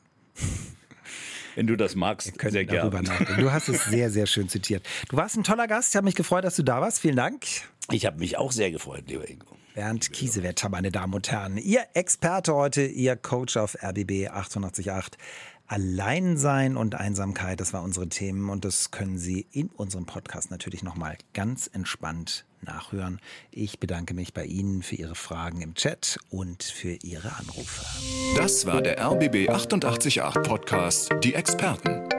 Wenn 1.54 1.66
du 1.66 1.74
das 1.74 1.96
magst, 1.96 2.40
Wir 2.40 2.50
sehr 2.52 2.64
gerne. 2.64 2.88
Du 3.36 3.50
hast 3.50 3.68
es 3.68 3.86
sehr, 3.86 4.10
sehr 4.10 4.26
schön 4.26 4.48
zitiert. 4.48 4.86
Du 5.08 5.16
warst 5.16 5.36
ein 5.36 5.42
toller 5.42 5.66
Gast. 5.66 5.90
Ich 5.90 5.96
habe 5.96 6.04
mich 6.04 6.14
gefreut, 6.14 6.44
dass 6.44 6.54
du 6.54 6.62
da 6.62 6.80
warst. 6.80 7.00
Vielen 7.00 7.16
Dank. 7.16 7.46
Ich 7.90 8.06
habe 8.06 8.18
mich 8.18 8.36
auch 8.36 8.52
sehr 8.52 8.70
gefreut, 8.70 9.04
lieber 9.08 9.28
Ingo. 9.28 9.56
Bernd 9.78 10.12
Kiesewetter, 10.12 10.70
meine 10.70 10.90
Damen 10.90 11.14
und 11.14 11.30
Herren. 11.30 11.56
Ihr 11.56 11.84
Experte 11.94 12.52
heute, 12.52 12.84
Ihr 12.84 13.14
Coach 13.14 13.56
auf 13.56 13.76
RBB 13.80 14.26
888. 14.28 15.16
Alleinsein 15.68 16.76
und 16.76 16.96
Einsamkeit, 16.96 17.60
das 17.60 17.72
waren 17.72 17.84
unsere 17.84 18.08
Themen 18.08 18.50
und 18.50 18.64
das 18.64 18.90
können 18.90 19.18
Sie 19.18 19.46
in 19.52 19.68
unserem 19.68 20.04
Podcast 20.04 20.50
natürlich 20.50 20.82
nochmal 20.82 21.16
ganz 21.32 21.70
entspannt 21.72 22.44
nachhören. 22.60 23.20
Ich 23.52 23.78
bedanke 23.78 24.14
mich 24.14 24.34
bei 24.34 24.46
Ihnen 24.46 24.82
für 24.82 24.96
Ihre 24.96 25.14
Fragen 25.14 25.60
im 25.60 25.74
Chat 25.74 26.18
und 26.28 26.64
für 26.64 26.94
Ihre 27.04 27.36
Anrufe. 27.36 27.84
Das 28.36 28.66
war 28.66 28.82
der 28.82 29.00
RBB 29.00 29.48
888 29.48 30.42
Podcast, 30.42 31.10
die 31.22 31.34
Experten. 31.34 32.17